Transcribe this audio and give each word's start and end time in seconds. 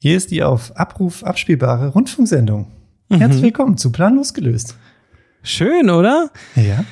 Hier 0.00 0.16
ist 0.16 0.30
die 0.30 0.44
auf 0.44 0.76
Abruf 0.76 1.24
abspielbare 1.24 1.88
Rundfunksendung. 1.88 2.68
Herzlich 3.10 3.42
willkommen 3.42 3.76
zu 3.76 3.90
Planlos 3.90 4.32
gelöst. 4.32 4.76
Schön, 5.42 5.90
oder? 5.90 6.30
Ja. 6.54 6.84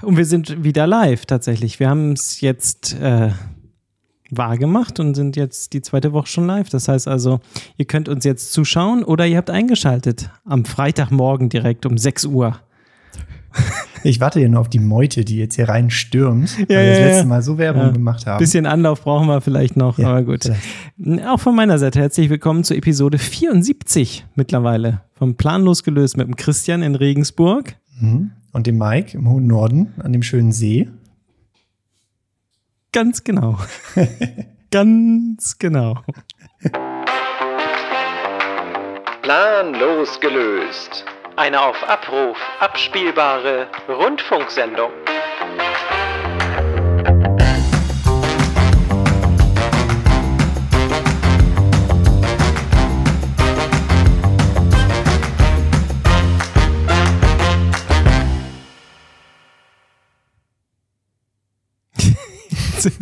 Und 0.00 0.16
wir 0.16 0.24
sind 0.24 0.64
wieder 0.64 0.86
live 0.86 1.26
tatsächlich. 1.26 1.78
Wir 1.80 1.90
haben 1.90 2.12
es 2.12 2.40
jetzt 2.40 2.98
äh, 2.98 3.32
wahr 4.30 4.56
gemacht 4.56 5.00
und 5.00 5.16
sind 5.16 5.36
jetzt 5.36 5.74
die 5.74 5.82
zweite 5.82 6.14
Woche 6.14 6.28
schon 6.28 6.46
live. 6.46 6.70
Das 6.70 6.88
heißt 6.88 7.08
also, 7.08 7.40
ihr 7.76 7.84
könnt 7.84 8.08
uns 8.08 8.24
jetzt 8.24 8.54
zuschauen 8.54 9.04
oder 9.04 9.26
ihr 9.26 9.36
habt 9.36 9.50
eingeschaltet 9.50 10.30
am 10.46 10.64
Freitagmorgen 10.64 11.50
direkt 11.50 11.84
um 11.84 11.98
6 11.98 12.24
Uhr. 12.24 12.58
Ich 14.04 14.20
warte 14.20 14.38
hier 14.38 14.48
nur 14.48 14.60
auf 14.60 14.68
die 14.68 14.78
Meute, 14.78 15.24
die 15.24 15.36
jetzt 15.38 15.56
hier 15.56 15.68
reinstürmt, 15.68 16.58
Ja, 16.58 16.68
weil 16.68 16.84
wir 16.84 16.90
das 16.90 16.98
ja, 16.98 17.04
letzte 17.06 17.20
ja. 17.22 17.26
Mal 17.26 17.42
so 17.42 17.58
Werbung 17.58 17.82
Ja. 17.82 17.90
gemacht 17.90 18.26
haben. 18.26 18.38
Bisschen 18.38 18.66
Anlauf 18.66 19.02
brauchen 19.02 19.26
wir 19.26 19.40
vielleicht 19.40 19.76
noch, 19.76 19.98
Ja, 19.98 20.08
aber 20.10 20.22
gut. 20.22 20.44
vielleicht. 20.44 21.26
Auch 21.26 21.40
von 21.40 21.54
meiner 21.54 21.78
Seite 21.78 22.00
herzlich 22.00 22.30
willkommen 22.30 22.64
zu 22.64 22.74
Episode 22.74 23.18
74 23.18 24.24
mittlerweile. 24.34 25.02
Vom 25.14 25.34
Planlos 25.36 25.82
gelöst 25.84 26.16
mit 26.16 26.26
dem 26.26 26.36
Christian 26.36 26.82
in 26.82 26.94
Regensburg. 26.94 27.74
Mhm. 28.00 28.30
Und 28.52 28.66
dem 28.66 28.78
Mike 28.78 29.16
im 29.16 29.28
hohen 29.28 29.46
Norden 29.46 29.92
an 29.98 30.12
dem 30.12 30.22
schönen 30.22 30.52
See. 30.52 30.88
Ganz 32.92 33.24
genau. 33.24 33.58
Ganz 34.70 35.58
genau. 35.58 35.98
Planlos 39.22 40.18
gelöst. 40.20 41.04
Eine 41.38 41.62
auf 41.62 41.88
Abruf 41.88 42.36
abspielbare 42.58 43.68
Rundfunksendung. 43.88 44.90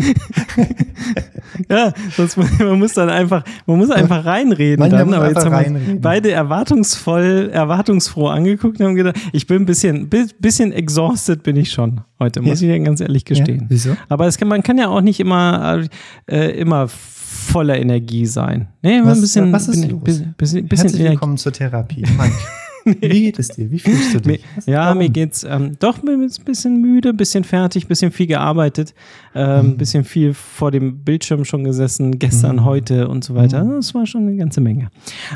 Ja, 1.71 1.93
das, 2.17 2.37
man 2.37 2.79
muss 2.79 2.93
dann 2.95 3.09
einfach, 3.09 3.43
man 3.67 3.79
muss 3.79 3.91
einfach 3.91 4.25
reinreden. 4.25 4.79
Manchmal 4.79 5.05
dann, 5.05 5.15
aber 5.15 5.29
jetzt 5.29 5.45
haben 5.45 5.53
wir 5.53 5.59
reinreden. 5.59 6.01
beide 6.01 6.31
erwartungsvoll, 6.31 7.51
erwartungsfroh 7.53 8.29
angeguckt 8.29 8.79
und 8.81 8.87
haben 8.87 8.95
gedacht, 8.95 9.17
ich 9.33 9.47
bin 9.47 9.63
ein 9.63 9.67
bisschen, 9.67 10.09
bi- 10.09 10.27
bisschen 10.39 10.73
exhausted 10.73 11.43
bin 11.43 11.57
ich 11.57 11.71
schon 11.73 12.03
heute, 12.19 12.43
muss 12.43 12.61
Ja. 12.61 12.69
ich 12.69 12.75
dir 12.75 12.81
ganz 12.85 13.01
ehrlich 13.01 13.25
gestehen. 13.25 13.67
wieso? 13.69 13.97
Aber 14.09 14.27
es 14.27 14.37
kann, 14.39 14.49
man 14.49 14.63
kann 14.63 14.77
ja 14.79 14.89
auch 14.89 15.01
nicht 15.01 15.19
immer, 15.21 15.83
äh, 16.31 16.51
immer 16.59 16.89
voller 16.89 17.79
Energie 17.79 18.27
sein. 18.27 18.69
Nee, 18.83 19.01
Was- 19.03 19.19
ein 19.19 19.21
bisschen, 19.23 19.53
was 19.53 19.69
ist 19.69 19.81
bin- 19.81 19.91
los? 19.91 20.03
bisschen, 20.05 20.35
bisschen 20.37 20.69
Herzlich 20.69 20.95
Energie. 21.01 21.11
willkommen 21.15 21.37
zur 21.39 21.53
Therapie. 21.53 22.03
Mike, 22.19 22.35
wie 23.01 23.09
geht 23.25 23.39
es 23.39 23.49
dir? 23.49 23.71
Wie 23.71 23.79
fühlst 23.79 24.15
du 24.15 24.21
dich? 24.21 24.43
Ja, 24.67 24.87
warum? 24.87 24.99
mir 24.99 25.09
geht's 25.11 25.45
ähm, 25.45 25.77
doch 25.79 26.03
mir 26.03 26.25
ist 26.25 26.39
ein 26.41 26.45
bisschen 26.45 26.81
müde, 26.81 27.11
ein 27.11 27.17
bisschen 27.17 27.45
fertig, 27.45 27.85
ein 27.85 27.89
bisschen 27.89 28.11
viel 28.13 28.27
gearbeitet, 28.27 28.95
ein 29.35 29.61
Mhm. 29.65 29.71
ähm, 29.73 29.77
bisschen 29.77 30.05
viel 30.05 30.33
vor 30.35 30.71
dem 30.71 31.05
Bildschirm 31.05 31.45
schon 31.45 31.65
gesessen, 31.65 32.19
gestern, 32.19 32.65
heute 32.65 33.09
und 33.09 33.25
so 33.25 33.35
weiter. 33.35 33.63
Mhm. 33.65 33.73
Das 33.77 33.95
war 33.95 34.07
schon 34.07 34.23
eine 34.29 34.37
ganze 34.37 34.61
Menge. 34.61 34.89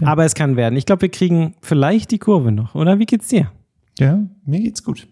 Aber 0.02 0.24
es 0.24 0.34
kann 0.34 0.56
werden. 0.56 0.76
Ich 0.76 0.86
glaube, 0.86 1.02
wir 1.02 1.08
kriegen 1.10 1.54
vielleicht 1.60 2.10
die 2.12 2.18
Kurve 2.18 2.52
noch, 2.52 2.74
oder? 2.74 2.98
Wie 2.98 3.06
geht's 3.06 3.28
dir? 3.28 3.50
Ja, 3.98 4.20
mir 4.46 4.60
geht's 4.60 4.82
gut. 4.82 5.06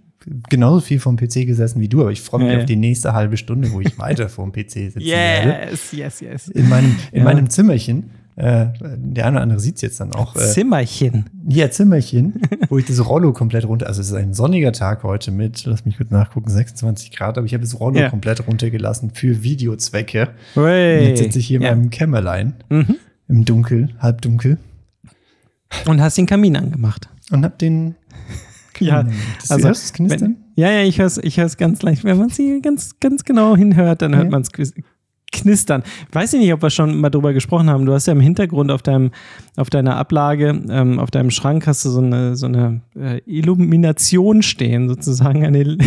Genauso 0.50 0.80
viel 0.80 0.98
vom 1.00 1.16
PC 1.16 1.46
gesessen 1.46 1.80
wie 1.80 1.88
du, 1.88 2.00
aber 2.02 2.10
ich 2.12 2.20
freue 2.20 2.40
mich 2.40 2.48
Ja, 2.48 2.54
ja. 2.54 2.60
auf 2.60 2.66
die 2.66 2.76
nächste 2.76 3.14
halbe 3.14 3.36
Stunde, 3.36 3.70
wo 3.72 3.80
ich 3.80 3.98
weiter 3.98 4.28
vorm 4.28 4.52
PC 4.52 4.70
sitzen 4.72 5.00
werde. 5.00 5.70
Yes, 5.70 5.92
yes, 5.92 6.20
yes. 6.20 6.48
In 6.48 6.68
meinem, 6.68 6.96
in 7.12 7.18
Ja. 7.18 7.24
meinem 7.24 7.48
Zimmerchen. 7.48 8.10
Äh, 8.38 8.68
der 8.80 9.26
eine 9.26 9.36
oder 9.36 9.42
andere 9.42 9.58
sieht's 9.58 9.80
jetzt 9.82 9.98
dann 9.98 10.12
auch. 10.12 10.36
Äh, 10.36 10.38
Zimmerchen. 10.38 11.24
ja, 11.48 11.68
Zimmerchen, 11.72 12.40
wo 12.68 12.78
ich 12.78 12.84
das 12.86 13.04
Rollo 13.04 13.32
komplett 13.32 13.64
runter. 13.66 13.88
Also 13.88 14.00
es 14.00 14.08
ist 14.08 14.14
ein 14.14 14.32
sonniger 14.32 14.70
Tag 14.70 15.02
heute 15.02 15.32
mit, 15.32 15.64
lass 15.64 15.84
mich 15.84 15.96
kurz 15.96 16.10
nachgucken, 16.12 16.48
26 16.48 17.10
Grad, 17.10 17.36
aber 17.36 17.46
ich 17.46 17.52
habe 17.54 17.64
das 17.64 17.80
Rollo 17.80 17.98
Ja. 17.98 18.10
komplett 18.10 18.46
runtergelassen 18.46 19.10
für 19.10 19.42
Videozwecke. 19.42 20.28
Hey. 20.54 21.00
Und 21.00 21.06
Jetzt 21.08 21.18
sitze 21.18 21.38
ich 21.40 21.48
hier 21.48 21.60
Ja. 21.60 21.70
in 21.72 21.78
meinem 21.78 21.90
Kämmerlein 21.90 22.54
Mhm. 22.68 22.94
im 23.26 23.44
Dunkel, 23.44 23.88
halbdunkel 23.98 24.58
Und 25.86 26.00
hast 26.00 26.16
den 26.16 26.26
Kamin 26.26 26.56
angemacht. 26.56 27.08
und 27.32 27.44
hab 27.44 27.58
den. 27.58 27.96
Ja, 28.80 29.02
das 29.40 29.50
also, 29.50 29.66
hörst 29.66 29.82
du 29.82 29.86
das 29.86 29.92
Knistern? 29.94 30.20
Wenn, 30.20 30.64
ja, 30.64 30.70
ja, 30.70 30.82
ich 30.84 31.00
höre 31.00 31.06
es 31.06 31.18
ich 31.18 31.36
hör's 31.40 31.56
ganz 31.56 31.82
leicht. 31.82 32.04
Wenn 32.04 32.16
man 32.16 32.28
sie 32.28 32.60
ganz, 32.62 33.00
ganz 33.00 33.24
genau 33.24 33.56
hinhört, 33.56 34.02
dann 34.02 34.14
hört 34.14 34.26
Ja. 34.26 34.30
man 34.30 34.42
es 34.42 34.52
knistern. 35.40 35.82
Weiß 36.12 36.32
ich 36.34 36.40
nicht, 36.40 36.52
ob 36.52 36.62
wir 36.62 36.70
schon 36.70 37.00
mal 37.00 37.10
drüber 37.10 37.32
gesprochen 37.32 37.70
haben. 37.70 37.86
Du 37.86 37.92
hast 37.92 38.06
ja 38.06 38.12
im 38.12 38.20
Hintergrund 38.20 38.70
auf 38.70 38.82
deinem, 38.82 39.10
auf 39.56 39.70
deiner 39.70 39.96
Ablage, 39.96 40.48
ähm, 40.68 40.98
auf 40.98 41.10
deinem 41.10 41.30
Schrank 41.30 41.66
hast 41.66 41.84
du 41.84 41.90
so 41.90 42.00
eine, 42.00 42.36
so 42.36 42.46
eine 42.46 42.80
äh, 42.96 43.20
Illumination 43.26 44.42
stehen, 44.42 44.88
sozusagen 44.88 45.44
eine 45.44 45.78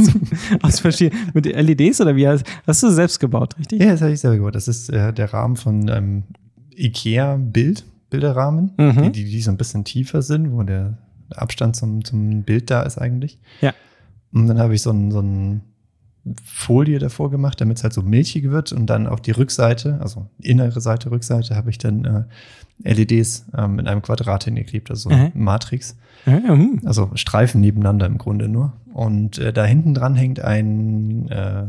aus 0.62 0.80
verschiedenen 0.80 1.30
mit 1.34 1.46
LEDs 1.46 2.00
oder 2.00 2.16
wie 2.16 2.26
hast, 2.28 2.44
hast 2.66 2.82
du 2.82 2.90
selbst 2.90 3.20
gebaut, 3.20 3.56
richtig? 3.58 3.80
Ja, 3.82 3.90
das 3.92 4.02
habe 4.02 4.12
ich 4.12 4.20
selber 4.20 4.36
gemacht. 4.36 4.54
Das 4.54 4.68
ist 4.68 4.88
äh, 4.90 5.12
der 5.12 5.32
Rahmen 5.32 5.56
von 5.56 5.88
einem 5.88 6.24
IKEA-Bild, 6.76 7.84
Bilderrahmen, 8.10 8.72
Mhm. 8.76 9.12
die, 9.12 9.24
die, 9.24 9.30
die 9.30 9.40
so 9.40 9.50
ein 9.50 9.56
bisschen 9.56 9.84
tiefer 9.84 10.22
sind, 10.22 10.52
wo 10.52 10.62
der 10.62 10.98
Abstand 11.30 11.76
zum, 11.76 12.04
zum 12.04 12.42
Bild 12.42 12.70
da 12.70 12.82
ist 12.82 12.98
eigentlich. 12.98 13.38
Ja. 13.60 13.72
Und 14.32 14.46
dann 14.48 14.58
habe 14.58 14.74
ich 14.74 14.82
so 14.82 14.90
ein, 14.90 15.10
so 15.10 15.20
ein 15.20 15.60
Folie 16.44 16.98
davor 16.98 17.30
gemacht, 17.30 17.60
damit 17.60 17.78
es 17.78 17.82
halt 17.82 17.92
so 17.92 18.02
milchig 18.02 18.50
wird 18.50 18.72
und 18.72 18.86
dann 18.86 19.06
auf 19.06 19.20
die 19.20 19.30
Rückseite, 19.30 19.98
also 20.00 20.28
innere 20.40 20.80
Seite, 20.80 21.10
Rückseite, 21.10 21.56
habe 21.56 21.70
ich 21.70 21.78
dann 21.78 22.26
äh, 22.84 22.92
LEDs 22.92 23.46
ähm, 23.56 23.78
in 23.78 23.88
einem 23.88 24.02
Quadrat 24.02 24.44
hingeklebt, 24.44 24.90
also 24.90 25.10
Mhm. 25.10 25.32
Matrix. 25.34 25.96
Ja, 26.26 26.38
ja, 26.38 26.48
hm. 26.48 26.80
Also 26.84 27.10
Streifen 27.14 27.60
nebeneinander 27.60 28.06
im 28.06 28.18
Grunde 28.18 28.48
nur. 28.48 28.74
Und 28.92 29.38
äh, 29.38 29.52
da 29.52 29.64
hinten 29.64 29.94
dran 29.94 30.14
hängt 30.14 30.40
ein 30.40 31.28
äh, 31.28 31.66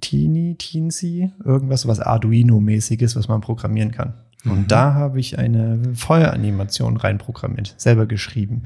Teeny, 0.00 0.56
Teensy, 0.56 1.30
irgendwas, 1.44 1.86
was 1.88 2.00
Arduino-mäßiges, 2.00 3.16
was 3.16 3.28
man 3.28 3.40
programmieren 3.40 3.90
kann. 3.92 4.14
Und 4.44 4.70
da 4.70 4.92
habe 4.92 5.20
ich 5.20 5.38
eine 5.38 5.80
Feueranimation 5.94 6.98
reinprogrammiert, 6.98 7.74
selber 7.78 8.04
geschrieben. 8.04 8.64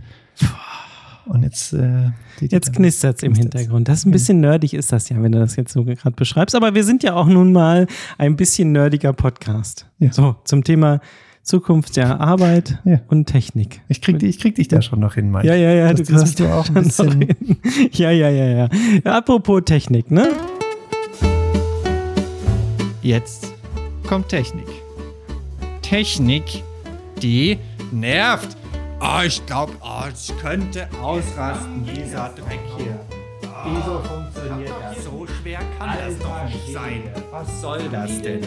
Und 1.29 1.43
jetzt, 1.43 1.73
äh, 1.75 2.11
Jetzt 2.41 2.73
knistert 2.73 3.19
es 3.19 3.23
im. 3.23 3.35
Hintergrund. 3.35 3.87
Das 3.89 3.99
ist 3.99 4.07
ein 4.07 4.11
bisschen 4.13 4.41
nerdig, 4.41 4.73
ist 4.75 4.91
das 4.93 5.09
ja, 5.11 5.23
wenn 5.23 5.33
du 5.33 5.39
das 5.39 5.57
jetzt 5.57 5.73
so 5.73 5.85
gerade 5.85 6.13
beschreibst. 6.17 6.55
Aber 6.55 6.75
wir 6.75 6.85
sind 6.85 7.03
ja 7.03 7.15
auch 7.15 7.27
nun 7.27 7.53
mal 7.53 7.87
ein 8.17 8.37
bisschen 8.37 8.73
nerdiger 8.73 9.13
Podcast. 9.13 9.87
Ja. 9.99 10.11
So, 10.13 10.37
zum 10.45 10.65
Thema 10.65 11.01
Zukunft 11.43 11.97
der 11.97 12.21
Arbeit 12.21 12.79
Ja. 12.85 13.01
und 13.09 13.27
Technik. 13.27 13.81
Ich 13.89 14.01
krieg, 14.01 14.19
dich- 14.19 14.31
ich 14.31 14.39
krieg 14.41 14.55
dich 14.55 14.69
da 14.69 14.81
schon 14.83 15.01
noch 15.01 15.15
hin, 15.15 15.31
Mike. 15.31 15.47
Ja, 15.47 15.55
ja, 15.55 15.71
ja, 15.73 15.93
Das, 15.93 16.07
du 16.09 16.17
kriegst 16.17 16.41
du 16.41 16.47
auch 16.47 16.69
ein 16.69 16.75
bisschen. 16.85 17.27
ja, 17.93 18.11
ja, 18.11 18.29
ja. 18.31 18.47
ja 18.57 18.69
apropos 19.05 19.63
Technik, 19.65 20.11
ne? 20.11 20.29
Jetzt 23.03 23.53
kommt 24.07 24.29
Technik. 24.29 24.67
Technik, 25.83 26.63
die 27.23 27.59
nervt. 27.93 28.57
Ah, 29.01 29.23
ich 29.25 29.45
glaube, 29.47 29.73
ah, 29.81 30.05
es 30.13 30.33
könnte 30.41 30.89
ausrasten, 31.03 31.85
dieser 31.85 32.31
Dreck 32.31 32.61
hier. 32.77 32.99
Wieso 33.65 34.01
funktioniert 34.01 34.73
das? 34.83 35.05
So 35.05 35.27
schwer 35.41 35.59
kann 35.79 35.91
das 36.05 36.19
doch 36.19 36.45
nicht 36.47 36.73
sein. 36.73 37.03
Was 37.31 37.61
soll 37.61 37.81
das 37.91 38.21
denn? 38.23 38.41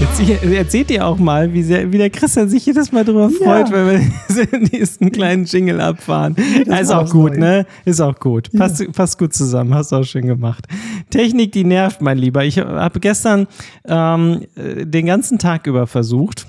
Jetzt, 0.00 0.20
ihr- 0.42 0.56
erzählt 0.58 0.90
ihr 0.90 1.06
auch 1.06 1.16
mal, 1.18 1.52
wie, 1.52 1.62
sehr, 1.62 1.90
wie 1.90 1.98
der 1.98 2.10
Christian 2.10 2.48
sich 2.48 2.66
jedes 2.66 2.92
Mal 2.92 3.04
drüber 3.04 3.30
freut, 3.30 3.70
wenn 3.72 3.86
wir 3.88 3.98
diesen 4.28 4.62
nächsten 4.72 5.10
kleinen 5.12 5.44
Jingle 5.46 5.80
abfahren. 5.80 6.36
Ja, 6.66 6.76
ist 6.78 6.92
auch 6.92 7.10
gut, 7.10 7.30
Neue. 7.32 7.38
ne? 7.40 7.66
Ist 7.86 8.00
auch 8.00 8.18
gut. 8.18 8.50
Passt, 8.56 8.84
passt 8.92 9.18
gut 9.18 9.32
zusammen, 9.32 9.74
hast 9.74 9.92
du 9.92 9.96
auch 9.96 10.04
schön 10.04 10.26
gemacht. 10.26 10.66
Technik, 11.10 11.52
die 11.52 11.64
nervt, 11.64 12.02
mein 12.02 12.18
Lieber. 12.18 12.44
Ich 12.44 12.58
habe 12.58 13.00
gestern 13.00 13.46
ähm, 13.86 14.42
äh, 14.56 14.84
den 14.84 15.06
ganzen 15.06 15.38
Tag 15.38 15.66
über 15.66 15.86
versucht, 15.86 16.46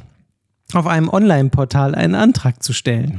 auf 0.74 0.86
einem 0.86 1.08
Online-Portal 1.08 1.96
einen 1.96 2.16
Antrag 2.16 2.62
zu 2.62 2.74
stellen. 2.74 3.18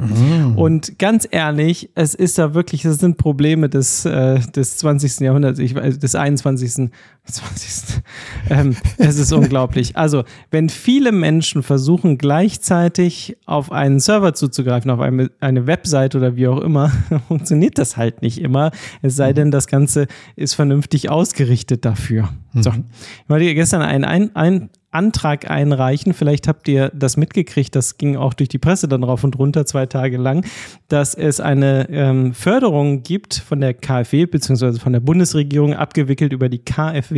Und 0.56 0.98
ganz 0.98 1.26
ehrlich, 1.30 1.90
es 1.94 2.14
ist 2.14 2.36
da 2.38 2.52
wirklich, 2.52 2.84
es 2.84 2.98
sind 2.98 3.16
Probleme 3.16 3.70
des, 3.70 4.04
äh, 4.04 4.38
des 4.40 4.76
20. 4.76 5.20
Jahrhunderts, 5.20 5.58
ich, 5.58 5.74
weiß, 5.74 5.98
des 5.98 6.14
21. 6.14 6.90
20. 7.32 8.02
Ähm, 8.50 8.76
es 8.96 9.18
ist 9.18 9.32
unglaublich. 9.32 9.96
Also, 9.96 10.24
wenn 10.50 10.68
viele 10.68 11.12
Menschen 11.12 11.62
versuchen, 11.62 12.18
gleichzeitig 12.18 13.36
auf 13.46 13.70
einen 13.72 14.00
Server 14.00 14.34
zuzugreifen, 14.34 14.90
auf 14.90 15.00
eine, 15.00 15.30
eine 15.40 15.66
Website 15.66 16.14
oder 16.14 16.36
wie 16.36 16.48
auch 16.48 16.60
immer, 16.60 16.90
funktioniert 17.28 17.78
das 17.78 17.96
halt 17.96 18.22
nicht 18.22 18.40
immer. 18.40 18.70
Es 19.02 19.16
sei 19.16 19.32
denn, 19.32 19.50
das 19.50 19.66
Ganze 19.66 20.06
ist 20.36 20.54
vernünftig 20.54 21.10
ausgerichtet 21.10 21.84
dafür. 21.84 22.30
So. 22.54 22.70
Ich 22.70 23.28
wollte 23.28 23.54
gestern 23.54 23.82
einen, 23.82 24.04
ein, 24.04 24.34
ein 24.34 24.70
Antrag 24.90 25.50
einreichen. 25.50 26.14
Vielleicht 26.14 26.48
habt 26.48 26.66
ihr 26.66 26.90
das 26.94 27.18
mitgekriegt, 27.18 27.76
das 27.76 27.98
ging 27.98 28.16
auch 28.16 28.32
durch 28.32 28.48
die 28.48 28.58
Presse 28.58 28.88
dann 28.88 29.04
rauf 29.04 29.22
und 29.22 29.38
runter 29.38 29.66
zwei 29.66 29.84
Tage 29.84 30.16
lang, 30.16 30.46
dass 30.88 31.14
es 31.14 31.40
eine 31.40 31.88
ähm, 31.90 32.32
Förderung 32.32 33.02
gibt 33.02 33.34
von 33.34 33.60
der 33.60 33.74
KfW 33.74 34.24
beziehungsweise 34.24 34.80
von 34.80 34.94
der 34.94 35.00
Bundesregierung, 35.00 35.74
abgewickelt 35.74 36.32
über 36.32 36.48
die 36.48 36.60
KfW, 36.60 37.17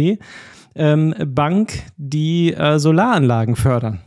ähm, 0.75 1.15
Bank, 1.27 1.73
die 1.97 2.53
äh, 2.55 2.79
Solaranlagen 2.79 3.57
fördern. 3.57 4.01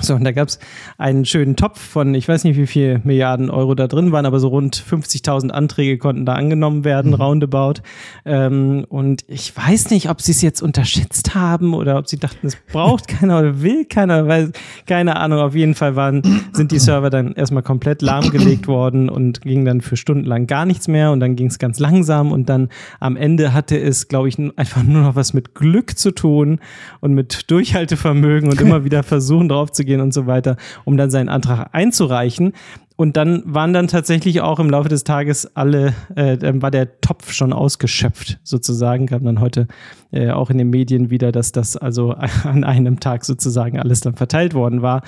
So, 0.00 0.14
und 0.14 0.22
da 0.22 0.32
gab 0.32 0.48
es 0.48 0.58
einen 0.98 1.24
schönen 1.24 1.56
Topf 1.56 1.80
von, 1.80 2.14
ich 2.14 2.28
weiß 2.28 2.44
nicht, 2.44 2.58
wie 2.58 2.66
viel 2.66 3.00
Milliarden 3.04 3.48
Euro 3.48 3.74
da 3.74 3.86
drin 3.86 4.12
waren, 4.12 4.26
aber 4.26 4.38
so 4.38 4.48
rund 4.48 4.76
50.000 4.76 5.48
Anträge 5.48 5.96
konnten 5.96 6.26
da 6.26 6.34
angenommen 6.34 6.84
werden, 6.84 7.12
mhm. 7.12 7.16
roundabout. 7.16 7.80
Ähm, 8.26 8.84
und 8.90 9.24
ich 9.28 9.56
weiß 9.56 9.88
nicht, 9.88 10.10
ob 10.10 10.20
sie 10.20 10.32
es 10.32 10.42
jetzt 10.42 10.60
unterschätzt 10.60 11.34
haben 11.34 11.72
oder 11.72 11.96
ob 11.96 12.06
sie 12.06 12.18
dachten, 12.18 12.46
es 12.46 12.56
braucht 12.70 13.08
keiner 13.08 13.38
oder 13.38 13.62
will 13.62 13.86
keiner, 13.86 14.28
weil, 14.28 14.52
keine 14.86 15.16
Ahnung, 15.16 15.40
auf 15.40 15.54
jeden 15.54 15.74
Fall 15.74 15.96
waren, 15.96 16.22
sind 16.52 16.70
die 16.70 16.78
Server 16.78 17.08
dann 17.08 17.32
erstmal 17.32 17.62
komplett 17.62 18.02
lahmgelegt 18.02 18.68
worden 18.68 19.08
und 19.08 19.40
ging 19.40 19.64
dann 19.64 19.80
für 19.80 19.96
Stunden 19.96 20.26
lang 20.26 20.46
gar 20.46 20.66
nichts 20.66 20.86
mehr 20.86 21.12
und 21.12 21.20
dann 21.20 21.34
ging 21.34 21.46
es 21.46 21.58
ganz 21.58 21.78
langsam 21.78 22.30
und 22.30 22.50
dann 22.50 22.68
am 23.00 23.16
Ende 23.16 23.54
hatte 23.54 23.80
es, 23.80 24.08
glaube 24.08 24.28
ich, 24.28 24.38
einfach 24.56 24.82
nur 24.82 25.02
noch 25.02 25.16
was 25.16 25.32
mit 25.32 25.54
Glück 25.54 25.98
zu 25.98 26.10
tun 26.10 26.60
und 27.00 27.14
mit 27.14 27.50
Durchhaltevermögen 27.50 28.50
und 28.50 28.60
immer 28.60 28.84
wieder 28.88 29.02
versuchen 29.02 29.48
drauf 29.48 29.72
zu 29.72 29.77
gehen 29.84 30.00
und 30.00 30.12
so 30.12 30.26
weiter, 30.26 30.56
um 30.84 30.96
dann 30.96 31.10
seinen 31.10 31.28
Antrag 31.28 31.70
einzureichen. 31.72 32.52
Und 32.96 33.16
dann 33.16 33.42
waren 33.46 33.72
dann 33.72 33.86
tatsächlich 33.86 34.40
auch 34.40 34.58
im 34.58 34.70
Laufe 34.70 34.88
des 34.88 35.04
Tages 35.04 35.54
alle, 35.54 35.94
äh, 36.16 36.36
dann 36.36 36.62
war 36.62 36.72
der 36.72 37.00
Topf 37.00 37.32
schon 37.32 37.52
ausgeschöpft, 37.52 38.40
sozusagen. 38.42 39.06
Kam 39.06 39.24
dann 39.24 39.40
heute 39.40 39.68
äh, 40.10 40.30
auch 40.30 40.50
in 40.50 40.58
den 40.58 40.70
Medien 40.70 41.08
wieder, 41.08 41.30
dass 41.30 41.52
das 41.52 41.76
also 41.76 42.12
an 42.42 42.64
einem 42.64 42.98
Tag 42.98 43.24
sozusagen 43.24 43.78
alles 43.78 44.00
dann 44.00 44.16
verteilt 44.16 44.52
worden 44.52 44.82
war. 44.82 45.02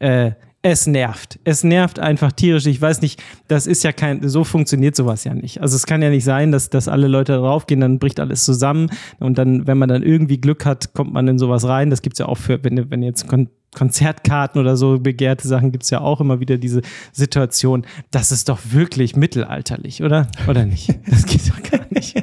Äh, 0.00 0.32
es 0.62 0.88
nervt. 0.88 1.38
Es 1.44 1.62
nervt 1.62 2.00
einfach 2.00 2.32
tierisch. 2.32 2.66
Ich 2.66 2.82
weiß 2.82 3.00
nicht, 3.00 3.22
das 3.46 3.68
ist 3.68 3.84
ja 3.84 3.92
kein, 3.92 4.28
so 4.28 4.42
funktioniert 4.42 4.96
sowas 4.96 5.22
ja 5.22 5.32
nicht. 5.32 5.62
Also 5.62 5.76
es 5.76 5.86
kann 5.86 6.02
ja 6.02 6.10
nicht 6.10 6.24
sein, 6.24 6.50
dass, 6.50 6.68
dass 6.70 6.88
alle 6.88 7.06
Leute 7.06 7.32
darauf 7.32 7.66
gehen, 7.66 7.80
dann 7.80 8.00
bricht 8.00 8.18
alles 8.18 8.44
zusammen 8.44 8.90
und 9.20 9.38
dann, 9.38 9.68
wenn 9.68 9.78
man 9.78 9.88
dann 9.88 10.02
irgendwie 10.02 10.40
Glück 10.40 10.66
hat, 10.66 10.94
kommt 10.94 11.12
man 11.12 11.28
in 11.28 11.38
sowas 11.38 11.68
rein. 11.68 11.90
Das 11.90 12.02
gibt 12.02 12.14
es 12.14 12.18
ja 12.18 12.26
auch 12.26 12.38
für, 12.38 12.62
wenn, 12.64 12.90
wenn 12.90 13.04
jetzt 13.04 13.28
Konzertkarten 13.74 14.60
oder 14.60 14.76
so 14.76 14.98
begehrte 14.98 15.46
Sachen 15.46 15.72
gibt 15.72 15.84
es 15.84 15.90
ja 15.90 16.00
auch 16.00 16.20
immer 16.20 16.40
wieder 16.40 16.58
diese 16.58 16.82
Situation. 17.12 17.86
Das 18.10 18.32
ist 18.32 18.48
doch 18.48 18.58
wirklich 18.70 19.14
mittelalterlich, 19.14 20.02
oder? 20.02 20.26
Oder 20.46 20.64
nicht? 20.64 20.98
Das 21.10 21.26
geht 21.26 21.48
doch 21.50 21.62
gar 21.62 21.86
nicht. 21.90 22.16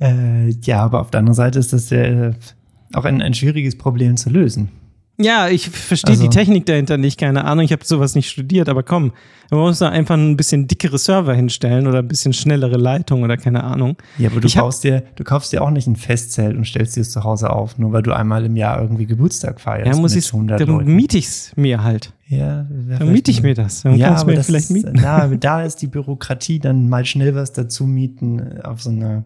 äh, 0.00 0.48
ja, 0.48 0.80
aber 0.80 1.00
auf 1.00 1.10
der 1.10 1.20
anderen 1.20 1.34
Seite 1.34 1.58
ist 1.58 1.72
das 1.72 1.92
äh, 1.92 2.32
auch 2.94 3.04
ein, 3.04 3.22
ein 3.22 3.34
schwieriges 3.34 3.76
Problem 3.76 4.16
zu 4.16 4.30
lösen. 4.30 4.70
Ja, 5.18 5.48
ich 5.48 5.68
verstehe 5.68 6.12
also, 6.12 6.22
die 6.22 6.30
Technik 6.30 6.66
dahinter 6.66 6.96
nicht, 6.96 7.18
keine 7.18 7.44
Ahnung. 7.44 7.64
Ich 7.64 7.72
habe 7.72 7.84
sowas 7.84 8.14
nicht 8.14 8.30
studiert, 8.30 8.68
aber 8.68 8.82
komm, 8.82 9.12
man 9.50 9.60
muss 9.60 9.78
da 9.78 9.90
einfach 9.90 10.16
ein 10.16 10.36
bisschen 10.36 10.66
dickere 10.66 10.98
Server 10.98 11.34
hinstellen 11.34 11.86
oder 11.86 11.98
ein 11.98 12.08
bisschen 12.08 12.32
schnellere 12.32 12.78
Leitung 12.78 13.22
oder 13.22 13.36
keine 13.36 13.62
Ahnung. 13.62 13.96
Ja, 14.16 14.30
aber 14.30 14.40
du 14.40 14.46
ich 14.46 14.56
kaufst 14.56 14.84
dir, 14.84 15.02
du 15.16 15.24
kaufst 15.24 15.52
dir 15.52 15.62
auch 15.62 15.70
nicht 15.70 15.86
ein 15.86 15.96
Festzelt 15.96 16.56
und 16.56 16.66
stellst 16.66 16.96
dir 16.96 17.02
es 17.02 17.10
zu 17.10 17.24
Hause 17.24 17.50
auf, 17.50 17.78
nur 17.78 17.92
weil 17.92 18.02
du 18.02 18.12
einmal 18.12 18.44
im 18.46 18.56
Jahr 18.56 18.80
irgendwie 18.80 19.06
Geburtstag 19.06 19.60
feierst. 19.60 19.94
Ja, 19.94 20.00
muss 20.00 20.16
ich, 20.16 20.30
dann 20.30 20.84
miete 20.84 21.18
ich 21.18 21.26
es 21.26 21.52
mir 21.56 21.82
halt. 21.82 22.14
Ja, 22.28 22.66
dann 22.98 23.12
miete 23.12 23.30
ich 23.30 23.42
mir 23.42 23.54
das. 23.54 23.82
Dann 23.82 23.96
ja, 23.96 24.16
aber 24.16 24.34
das 24.34 24.46
vielleicht 24.46 24.70
mieten. 24.70 24.94
Ist, 24.94 25.02
na, 25.02 25.26
da 25.28 25.62
ist 25.62 25.76
die 25.76 25.88
Bürokratie, 25.88 26.58
dann 26.58 26.88
mal 26.88 27.04
schnell 27.04 27.34
was 27.34 27.52
dazu 27.52 27.84
mieten 27.84 28.62
auf 28.62 28.82
so 28.82 28.88
einer 28.88 29.24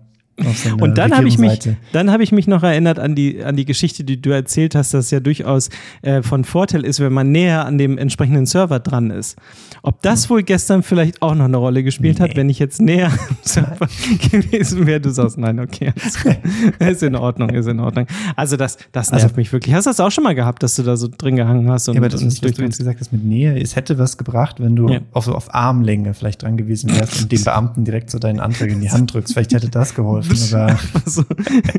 und 0.81 0.99
dann 0.99 1.17
habe 1.17 1.29
ich 1.29 1.39
mich, 1.39 1.59
dann 1.93 2.11
habe 2.11 2.23
ich 2.23 2.31
mich 2.31 2.47
noch 2.47 2.63
erinnert 2.63 2.99
an 2.99 3.15
die 3.15 3.43
an 3.43 3.57
die 3.57 3.65
Geschichte, 3.65 4.05
die 4.05 4.21
du 4.21 4.31
erzählt 4.31 4.75
hast, 4.75 4.93
dass 4.93 5.07
es 5.07 5.11
ja 5.11 5.21
durchaus 5.21 5.71
äh, 6.03 6.23
von 6.23 6.45
Vorteil 6.45 6.85
ist, 6.85 7.01
wenn 7.01 7.13
man 7.13 7.33
näher 7.33 7.65
an 7.65 7.79
dem 7.79 7.97
entsprechenden 7.97 8.45
Server 8.45 8.79
dran 8.79 9.11
ist. 9.11 9.37
Ob 9.83 10.03
das 10.03 10.29
wohl 10.29 10.43
gestern 10.43 10.83
vielleicht 10.83 11.23
auch 11.23 11.35
noch 11.35 11.47
eine 11.47 11.57
Rolle 11.57 11.83
gespielt 11.83 12.19
nee. 12.19 12.25
hat, 12.25 12.37
wenn 12.37 12.51
ich 12.51 12.59
jetzt 12.59 12.83
näher 12.83 13.07
am 13.07 13.37
Server 13.43 13.89
gewesen 14.31 14.87
wäre? 14.87 15.01
Du 15.01 15.11
sagst 15.11 15.39
nein, 15.39 15.59
okay, 15.59 15.93
ist 16.81 17.03
in 17.03 17.15
Ordnung, 17.15 17.51
ist 17.51 17.67
in 17.67 17.81
Ordnung. 17.81 18.07
Also 18.35 18.57
das, 18.57 18.77
das 18.93 19.11
nervt 19.11 19.25
also, 19.25 19.37
mich 19.37 19.53
wirklich. 19.53 19.75
Hast 19.75 19.87
du 19.87 19.91
das 19.91 20.01
auch 20.01 20.11
schon 20.11 20.25
mal 20.25 20.35
gehabt, 20.35 20.63
dass 20.63 20.77
du 20.77 20.83
da 20.83 20.99
so 20.99 21.09
drin 21.09 21.37
gehangen 21.37 21.71
hast? 21.71 21.89
Und, 21.89 21.95
ja, 21.95 22.01
aber 22.01 22.11
das, 22.11 22.25
was, 22.25 22.43
was 22.43 22.53
du 22.53 22.63
jetzt 22.63 22.79
gesagt 22.79 23.01
hast 23.01 23.11
mit 23.11 23.25
Nähe, 23.25 23.59
es 23.59 23.75
hätte 23.75 23.97
was 23.99 24.19
gebracht, 24.19 24.57
wenn 24.61 24.77
du 24.77 24.89
ja. 24.89 25.01
auf, 25.13 25.25
so 25.25 25.35
auf 25.35 25.55
Armlänge 25.55 26.13
vielleicht 26.13 26.43
dran 26.43 26.59
gewesen 26.59 26.95
wärst 26.95 27.23
und 27.23 27.33
dem 27.33 27.43
Beamten 27.45 27.85
direkt 27.85 28.11
so 28.11 28.19
deinen 28.19 28.41
Antrag 28.41 28.69
in 28.69 28.83
die 28.83 28.91
Hand 28.91 29.15
drückst. 29.15 29.33
Vielleicht 29.33 29.55
hätte 29.55 29.71
das 29.71 29.95
geholfen 29.95 30.26
oder 30.31 30.79
so. 31.07 31.25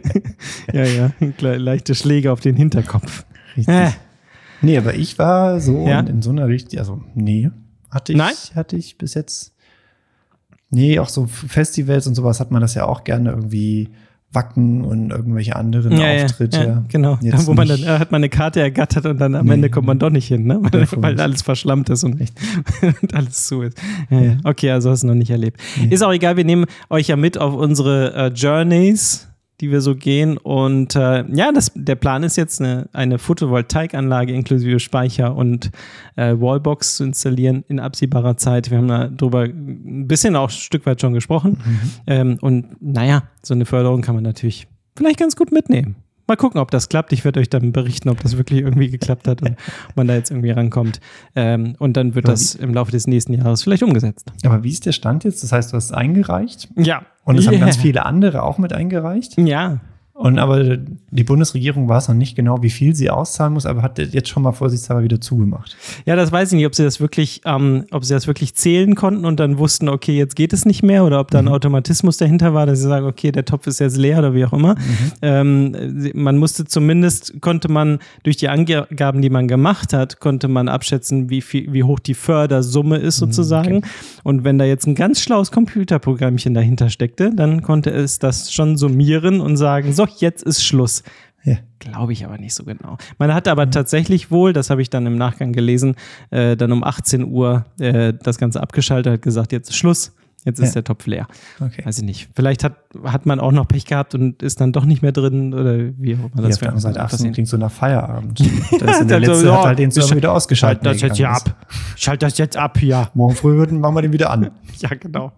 ja, 0.73 0.83
ja, 0.83 1.11
leichte 1.39 1.95
Schläge 1.95 2.31
auf 2.31 2.39
den 2.39 2.55
Hinterkopf. 2.55 3.25
Richtig. 3.55 3.73
Äh. 3.73 3.91
Nee, 4.61 4.77
aber 4.77 4.95
ich 4.95 5.19
war 5.19 5.59
so 5.59 5.87
ja? 5.87 5.99
in, 5.99 6.07
in, 6.07 6.21
so 6.21 6.31
einer 6.31 6.47
Richtung, 6.47 6.79
also 6.79 7.01
nee, 7.13 7.51
hatte 7.91 8.13
ich, 8.13 8.17
Nein? 8.17 8.33
hatte 8.55 8.75
ich 8.75 8.97
bis 8.97 9.13
jetzt. 9.13 9.53
Nee, 10.69 10.99
auch 10.99 11.09
so 11.09 11.27
Festivals 11.27 12.07
und 12.07 12.15
sowas 12.15 12.39
hat 12.39 12.51
man 12.51 12.61
das 12.61 12.73
ja 12.73 12.85
auch 12.85 13.03
gerne 13.03 13.29
irgendwie 13.29 13.89
Wacken 14.33 14.83
und 14.83 15.11
irgendwelche 15.11 15.55
anderen 15.55 15.97
ja, 15.97 16.23
Auftritte. 16.23 16.59
Ja, 16.59 16.83
genau. 16.89 17.17
Jetzt 17.21 17.47
wo 17.47 17.53
man 17.53 17.67
dann 17.67 17.81
äh, 17.81 17.99
hat 17.99 18.11
man 18.11 18.19
eine 18.19 18.29
Karte 18.29 18.59
ergattert 18.59 19.05
und 19.05 19.19
dann 19.19 19.35
am 19.35 19.45
nee. 19.45 19.53
Ende 19.53 19.69
kommt 19.69 19.87
man 19.87 19.99
doch 19.99 20.09
nicht 20.09 20.27
hin, 20.27 20.45
ne? 20.45 20.59
weil, 20.71 20.87
weil 20.97 21.19
alles 21.19 21.41
verschlammt 21.41 21.89
ist 21.89 22.03
und, 22.03 22.19
und 23.01 23.13
alles 23.13 23.47
zu 23.47 23.61
ist. 23.61 23.77
Ja, 24.09 24.37
okay, 24.43 24.71
also 24.71 24.89
hast 24.89 25.03
du 25.03 25.07
noch 25.07 25.15
nicht 25.15 25.31
erlebt. 25.31 25.61
Nee. 25.79 25.93
Ist 25.93 26.03
auch 26.03 26.11
egal, 26.11 26.35
wir 26.35 26.43
nehmen 26.43 26.65
euch 26.89 27.07
ja 27.07 27.15
mit 27.15 27.37
auf 27.37 27.53
unsere 27.53 28.13
äh, 28.13 28.27
Journeys 28.27 29.27
die 29.61 29.71
wir 29.71 29.81
so 29.81 29.95
gehen. 29.95 30.37
Und 30.37 30.95
äh, 30.95 31.25
ja, 31.33 31.51
das, 31.51 31.71
der 31.75 31.95
Plan 31.95 32.23
ist 32.23 32.35
jetzt, 32.35 32.61
eine, 32.61 32.89
eine 32.93 33.17
Photovoltaikanlage 33.17 34.33
inklusive 34.33 34.79
Speicher 34.79 35.35
und 35.35 35.71
äh, 36.15 36.33
Wallbox 36.33 36.97
zu 36.97 37.03
installieren 37.03 37.63
in 37.67 37.79
absehbarer 37.79 38.37
Zeit. 38.37 38.69
Wir 38.69 38.77
haben 38.77 39.17
darüber 39.17 39.43
ein 39.43 40.07
bisschen 40.07 40.35
auch 40.35 40.49
ein 40.49 40.51
Stück 40.51 40.85
weit 40.85 41.01
schon 41.01 41.13
gesprochen. 41.13 41.57
Mhm. 41.63 41.79
Ähm, 42.07 42.37
und 42.41 42.81
naja, 42.81 43.23
so 43.41 43.53
eine 43.53 43.65
Förderung 43.65 44.01
kann 44.01 44.15
man 44.15 44.23
natürlich 44.23 44.67
vielleicht 44.95 45.19
ganz 45.19 45.35
gut 45.35 45.51
mitnehmen. 45.51 45.95
Mal 46.27 46.35
gucken, 46.35 46.59
ob 46.59 46.71
das 46.71 46.89
klappt. 46.89 47.13
Ich 47.13 47.23
werde 47.23 47.39
euch 47.39 47.49
dann 47.49 47.71
berichten, 47.71 48.09
ob 48.09 48.19
das 48.21 48.37
wirklich 48.37 48.61
irgendwie 48.61 48.89
geklappt 48.89 49.27
hat 49.27 49.41
und 49.41 49.55
man 49.95 50.07
da 50.07 50.15
jetzt 50.15 50.29
irgendwie 50.29 50.51
rankommt. 50.51 50.99
Ähm, 51.35 51.75
und 51.79 51.95
dann 51.95 52.15
wird 52.15 52.27
das 52.27 52.55
im 52.55 52.73
Laufe 52.73 52.91
des 52.91 53.07
nächsten 53.07 53.33
Jahres 53.33 53.63
vielleicht 53.63 53.83
umgesetzt. 53.83 54.31
Aber 54.45 54.63
wie 54.63 54.71
ist 54.71 54.85
der 54.85 54.91
Stand 54.91 55.23
jetzt? 55.23 55.43
Das 55.43 55.51
heißt, 55.51 55.71
du 55.71 55.77
hast 55.77 55.85
es 55.85 55.91
eingereicht? 55.91 56.69
Ja. 56.75 57.03
Und 57.23 57.37
es 57.37 57.45
yeah. 57.45 57.53
haben 57.53 57.61
ganz 57.61 57.77
viele 57.81 58.05
andere 58.05 58.43
auch 58.43 58.57
mit 58.57 58.73
eingereicht? 58.73 59.37
Ja. 59.37 59.79
Und 60.17 60.39
aber 60.39 60.77
die 61.11 61.23
Bundesregierung 61.23 61.87
weiß 61.87 62.07
noch 62.07 62.15
nicht 62.15 62.35
genau, 62.35 62.63
wie 62.63 62.71
viel 62.71 62.95
sie 62.95 63.11
auszahlen 63.11 63.53
muss, 63.53 63.67
aber 63.67 63.83
hat 63.83 63.99
jetzt 63.99 64.29
schon 64.29 64.41
mal 64.41 64.51
vorsichtshalber 64.51 65.03
wieder 65.03 65.21
zugemacht. 65.21 65.77
Ja, 66.07 66.15
das 66.15 66.31
weiß 66.31 66.51
ich 66.51 66.55
nicht, 66.55 66.65
ob 66.65 66.73
sie 66.73 66.83
das 66.83 66.99
wirklich, 66.99 67.41
ähm, 67.45 67.85
ob 67.91 68.03
sie 68.03 68.15
das 68.15 68.25
wirklich 68.25 68.55
zählen 68.55 68.95
konnten 68.95 69.25
und 69.25 69.39
dann 69.39 69.59
wussten, 69.59 69.87
okay, 69.87 70.17
jetzt 70.17 70.35
geht 70.35 70.53
es 70.53 70.65
nicht 70.65 70.81
mehr, 70.81 71.05
oder 71.05 71.19
ob 71.19 71.29
da 71.29 71.37
ein 71.37 71.45
mhm. 71.45 71.51
Automatismus 71.51 72.17
dahinter 72.17 72.55
war, 72.55 72.65
dass 72.65 72.79
sie 72.79 72.87
sagen, 72.87 73.05
okay, 73.05 73.31
der 73.31 73.45
Topf 73.45 73.67
ist 73.67 73.79
jetzt 73.79 73.95
leer 73.95 74.17
oder 74.17 74.33
wie 74.33 74.43
auch 74.43 74.53
immer. 74.53 74.73
Mhm. 74.73 75.11
Ähm, 75.21 76.11
man 76.15 76.37
musste 76.37 76.65
zumindest, 76.65 77.39
konnte 77.39 77.71
man 77.71 77.99
durch 78.23 78.37
die 78.37 78.49
Angaben, 78.49 79.21
die 79.21 79.29
man 79.29 79.47
gemacht 79.47 79.93
hat, 79.93 80.19
konnte 80.19 80.47
man 80.47 80.67
abschätzen, 80.67 81.29
wie 81.29 81.41
viel, 81.41 81.71
wie 81.71 81.83
hoch 81.83 81.99
die 81.99 82.15
Fördersumme 82.15 82.97
ist 82.97 83.21
mhm, 83.21 83.27
sozusagen. 83.27 83.77
Okay. 83.77 83.87
Und 84.23 84.43
wenn 84.43 84.57
da 84.57 84.65
jetzt 84.65 84.87
ein 84.87 84.95
ganz 84.95 85.21
schlaues 85.21 85.51
Computerprogrammchen 85.51 86.55
dahinter 86.55 86.89
steckte, 86.89 87.31
dann 87.35 87.61
konnte 87.61 87.91
es 87.91 88.17
das 88.17 88.51
schon 88.51 88.77
summieren 88.77 89.41
und 89.41 89.57
sagen, 89.57 89.93
so, 89.93 90.06
jetzt 90.07 90.43
ist 90.43 90.63
Schluss. 90.63 91.03
Ja. 91.43 91.57
Glaube 91.79 92.11
ich 92.11 92.25
aber 92.25 92.37
nicht 92.37 92.53
so 92.53 92.65
genau. 92.65 92.97
Man 93.17 93.33
hat 93.33 93.47
aber 93.47 93.65
mhm. 93.67 93.71
tatsächlich 93.71 94.31
wohl, 94.31 94.51
das 94.51 94.69
habe 94.69 94.81
ich 94.81 94.89
dann 94.89 95.05
im 95.05 95.15
Nachgang 95.15 95.53
gelesen, 95.53 95.95
äh, 96.29 96.57
dann 96.57 96.71
um 96.71 96.83
18 96.83 97.23
Uhr 97.23 97.65
äh, 97.79 98.13
das 98.21 98.37
Ganze 98.37 98.61
abgeschaltet, 98.61 99.13
hat 99.13 99.21
gesagt, 99.21 99.51
jetzt 99.53 99.69
ist 99.69 99.77
Schluss. 99.77 100.13
Jetzt 100.47 100.59
ist 100.61 100.69
ja. 100.69 100.73
der 100.75 100.85
Topf 100.85 101.05
leer. 101.07 101.27
Okay. 101.59 101.83
Weiß 101.83 101.97
ich 101.97 102.05
nicht. 102.05 102.29
Vielleicht 102.33 102.63
hat, 102.63 102.77
hat 103.03 103.25
man 103.25 103.41
auch 103.41 103.51
noch 103.51 103.67
Pech 103.67 103.83
gehabt 103.83 104.15
und 104.15 104.41
ist 104.41 104.61
dann 104.61 104.71
doch 104.71 104.85
nicht 104.85 105.01
mehr 105.01 105.11
drin 105.11 105.53
oder 105.53 105.77
wie 105.97 106.15
auch 106.15 106.31
immer 106.33 106.47
das 106.47 106.61
ja, 106.61 106.67
wäre. 106.67 106.79
Seit 106.79 106.97
18 106.97 107.33
klingt 107.33 107.49
so 107.49 107.57
nach 107.57 107.69
Feierabend. 107.69 108.39
das 108.79 109.01
ist 109.01 109.09
der 109.09 109.19
letzte 109.19 109.35
so, 109.35 109.53
hat 109.53 109.65
halt 109.65 109.79
den 109.79 109.91
Server 109.91 110.15
wieder 110.15 110.31
ausgeschaltet. 110.31 110.85
Schalt 110.85 110.95
das 110.95 111.01
jetzt 111.01 111.19
ja 111.19 111.31
ab. 111.31 111.67
Schalt 111.97 112.23
das 112.23 112.37
jetzt 112.37 112.55
ab, 112.55 112.81
ja. 112.81 113.09
Morgen 113.13 113.35
früh 113.35 113.57
machen 113.57 113.95
wir 113.95 114.01
den 114.01 114.13
wieder 114.13 114.29
an. 114.29 114.51
ja, 114.77 114.89
genau. 114.97 115.33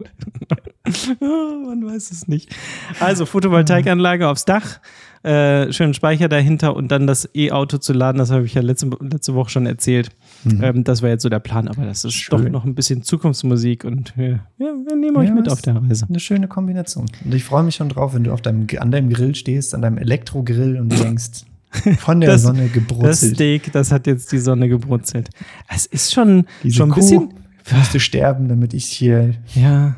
man 0.85 1.83
weiß 1.87 2.11
es 2.11 2.27
nicht. 2.27 2.55
Also 2.99 3.25
Photovoltaikanlage 3.25 4.27
aufs 4.27 4.45
Dach 4.45 4.79
äh, 5.23 5.71
schönen 5.73 5.93
Speicher 5.93 6.29
dahinter 6.29 6.75
und 6.75 6.91
dann 6.91 7.07
das 7.07 7.29
E-Auto 7.35 7.77
zu 7.77 7.93
laden. 7.93 8.19
Das 8.19 8.31
habe 8.31 8.45
ich 8.45 8.53
ja 8.53 8.61
letzte, 8.61 8.89
letzte 9.01 9.35
Woche 9.35 9.49
schon 9.49 9.65
erzählt. 9.65 10.09
Mhm. 10.43 10.63
Ähm, 10.63 10.83
das 10.83 11.01
war 11.01 11.09
jetzt 11.09 11.23
so 11.23 11.29
der 11.29 11.39
Plan, 11.39 11.67
aber 11.67 11.85
das 11.85 12.05
ist 12.05 12.13
Schön. 12.13 12.43
doch 12.43 12.49
noch 12.49 12.65
ein 12.65 12.75
bisschen 12.75 13.03
Zukunftsmusik 13.03 13.83
und 13.83 14.13
ja, 14.17 14.39
wir 14.57 14.95
nehmen 14.95 15.17
euch 15.17 15.29
ja, 15.29 15.35
mit 15.35 15.49
auf 15.49 15.61
der 15.61 15.75
Reise. 15.75 16.05
Eine 16.07 16.19
schöne 16.19 16.47
Kombination. 16.47 17.05
Und 17.23 17.33
ich 17.33 17.43
freue 17.43 17.63
mich 17.63 17.75
schon 17.75 17.89
drauf, 17.89 18.13
wenn 18.13 18.23
du 18.23 18.31
auf 18.31 18.41
deinem, 18.41 18.67
an 18.79 18.91
deinem 18.91 19.09
Grill 19.09 19.35
stehst, 19.35 19.75
an 19.75 19.81
deinem 19.81 19.97
Elektrogrill 19.97 20.79
und 20.79 20.89
denkst, 21.03 21.45
von 21.99 22.19
der 22.19 22.31
das, 22.31 22.43
Sonne 22.43 22.67
gebrutzelt. 22.67 23.09
Das 23.09 23.21
Steak, 23.21 23.71
das 23.71 23.91
hat 23.91 24.07
jetzt 24.07 24.31
die 24.31 24.39
Sonne 24.39 24.69
gebrutzelt. 24.69 25.29
Es 25.67 25.85
ist 25.85 26.13
schon, 26.13 26.45
schon 26.67 26.89
ein 26.89 26.93
Kuh 26.93 26.99
bisschen. 27.01 27.33
Musste 27.71 27.99
sterben, 27.99 28.47
damit 28.47 28.73
ich 28.73 28.85
hier. 28.85 29.35
Ja. 29.53 29.95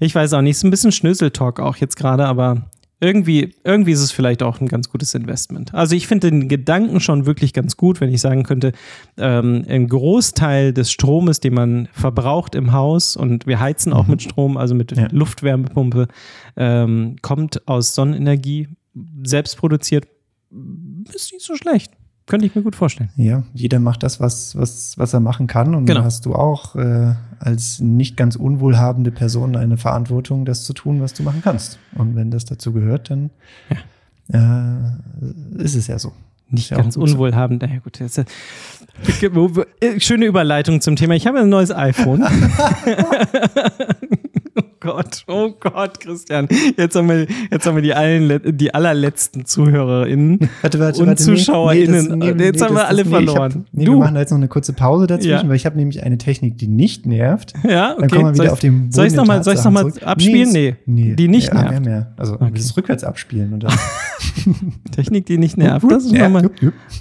Ich 0.00 0.14
weiß 0.14 0.32
auch 0.32 0.40
nicht, 0.40 0.56
ist 0.56 0.64
ein 0.64 0.70
bisschen 0.70 0.92
Schnöseltalk 0.92 1.60
auch 1.60 1.76
jetzt 1.76 1.96
gerade, 1.96 2.26
aber 2.26 2.70
irgendwie, 3.04 3.54
irgendwie 3.64 3.92
ist 3.92 4.00
es 4.00 4.12
vielleicht 4.12 4.42
auch 4.42 4.60
ein 4.60 4.68
ganz 4.68 4.88
gutes 4.88 5.14
Investment. 5.14 5.74
Also 5.74 5.94
ich 5.94 6.06
finde 6.06 6.30
den 6.30 6.48
Gedanken 6.48 7.00
schon 7.00 7.26
wirklich 7.26 7.52
ganz 7.52 7.76
gut, 7.76 8.00
wenn 8.00 8.12
ich 8.12 8.20
sagen 8.20 8.44
könnte, 8.44 8.72
ähm, 9.18 9.64
ein 9.68 9.88
Großteil 9.88 10.72
des 10.72 10.90
Stromes, 10.90 11.40
den 11.40 11.52
man 11.54 11.88
verbraucht 11.92 12.54
im 12.54 12.72
Haus 12.72 13.16
und 13.16 13.46
wir 13.46 13.60
heizen 13.60 13.92
auch 13.92 14.06
mit 14.06 14.22
Strom, 14.22 14.56
also 14.56 14.74
mit 14.74 14.96
Ja. 14.96 15.08
Luftwärmepumpe, 15.10 16.08
ähm, 16.56 17.16
kommt 17.20 17.68
aus 17.68 17.94
Sonnenenergie, 17.94 18.68
selbst 19.22 19.56
produziert, 19.58 20.06
ist 21.14 21.32
nicht 21.32 21.44
so 21.44 21.56
schlecht. 21.56 21.92
Könnte 22.26 22.46
ich 22.46 22.54
mir 22.54 22.62
gut 22.62 22.74
vorstellen. 22.74 23.10
Ja, 23.16 23.42
jeder 23.52 23.78
macht 23.80 24.02
das, 24.02 24.18
was, 24.18 24.56
was, 24.56 24.96
was 24.96 25.12
er 25.12 25.20
machen 25.20 25.46
kann. 25.46 25.74
Und 25.74 25.84
Genau. 25.84 26.00
da 26.00 26.06
hast 26.06 26.24
du 26.24 26.34
auch 26.34 26.74
äh, 26.74 27.12
als 27.38 27.80
nicht 27.80 28.16
ganz 28.16 28.34
unwohlhabende 28.36 29.10
Person 29.10 29.56
eine 29.56 29.76
Verantwortung, 29.76 30.46
das 30.46 30.64
zu 30.64 30.72
tun, 30.72 31.02
was 31.02 31.12
du 31.12 31.22
machen 31.22 31.42
kannst. 31.44 31.78
Und 31.96 32.16
wenn 32.16 32.30
das 32.30 32.46
dazu 32.46 32.72
gehört, 32.72 33.10
dann 33.10 33.28
äh, 34.32 35.62
ist 35.62 35.74
es 35.74 35.86
ja 35.86 35.98
so. 35.98 36.12
Nicht 36.48 36.70
Ja, 36.70 36.78
ganz 36.78 36.96
unwohlhabend. 36.96 37.62
Naja, 37.62 37.80
gut. 37.80 37.98
Jetzt, 38.00 38.16
äh, 38.18 38.24
schöne 40.00 40.24
Überleitung 40.26 40.80
zum 40.80 40.96
Thema. 40.96 41.14
Ich 41.14 41.26
habe 41.26 41.40
ein 41.40 41.48
neues 41.50 41.70
iPhone. 41.72 42.22
oh 44.84 44.92
Gott, 44.92 45.24
oh 45.28 45.50
Gott, 45.60 46.00
Christian. 46.00 46.48
Jetzt 46.76 46.94
haben 46.96 47.08
wir, 47.08 47.26
jetzt 47.50 47.66
haben 47.66 47.74
wir 47.76 47.82
die, 47.82 47.94
allen, 47.94 48.40
die 48.56 48.74
allerletzten 48.74 49.44
ZuhörerInnen 49.44 50.38
Warte, 50.62 50.78
warte, 50.80 51.00
und 51.00 51.06
warte. 51.08 51.22
ZuschauerInnen. 51.22 52.18
nee, 52.18 52.32
nee, 52.32 52.44
jetzt 52.44 52.60
nee, 52.60 52.66
haben 52.66 52.74
wir 52.74 52.80
das- 52.80 52.88
alle 52.88 53.04
das- 53.04 53.12
hab- 53.12 53.24
verloren. 53.24 53.66
Nee, 53.72 53.84
du, 53.84 53.92
wir 53.92 53.98
machen 53.98 54.14
da 54.14 54.20
jetzt 54.20 54.30
noch 54.30 54.38
eine 54.38 54.48
kurze 54.48 54.72
Pause 54.72 55.06
dazwischen, 55.06 55.30
Ja. 55.30 55.48
weil 55.48 55.56
ich 55.56 55.66
habe 55.66 55.76
nämlich 55.76 56.02
eine 56.02 56.18
Technik, 56.18 56.58
die 56.58 56.68
nicht 56.68 57.06
nervt. 57.06 57.52
ja, 57.68 57.92
okay. 57.92 58.00
Dann 58.00 58.10
kommen 58.10 58.24
wir 58.24 58.32
wieder 58.34 58.44
soll, 58.44 58.48
auf 58.50 58.60
den 58.60 58.92
soll 58.92 59.06
ich 59.06 59.12
Boden 59.12 59.26
nochmal 59.26 59.42
soll 59.44 59.54
noch 59.54 60.02
abspielen? 60.02 60.52
Nee, 60.52 60.76
Nee, 60.86 61.14
die 61.14 61.28
nicht 61.28 61.48
ja, 61.48 61.54
nervt. 61.54 61.70
mehr, 61.70 61.80
mehr. 61.80 62.14
Also 62.16 62.34
Okay. 62.34 62.50
das 62.54 62.76
rückwärts 62.76 63.04
abspielen. 63.04 63.52
Und 63.52 63.62
dann 63.64 63.72
Technik, 64.92 65.26
die 65.26 65.38
nicht 65.38 65.56
nervt. 65.56 65.90
Das 65.90 66.04
ist 66.04 66.12
Ja, 66.12 66.28
nochmal. 66.28 66.50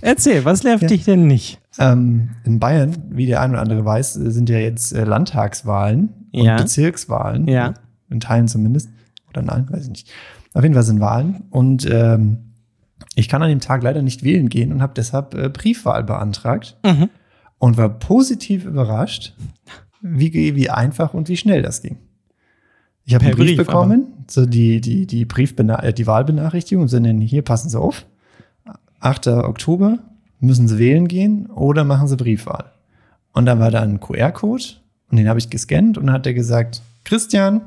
Erzähl, 0.02 0.46
was 0.46 0.64
nervt 0.64 0.90
dich 0.90 1.06
denn 1.06 1.28
nicht? 1.28 1.60
Ähm, 1.80 2.30
in 2.46 2.60
Bayern, 2.60 2.96
wie 3.10 3.26
der 3.26 3.42
ein 3.42 3.52
oder 3.52 3.62
andere 3.62 3.84
weiß, 3.84 4.14
sind 4.14 4.50
ja 4.50 4.58
jetzt 4.60 4.94
äh, 4.94 5.04
Landtagswahlen 5.06 6.10
Ja. 6.34 6.56
und 6.58 6.64
Bezirkswahlen. 6.64 7.48
Ja. 7.48 7.74
In 8.10 8.20
Teilen 8.20 8.48
zumindest. 8.48 8.90
Oder 9.30 9.42
nein, 9.42 9.68
weiß 9.70 9.84
ich 9.86 9.90
nicht. 9.90 10.12
Auf 10.54 10.64
jeden 10.64 10.76
Fall 10.76 10.84
sind 10.84 11.00
Wahlen. 11.00 11.44
Und 11.50 11.88
ähm, 11.90 12.54
ich 13.16 13.30
kann 13.30 13.42
an 13.42 13.50
dem 13.50 13.60
Tag 13.60 13.84
leider 13.84 14.02
nicht 14.02 14.24
wählen 14.24 14.50
gehen 14.50 14.72
und 14.72 14.82
habe 14.82 14.94
deshalb 14.96 15.34
äh, 15.36 15.50
Briefwahl 15.50 16.04
beantragt 16.04 16.78
Mhm. 16.86 17.10
und 17.60 17.78
war 17.78 17.90
positiv 17.90 18.66
überrascht, 18.66 19.34
wie, 20.02 20.56
wie 20.56 20.70
einfach 20.70 21.14
und 21.14 21.30
wie 21.30 21.38
schnell 21.38 21.62
das 21.62 21.82
ging. 21.82 21.98
Ich 23.06 23.14
habe 23.16 23.26
einen 23.26 23.36
Brief, 23.36 23.58
Brief, 23.58 23.58
bekommen, 23.68 24.08
so 24.30 24.46
die, 24.46 24.80
die, 24.80 25.06
die, 25.08 25.26
Briefbena 25.26 25.82
äh, 25.84 25.94
die 25.94 26.08
Wahlbenachrichtigung, 26.08 26.88
sondern 26.88 27.20
hier 27.20 27.42
passen 27.42 27.70
Sie 27.70 27.80
auf. 27.80 28.06
8. 29.00 29.28
Oktober 29.28 30.00
müssen 30.40 30.68
Sie 30.68 30.78
wählen 30.78 31.08
gehen 31.08 31.48
oder 31.48 31.84
machen 31.84 32.08
Sie 32.08 32.16
Briefwahl. 32.16 32.72
Und 33.34 33.46
dann 33.46 33.60
war 33.60 33.72
da 33.72 33.82
ein 33.82 34.00
QR-Code 34.00 34.64
und 35.14 35.18
den 35.18 35.30
habe 35.30 35.38
ich 35.38 35.52
gescannt 35.52 36.00
und 36.00 36.08
dann 36.08 36.16
hat 36.16 36.26
er 36.26 36.34
gesagt, 36.34 36.82
Christian, 37.04 37.62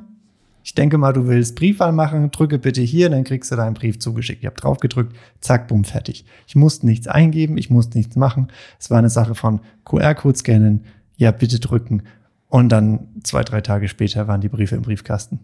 ich 0.65 0.75
denke 0.75 0.99
mal, 0.99 1.13
du 1.13 1.29
willst 1.29 1.55
Briefwahl 1.55 1.93
machen, 1.93 2.33
drücke 2.33 2.59
bitte 2.59 2.83
hier, 2.83 3.09
dann 3.09 3.23
kriegst 3.23 3.53
du 3.53 3.55
deinen 3.55 3.75
Brief 3.75 4.01
zugeschickt. 4.01 4.41
Ich 4.41 4.47
habe 4.47 4.61
drauf 4.61 4.81
gedrückt, 4.81 5.15
zack, 5.41 5.69
bumm, 5.69 5.85
fertig. 5.85 6.25
Ich 6.49 6.57
musste 6.57 6.87
nichts 6.87 7.07
eingeben, 7.07 7.57
ich 7.57 7.71
musste 7.71 7.99
nichts 7.99 8.17
machen. 8.17 8.49
Es 8.81 8.91
war 8.91 8.99
eine 8.99 9.11
Sache 9.11 9.37
von 9.37 9.61
QR-Code 9.85 10.37
scannen, 10.37 10.87
ja, 11.15 11.31
bitte 11.31 11.61
drücken. 11.61 12.03
Und 12.49 12.71
dann 12.71 13.11
zwei, 13.23 13.45
drei 13.45 13.61
Tage 13.61 13.87
später 13.87 14.27
waren 14.27 14.41
die 14.41 14.49
Briefe 14.49 14.75
im 14.75 14.83
Briefkasten. 14.83 15.39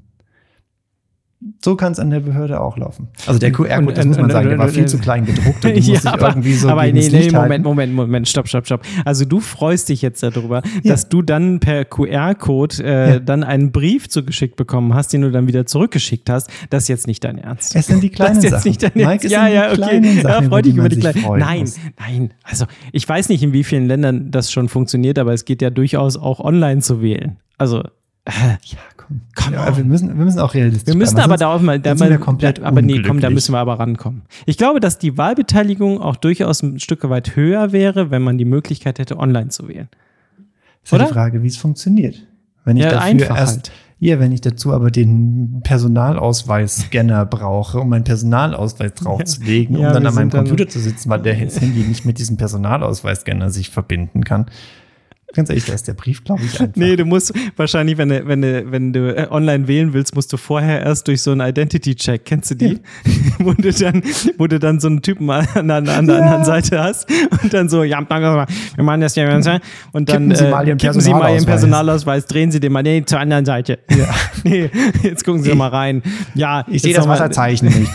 So 1.65 1.77
kann 1.77 1.93
es 1.93 1.99
an 1.99 2.11
der 2.11 2.21
Behörde 2.21 2.61
auch 2.61 2.77
laufen. 2.77 3.09
Also 3.27 3.39
der 3.41 3.53
QR-Code, 3.53 3.93
das 3.95 4.07
muss 4.07 4.17
man 4.19 4.31
sagen, 4.31 4.49
der 4.49 4.59
war 4.59 4.69
viel 4.69 4.87
zu 4.87 4.99
klein 4.99 5.25
gedruckt 5.27 5.65
und 5.65 5.77
du 5.77 5.83
musst 5.91 6.05
dich 6.05 6.13
irgendwie 6.21 6.55
so 6.55 6.69
aber 6.69 6.85
nee, 6.87 7.09
nee, 7.09 7.31
Moment. 7.33 7.65
Moment, 7.65 7.95
Moment, 7.95 8.29
stopp, 8.29 8.49
stopp, 8.49 8.67
stopp. 8.67 8.83
Also 9.05 9.25
du 9.25 9.41
freust 9.41 9.89
dich 9.89 10.03
jetzt 10.03 10.23
darüber, 10.23 10.63
dass 10.85 11.09
du 11.09 11.23
dann 11.23 11.59
per 11.61 11.85
QR-Code 11.85 12.85
äh, 12.85 13.11
Ja. 13.13 13.19
dann 13.21 13.43
einen 13.45 13.73
Brief 13.73 14.09
zugeschickt 14.09 14.57
bekommen 14.57 14.95
hast, 14.95 15.13
den 15.13 15.23
du 15.23 15.31
dann 15.31 15.47
wieder 15.47 15.67
zurückgeschickt 15.67 16.29
hast. 16.31 16.49
Das 16.71 16.85
ist 16.85 16.89
jetzt 16.89 17.07
nicht 17.07 17.25
dein 17.25 17.39
Ernst. 17.39 17.75
Es 17.75 17.87
sind 17.87 18.03
die 18.03 18.11
kleinen 18.11 18.37
das 18.37 18.45
ist 18.45 18.51
jetzt 18.51 18.53
Sachen. 18.63 18.69
nicht 18.69 18.83
dein 18.83 18.91
Mike, 18.95 19.09
Ernst. 19.11 19.25
es 19.27 19.33
Ja, 19.33 19.47
die 19.49 19.55
ja, 19.55 19.67
okay. 19.69 19.77
kleinen 19.77 20.17
Ja, 20.17 20.23
Sachen, 20.23 20.49
freu 20.49 20.63
dich 20.63 20.73
die 20.75 20.79
über 20.79 20.89
die 20.89 21.01
kleinen. 21.01 21.39
Nein, 21.39 21.61
muss. 21.61 21.79
nein. 21.99 22.35
Also 22.45 22.67
ich 22.93 23.09
weiß 23.09 23.29
nicht, 23.29 23.43
in 23.43 23.53
wie 23.53 23.65
vielen 23.65 23.87
Ländern 23.87 24.31
das 24.31 24.51
schon 24.53 24.69
funktioniert, 24.69 25.19
aber 25.19 25.33
es 25.33 25.45
geht 25.45 25.63
ja 25.63 25.71
durchaus 25.71 26.17
auch 26.17 26.41
online 26.41 26.81
zu 26.83 27.03
wählen. 27.03 27.37
Also 27.59 27.83
Ja, 28.29 28.79
komm. 28.97 29.21
Come 29.35 29.57
ja, 29.57 29.77
wir, 29.77 29.85
müssen, 29.85 30.09
wir 30.17 30.25
müssen 30.25 30.39
auch 30.39 30.55
realistisch 30.55 30.87
Wir 30.93 30.97
müssen 30.97 31.17
bleiben, 31.17 31.31
aber 31.31 31.37
da 31.39 31.49
auch 31.53 31.61
mal, 31.61 31.81
da 31.81 31.95
mal 31.95 32.19
komplett 32.19 32.59
da, 32.59 32.67
aber 32.67 32.81
nee, 32.81 33.03
komm, 33.03 33.21
da 33.21 33.31
müssen 33.31 33.53
wir 33.53 33.59
aber 33.59 33.79
rankommen. 33.81 34.23
Ich 34.47 34.57
glaube, 34.57 34.79
dass 34.79 34.99
die 34.99 35.19
Wahlbeteiligung 35.19 36.01
auch 36.01 36.15
durchaus 36.17 36.63
ein 36.63 36.79
Stück 36.79 37.09
weit 37.09 37.35
höher 37.35 37.73
wäre, 37.73 38.11
wenn 38.13 38.23
man 38.23 38.39
die 38.39 38.45
Möglichkeit 38.45 39.01
hätte, 39.01 39.19
online 39.19 39.49
zu 39.49 39.67
wählen. 39.67 39.89
Ist 40.85 40.93
ja 40.93 40.99
oder? 40.99 41.07
die 41.09 41.13
Frage, 41.13 41.43
wie 41.43 41.49
es 41.49 41.57
funktioniert. 41.57 42.27
Wenn 42.65 42.77
ich 42.77 42.85
Ja, 42.85 42.91
dafür 42.93 43.37
erst, 43.37 43.69
halt. 43.69 43.73
ja, 43.99 44.21
wenn 44.21 44.31
ich 44.31 44.41
dazu 44.41 44.73
aber 44.73 44.93
den 44.93 45.61
Personalausweis-Scanner 45.65 47.27
brauche, 47.31 47.81
um 47.81 47.89
meinen 47.89 48.05
Personalausweis 48.05 48.95
draufzulegen, 48.95 49.77
Ja, 49.79 49.89
um 49.89 49.95
dann 49.95 50.07
an 50.07 50.15
meinem 50.15 50.31
Computer 50.31 50.69
zu 50.69 50.79
sitzen, 50.79 51.11
weil 51.11 51.23
der 51.23 51.45
das 51.45 51.61
Handy 51.61 51.81
nicht 51.81 52.05
mit 52.05 52.19
diesem 52.19 52.37
Personalausweis-Scanner 52.37 53.51
sich 53.51 53.71
verbinden 53.71 54.23
kann. 54.25 54.47
Ganz 55.35 55.49
ehrlich, 55.49 55.65
da 55.65 55.73
ist 55.73 55.89
der 55.89 55.95
Brief, 55.95 56.25
glaube 56.25 56.43
ich, 56.45 56.61
einfach. 56.61 56.77
Nee, 56.77 56.97
du 56.97 57.05
musst 57.05 57.33
wahrscheinlich, 57.57 57.97
wenn 57.99 58.11
du, 58.11 58.27
wenn 58.27 58.43
du, 58.43 58.71
wenn 58.71 58.93
du 58.93 59.17
äh, 59.17 59.29
online 59.31 59.67
wählen 59.67 59.93
willst, 59.93 60.15
musst 60.15 60.33
du 60.33 60.37
vorher 60.37 60.83
erst 60.83 61.09
durch 61.09 61.23
so 61.23 61.33
einen 61.33 61.41
Identity-Check, 61.41 62.25
kennst 62.25 62.51
du 62.51 62.55
die? 62.55 62.79
wo, 63.39 63.53
du 63.53 63.73
dann, 63.73 64.03
wo 64.39 64.47
du 64.47 64.59
dann 64.59 64.81
so 64.81 64.89
einen 64.89 65.03
Typen 65.03 65.31
an, 65.31 65.47
an, 65.55 65.71
an 65.71 66.07
der 66.07 66.17
anderen 66.17 66.45
Seite 66.45 66.83
hast 66.83 67.09
und 67.43 67.53
dann 67.53 67.69
so, 67.69 67.83
ja, 67.83 67.99
wir 68.01 68.85
machen 68.85 69.01
das 69.01 69.17
ja, 69.17 69.33
und 69.93 70.09
dann 70.09 70.29
Kippen 70.29 70.35
Sie 70.35 70.49
mal 70.49 70.69
Ihren 70.69 70.79
kippen 70.79 71.01
Sie 71.01 71.11
mal 71.13 71.35
Ihren 71.35 71.47
Personalausweis. 71.47 72.27
Drehen 72.27 72.51
Sie 72.51 72.61
den 72.61 72.73
mal 72.73 72.83
nee, 72.83 73.03
zur 73.05 73.21
anderen 73.21 73.45
Seite. 73.45 73.79
nee, 74.45 74.71
jetzt 75.03 75.25
gucken 75.25 75.43
Sie 75.43 75.51
doch 75.51 75.57
mal 75.57 75.69
rein. 75.69 76.03
Ja, 76.35 76.65
ich 76.69 76.83
sehe 76.83 76.95
das 76.95 77.07
mal- 77.07 77.15
Wasserzeichen 77.15 77.69
nicht. 77.69 77.91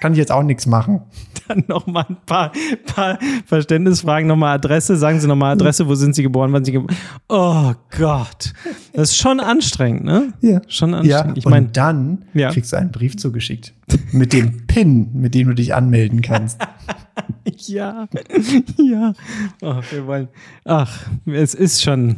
Kann 0.00 0.12
ich 0.12 0.18
jetzt 0.18 0.32
auch 0.32 0.42
nichts 0.42 0.66
machen. 0.66 1.02
dann 1.48 1.64
noch 1.68 1.86
mal 1.86 2.06
ein 2.08 2.16
paar, 2.26 2.52
paar 2.86 3.18
Verständnisfragen, 3.46 4.26
nochmal 4.28 4.54
Adresse, 4.54 4.96
sagen 4.96 5.20
Sie 5.20 5.26
nochmal 5.26 5.52
Adresse, 5.52 5.86
wo 5.88 5.94
sind 5.94 6.14
Sie 6.14 6.22
geboren, 6.22 6.52
wann 6.52 6.64
Sie 6.64 6.72
geboren 6.72 6.94
Oh 7.28 7.72
Gott, 7.98 8.52
das 8.92 9.10
ist 9.10 9.16
schon 9.16 9.40
anstrengend, 9.40 10.04
ne? 10.04 10.32
Ja. 10.40 10.60
Schon 10.68 10.90
Ja, 10.90 10.98
anstrengend. 10.98 11.38
ich 11.38 11.46
und 11.46 11.50
meine, 11.50 11.66
dann 11.68 12.24
Ja. 12.34 12.50
kriegst 12.50 12.72
du 12.72 12.76
einen 12.76 12.92
Brief 12.92 13.16
zugeschickt. 13.16 13.74
Mit 14.12 14.32
dem 14.32 14.66
PIN, 14.68 15.10
mit 15.14 15.34
dem 15.34 15.48
du 15.48 15.54
dich 15.54 15.74
anmelden 15.74 16.22
kannst. 16.22 16.60
ja, 17.66 18.06
ja. 18.78 19.12
Oh, 19.62 19.80
wir 19.90 20.06
wollen, 20.06 20.28
ach, 20.64 21.06
es 21.26 21.54
ist 21.54 21.82
schon, 21.82 22.16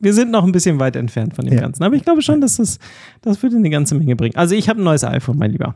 wir 0.00 0.12
sind 0.14 0.30
noch 0.30 0.44
ein 0.44 0.52
bisschen 0.52 0.78
weit 0.80 0.96
entfernt 0.96 1.36
von 1.36 1.44
dem 1.46 1.54
Ja. 1.54 1.60
Ganzen, 1.60 1.84
aber 1.84 1.94
ich 1.94 2.02
glaube 2.04 2.22
schon, 2.22 2.40
dass 2.40 2.56
das, 2.56 2.78
das 3.22 3.42
würde 3.42 3.56
eine 3.56 3.70
ganze 3.70 3.94
Menge 3.94 4.16
bringen. 4.16 4.36
Also 4.36 4.54
ich 4.54 4.68
habe 4.68 4.80
ein 4.80 4.84
neues 4.84 5.04
iPhone, 5.04 5.38
mein 5.38 5.52
Lieber. 5.52 5.74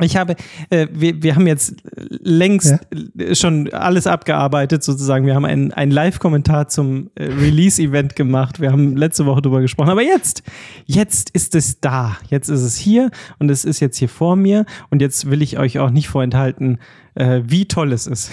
Ich 0.00 0.16
habe, 0.16 0.36
äh, 0.70 0.86
wir, 0.90 1.22
wir 1.22 1.34
haben 1.34 1.46
jetzt 1.46 1.74
längst 2.08 2.78
äh, 3.18 3.34
schon 3.34 3.70
alles 3.74 4.06
abgearbeitet, 4.06 4.82
sozusagen. 4.82 5.26
Wir 5.26 5.34
haben 5.34 5.44
einen, 5.44 5.70
einen 5.72 5.92
Live-Kommentar 5.92 6.68
zum 6.68 7.10
äh, 7.14 7.24
Release-Event 7.24 8.16
gemacht. 8.16 8.58
Wir 8.58 8.72
haben 8.72 8.96
letzte 8.96 9.26
Woche 9.26 9.42
drüber 9.42 9.60
gesprochen. 9.60 9.90
Aber 9.90 10.02
jetzt, 10.02 10.42
jetzt 10.86 11.28
ist 11.30 11.54
es 11.54 11.80
da. 11.80 12.16
Jetzt 12.30 12.48
ist 12.48 12.62
es 12.62 12.76
hier 12.78 13.10
und 13.38 13.50
es 13.50 13.66
ist 13.66 13.80
jetzt 13.80 13.98
hier 13.98 14.08
vor 14.08 14.34
mir. 14.34 14.64
Und 14.88 15.02
jetzt 15.02 15.30
will 15.30 15.42
ich 15.42 15.58
euch 15.58 15.78
auch 15.78 15.90
nicht 15.90 16.08
vorenthalten, 16.08 16.78
äh, 17.14 17.42
wie 17.44 17.66
toll 17.66 17.92
es 17.92 18.06
ist. 18.06 18.30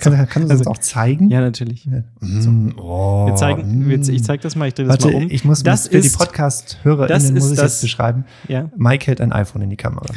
Kannst, 0.00 0.18
kannst 0.18 0.36
du 0.36 0.40
uns 0.40 0.50
Also- 0.50 0.64
das 0.64 0.66
auch 0.66 0.78
zeigen? 0.78 1.30
ja, 1.30 1.40
natürlich. 1.40 1.86
Mm, 2.20 2.70
oh, 2.78 3.26
Wir 3.28 3.36
zeigen, 3.36 3.88
wir, 3.88 4.00
ich 4.00 4.24
zeige 4.24 4.42
das 4.42 4.56
mal, 4.56 4.66
ich 4.66 4.74
drehe 4.74 4.86
das 4.86 4.94
Warte, 5.00 5.06
mal 5.16 5.22
um. 5.22 5.30
ich 5.30 5.44
muss 5.44 5.62
das 5.62 5.86
für 5.86 6.00
die 6.00 6.06
ist, 6.08 6.18
das 6.20 6.26
Podcast-HörerInnen 6.26 7.34
muss 7.34 7.44
ist 7.44 7.50
ich 7.52 7.56
das- 7.58 7.72
jetzt 7.74 7.80
beschreiben. 7.82 8.24
ja, 8.48 8.68
Mike 8.76 9.06
hält 9.06 9.20
ein 9.20 9.32
iPhone 9.32 9.62
in 9.62 9.70
die 9.70 9.76
Kamera. 9.76 10.06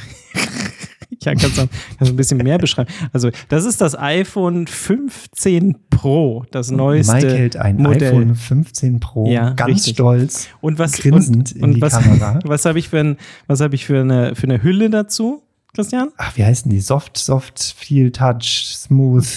ja, 1.23 1.33
kannst 1.35 1.57
du 1.57 1.67
kannst 1.97 2.13
ein 2.13 2.15
bisschen 2.15 2.37
mehr 2.37 2.57
beschreiben. 2.57 2.89
Also, 3.13 3.29
das 3.49 3.65
ist 3.65 3.81
das 3.81 3.97
iPhone 3.97 4.67
15 4.67 5.75
Pro, 5.89 6.45
das 6.51 6.71
neueste 6.71 7.13
Mike 7.13 7.29
hält 7.29 7.57
ein 7.57 7.77
Modell. 7.77 8.09
iPhone 8.13 8.35
15 8.35 8.99
Pro 8.99 9.29
Ja, 9.31 9.51
ganz 9.51 9.77
richtig. 9.77 9.93
stolz. 9.95 10.47
Und 10.61 10.79
was, 10.79 10.93
grinsend 10.93 11.35
und, 11.37 11.51
in 11.53 11.63
und 11.63 11.73
die 11.75 11.81
was, 11.81 11.93
Kamera. 11.93 12.39
was 12.45 12.65
habe 12.65 12.79
ich, 12.79 12.89
für 12.89 12.99
ein, 12.99 13.17
was 13.47 13.61
hab 13.61 13.73
ich 13.73 13.85
für, 13.85 14.01
eine, 14.01 14.35
für 14.35 14.43
eine 14.43 14.61
Hülle 14.63 14.89
dazu, 14.89 15.43
Christian? 15.73 16.09
Ach, 16.17 16.35
wie 16.37 16.43
heißen 16.45 16.69
die? 16.69 16.79
Soft, 16.79 17.17
Soft, 17.17 17.61
Feel 17.77 18.11
Touch, 18.11 18.65
Smooth, 18.75 19.27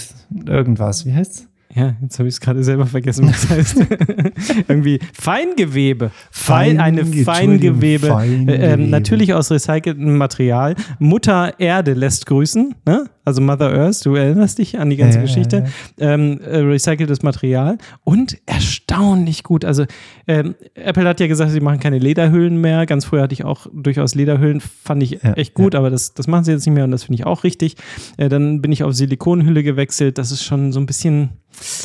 irgendwas. 0.46 1.04
Wie 1.06 1.12
heißt's? 1.14 1.46
Ja, 1.72 1.94
jetzt 2.02 2.18
habe 2.18 2.28
ich 2.28 2.34
es 2.34 2.40
gerade 2.40 2.64
selber 2.64 2.84
vergessen, 2.86 3.28
was 3.28 3.42
das 3.42 3.50
heißt. 3.50 3.76
Irgendwie 4.68 4.98
Feingewebe. 5.12 6.10
Fein, 6.30 6.76
Fein- 6.76 6.80
eine 6.80 7.04
Feingewebe. 7.06 8.06
Feingewebe. 8.08 8.58
Äh, 8.58 8.72
ähm, 8.72 8.90
natürlich 8.90 9.34
aus 9.34 9.50
recyceltem 9.52 10.18
Material. 10.18 10.74
Mutter 10.98 11.54
Erde 11.60 11.92
lässt 11.94 12.26
grüßen. 12.26 12.74
Ne? 12.86 13.04
Also 13.24 13.40
Mother 13.40 13.72
Earth, 13.72 14.04
du 14.04 14.14
erinnerst 14.14 14.58
dich 14.58 14.78
an 14.78 14.90
die 14.90 14.96
ganze 14.96 15.18
Ja, 15.18 15.24
ja, 15.24 15.26
Geschichte. 15.26 15.66
Ähm, 15.98 16.40
äh, 16.40 16.58
recyceltes 16.58 17.22
Material. 17.22 17.78
Und 18.02 18.38
erstaunlich 18.46 19.42
gut. 19.42 19.64
Also 19.64 19.84
ähm, 20.26 20.54
Apple 20.74 21.06
hat 21.06 21.20
ja 21.20 21.26
gesagt, 21.26 21.50
sie 21.50 21.60
machen 21.60 21.80
keine 21.80 21.98
Lederhüllen 21.98 22.60
mehr. 22.60 22.86
Ganz 22.86 23.04
früher 23.04 23.22
hatte 23.22 23.34
ich 23.34 23.44
auch 23.44 23.66
durchaus 23.72 24.14
Lederhüllen. 24.14 24.60
Fand 24.60 25.02
ich 25.02 25.22
Ja, 25.22 25.34
echt 25.34 25.54
gut, 25.54 25.74
aber 25.74 25.90
das, 25.90 26.14
das 26.14 26.26
machen 26.26 26.44
sie 26.44 26.52
jetzt 26.52 26.66
nicht 26.66 26.74
mehr 26.74 26.84
und 26.84 26.90
das 26.90 27.04
finde 27.04 27.20
ich 27.20 27.26
auch 27.26 27.44
richtig. 27.44 27.76
Äh, 28.16 28.28
dann 28.28 28.62
bin 28.62 28.72
ich 28.72 28.84
auf 28.84 28.94
Silikonhülle 28.94 29.62
gewechselt. 29.62 30.18
Das 30.18 30.32
ist 30.32 30.42
schon 30.42 30.72
so 30.72 30.80
ein 30.80 30.86
bisschen 30.86 31.30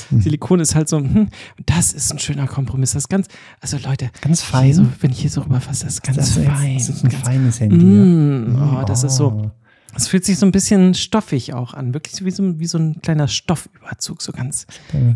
Mhm. 0.10 0.22
Silikon 0.22 0.60
ist 0.60 0.76
halt 0.76 0.88
so, 0.88 1.00
hm, 1.00 1.28
das 1.66 1.92
ist 1.92 2.12
ein 2.12 2.20
schöner 2.20 2.48
Kompromiss. 2.48 2.92
Das 2.92 3.04
ist 3.04 3.10
ganz, 3.10 3.28
also 3.60 3.78
Leute, 3.84 4.10
Ganz 4.22 4.42
fein. 4.42 4.74
So, 4.74 4.86
wenn 5.02 5.12
ich 5.12 5.20
hier 5.20 5.30
so 5.30 5.42
rüberfasse, 5.42 5.86
das 5.86 5.96
ist 5.96 6.04
ganz 6.04 6.18
das 6.18 6.38
ist, 6.38 6.46
fein. 6.46 6.76
das 6.78 6.90
ist 6.90 7.04
ein 7.04 7.10
ganz, 7.10 7.24
feines 7.24 7.60
Handy. 7.60 7.76
Mm, 7.84 8.56
ja. 8.58 8.80
oh, 8.82 8.86
das 8.86 9.04
ist 9.04 9.16
so, 9.16 9.52
es 9.96 10.08
fühlt 10.08 10.26
sich 10.26 10.38
so 10.38 10.46
ein 10.46 10.52
bisschen 10.52 10.94
stoffig 10.94 11.54
auch 11.54 11.74
an. 11.74 11.94
Wirklich 11.94 12.16
so 12.16 12.26
wie 12.26 12.32
so, 12.32 12.60
wie 12.60 12.66
so 12.66 12.78
ein 12.78 13.02
kleiner 13.02 13.28
Stoffüberzug, 13.28 14.22
so 14.22 14.32
ganz, 14.32 14.68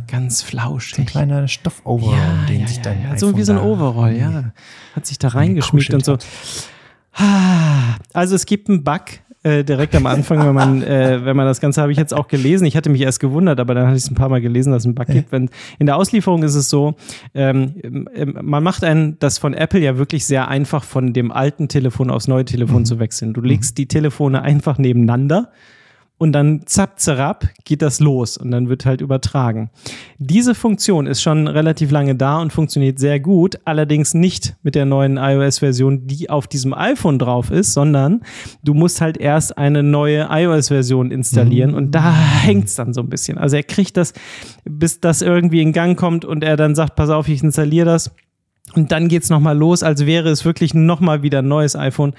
ganz 0.07 0.41
flauschig. 0.41 0.95
So 0.95 1.01
ein 1.01 1.05
kleiner 1.05 1.47
Stoffoverall, 1.47 2.17
ja, 2.17 2.45
den 2.47 2.61
ja, 2.61 2.67
sich 2.67 2.77
ja, 2.77 2.83
dein 2.83 3.03
ja. 3.03 3.17
So 3.17 3.35
wie 3.37 3.43
so 3.43 3.53
ein 3.53 3.59
Overall, 3.59 4.15
ja. 4.15 4.53
Hat 4.95 5.05
sich 5.05 5.19
da 5.19 5.29
reingeschmiegt 5.29 5.93
und 5.93 6.05
so. 6.05 6.13
gekuschelt 6.13 6.69
Ah, 7.13 7.97
Also 8.13 8.35
es 8.35 8.45
gibt 8.45 8.69
einen 8.69 8.83
Bug 8.83 9.01
äh, 9.43 9.63
direkt 9.63 9.95
am 9.95 10.05
Anfang, 10.05 10.45
wenn 10.45 10.53
man, 10.53 10.83
äh, 10.83 11.23
wenn 11.23 11.37
man 11.37 11.45
das 11.45 11.61
Ganze 11.61 11.81
habe 11.81 11.91
ich 11.91 11.97
jetzt 11.97 12.13
auch 12.13 12.27
gelesen. 12.27 12.65
Ich 12.65 12.75
hatte 12.75 12.89
mich 12.89 13.01
erst 13.01 13.19
gewundert, 13.19 13.59
aber 13.59 13.73
dann 13.73 13.87
hatte 13.87 13.95
ich 13.95 14.03
es 14.03 14.11
ein 14.11 14.15
paar 14.15 14.29
Mal 14.29 14.41
gelesen, 14.41 14.71
dass 14.71 14.83
es 14.83 14.85
einen 14.85 14.95
Bug 14.95 15.07
gibt. 15.07 15.31
Wenn, 15.31 15.49
in 15.79 15.85
der 15.85 15.95
Auslieferung 15.95 16.43
ist 16.43 16.55
es 16.55 16.69
so, 16.69 16.95
ähm, 17.33 17.75
ähm, 18.13 18.37
man 18.41 18.63
macht 18.63 18.83
einen 18.83 19.17
das 19.19 19.37
von 19.37 19.53
Apple 19.53 19.79
ja 19.79 19.97
wirklich 19.97 20.25
sehr 20.25 20.49
einfach, 20.49 20.83
von 20.83 21.13
dem 21.13 21.31
alten 21.31 21.69
Telefon 21.69 22.09
aufs 22.09 22.27
neue 22.27 22.43
Telefon 22.43 22.85
zu 22.85 22.99
wechseln. 22.99 23.33
Du 23.33 23.41
legst 23.41 23.77
die 23.77 23.87
Telefone 23.87 24.41
einfach 24.41 24.77
nebeneinander 24.77 25.51
und 26.19 26.33
dann 26.33 26.61
zapp, 26.65 26.99
zerab 26.99 27.47
geht 27.63 27.81
das 27.81 27.99
los 27.99 28.37
und 28.37 28.51
dann 28.51 28.69
wird 28.69 28.85
halt 28.85 29.01
übertragen. 29.01 29.71
Diese 30.17 30.53
Funktion 30.53 31.07
ist 31.07 31.21
schon 31.21 31.47
relativ 31.47 31.91
lange 31.91 32.13
da 32.13 32.39
und 32.39 32.53
funktioniert 32.53 32.99
sehr 32.99 33.19
gut, 33.19 33.57
allerdings 33.63 34.13
nicht 34.13 34.55
mit 34.61 34.75
der 34.75 34.85
neuen 34.85 35.17
iOS-Version, 35.17 36.05
die 36.07 36.29
auf 36.29 36.47
diesem 36.47 36.73
iPhone 36.73 37.19
drauf 37.19 37.49
ist, 37.49 37.73
sondern 37.73 38.21
du 38.63 38.73
musst 38.73 38.99
halt 38.99 39.17
erst 39.17 39.57
eine 39.57 39.81
neue 39.81 40.27
iOS-Version 40.29 41.09
installieren 41.09 41.73
und 41.73 41.91
da 41.95 42.13
hängt 42.13 42.65
es 42.65 42.75
dann 42.75 42.93
so 42.93 43.01
ein 43.01 43.09
bisschen. 43.09 43.37
Also 43.37 43.55
er 43.55 43.63
kriegt 43.63 43.95
das, 43.95 44.13
bis 44.65 44.99
das 44.99 45.21
irgendwie 45.21 45.61
in 45.61 45.71
Gang 45.71 45.97
kommt 45.97 46.25
und 46.25 46.43
er 46.43 46.57
dann 46.57 46.75
sagt, 46.75 46.95
pass 46.95 47.09
auf, 47.09 47.29
ich 47.29 47.41
installiere 47.41 47.85
das. 47.85 48.11
Und 48.75 48.91
dann 48.91 49.07
geht's 49.07 49.29
noch 49.29 49.39
nochmal 49.39 49.57
los, 49.57 49.83
als 49.83 50.05
wäre 50.05 50.29
es 50.29 50.43
wirklich 50.43 50.73
nochmal 50.73 51.23
wieder 51.23 51.39
ein 51.39 51.47
neues 51.47 51.75
iPhone. 51.75 52.13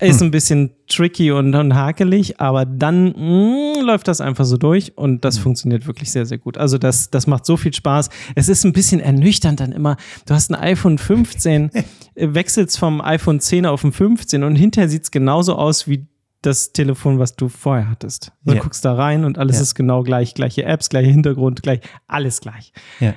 Ist 0.00 0.22
ein 0.22 0.30
bisschen 0.30 0.70
tricky 0.86 1.32
und, 1.32 1.52
und 1.56 1.74
hakelig, 1.74 2.40
aber 2.40 2.64
dann 2.64 3.06
mm, 3.08 3.80
läuft 3.84 4.06
das 4.06 4.20
einfach 4.20 4.44
so 4.44 4.56
durch 4.56 4.96
und 4.96 5.24
das 5.24 5.38
funktioniert 5.38 5.88
wirklich 5.88 6.12
sehr, 6.12 6.24
sehr 6.24 6.38
gut. 6.38 6.56
Also 6.56 6.78
das, 6.78 7.10
das 7.10 7.26
macht 7.26 7.44
so 7.44 7.56
viel 7.56 7.74
Spaß. 7.74 8.08
Es 8.36 8.48
ist 8.48 8.64
ein 8.64 8.72
bisschen 8.72 9.00
ernüchternd 9.00 9.58
dann 9.58 9.72
immer. 9.72 9.96
Du 10.26 10.34
hast 10.34 10.50
ein 10.52 10.54
iPhone 10.54 10.98
15, 10.98 11.70
äh, 11.74 11.82
wechselst 12.14 12.78
vom 12.78 13.00
iPhone 13.00 13.40
10 13.40 13.66
auf 13.66 13.82
ein 13.82 13.90
15 13.90 14.44
und 14.44 14.54
hinterher 14.54 14.88
sieht's 14.88 15.10
genauso 15.10 15.56
aus 15.56 15.88
wie 15.88 16.06
das 16.42 16.72
Telefon, 16.72 17.18
was 17.18 17.34
du 17.34 17.48
vorher 17.48 17.90
hattest. 17.90 18.30
Du 18.44 18.54
Ja. 18.54 18.60
guckst 18.60 18.84
da 18.84 18.94
rein 18.94 19.24
und 19.24 19.36
alles 19.38 19.56
Ja. 19.56 19.62
ist 19.62 19.74
genau 19.74 20.04
gleich. 20.04 20.34
Gleiche 20.34 20.64
Apps, 20.64 20.90
gleicher 20.90 21.10
Hintergrund, 21.10 21.64
gleich, 21.64 21.80
alles 22.06 22.40
gleich. 22.40 22.72
Ja. 23.00 23.14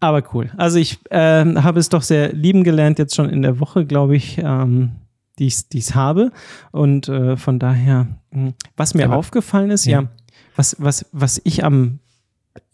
Aber 0.00 0.22
cool. 0.32 0.50
Also 0.56 0.78
ich 0.78 0.98
ähm, 1.10 1.62
habe 1.64 1.80
es 1.80 1.88
doch 1.88 2.02
sehr 2.02 2.32
lieben 2.32 2.62
gelernt, 2.64 2.98
jetzt 2.98 3.14
schon 3.16 3.28
in 3.28 3.42
der 3.42 3.58
Woche, 3.60 3.84
glaube 3.84 4.14
ich, 4.16 4.38
ähm, 4.38 4.92
die 5.38 5.46
ich 5.46 5.64
es 5.74 5.94
habe. 5.94 6.30
Und 6.70 7.08
äh, 7.08 7.36
von 7.36 7.58
daher, 7.58 8.06
mh, 8.30 8.52
was 8.76 8.94
mir 8.94 9.06
Aber- 9.06 9.16
aufgefallen 9.16 9.70
ist, 9.70 9.86
ja, 9.86 10.02
Ja. 10.02 10.08
was, 10.56 10.76
was, 10.78 11.06
was 11.12 11.40
ich 11.44 11.64
am, 11.64 11.98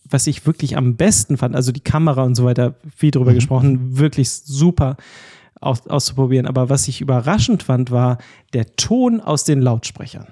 was 0.08 0.26
ich 0.26 0.44
wirklich 0.46 0.76
am 0.76 0.96
besten 0.96 1.38
fand, 1.38 1.56
also 1.56 1.72
die 1.72 1.80
Kamera 1.80 2.22
und 2.24 2.34
so 2.34 2.44
weiter, 2.44 2.74
viel 2.94 3.10
drüber 3.10 3.30
Mhm. 3.30 3.36
gesprochen, 3.36 3.96
wirklich 3.98 4.30
super 4.30 4.96
aus, 5.62 5.86
auszuprobieren. 5.86 6.46
Aber 6.46 6.68
was 6.68 6.88
ich 6.88 7.00
überraschend 7.00 7.62
fand, 7.62 7.90
war 7.90 8.18
der 8.52 8.76
Ton 8.76 9.20
aus 9.22 9.44
den 9.44 9.62
Lautsprechern. 9.62 10.26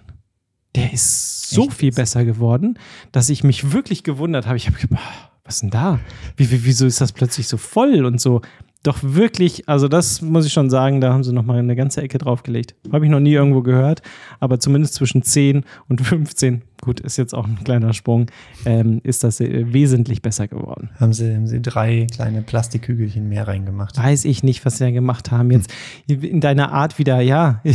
Der 0.75 0.93
ist 0.93 1.49
so 1.51 1.65
Echt 1.65 1.75
viel 1.75 1.93
besser 1.93 2.25
geworden, 2.27 2.79
dass 3.13 3.31
ich 3.31 3.45
mich 3.45 3.73
wirklich 3.73 4.05
gewundert 4.05 4.47
habe. 4.47 4.57
Ich 4.59 4.67
habe 4.67 4.79
gedacht, 4.79 5.01
"Ah, 5.03 5.29
was 5.52 5.56
ist 5.56 5.62
denn 5.64 5.71
da? 5.71 6.00
Wie, 6.37 6.50
wie, 6.50 6.64
wieso 6.64 6.87
ist 6.87 7.02
das 7.02 7.12
plötzlich 7.12 7.47
so 7.47 7.59
voll 7.59 8.06
und 8.06 8.18
so? 8.18 8.40
Doch 8.82 8.99
wirklich, 9.02 9.68
also 9.68 9.87
das 9.87 10.23
muss 10.23 10.47
ich 10.47 10.52
schon 10.52 10.71
sagen, 10.71 11.02
da 11.02 11.12
haben 11.12 11.23
sie 11.23 11.32
nochmal 11.32 11.59
eine 11.59 11.76
ganze 11.76 12.00
Ecke 12.00 12.16
draufgelegt. 12.16 12.75
Habe 12.90 13.04
ich 13.04 13.11
noch 13.11 13.21
nie 13.21 13.35
irgendwo 13.35 13.61
gehört, 13.61 14.00
aber 14.40 14.59
zumindest 14.59 14.94
zwischen 14.94 15.23
10 15.23 15.64
und 15.90 16.00
15, 16.06 16.62
gut, 16.80 17.00
ist 17.00 17.18
jetzt 17.18 17.35
auch 17.35 17.47
ein 17.47 17.62
kleiner 17.62 17.92
Sprung, 17.92 18.30
ähm, 18.64 19.02
ist 19.04 19.25
das 19.25 19.40
äh, 19.40 19.71
wesentlich 19.75 20.23
besser 20.23 20.49
geworden. 20.49 20.88
Haben 20.99 21.12
sie, 21.12 21.34
haben 21.34 21.47
sie 21.47 21.60
drei 21.60 22.06
kleine 22.10 22.41
Plastikkügelchen 22.41 23.28
mehr 23.28 23.47
reingemacht. 23.47 23.99
Weiß 23.99 24.25
ich 24.25 24.43
nicht, 24.43 24.65
was 24.65 24.78
sie 24.78 24.84
da 24.84 24.91
gemacht 24.91 25.30
haben. 25.30 25.50
Jetzt 25.50 25.71
in 26.08 26.41
deiner 26.41 26.73
Art 26.73 26.99
wieder, 26.99 27.21
ja. 27.21 27.62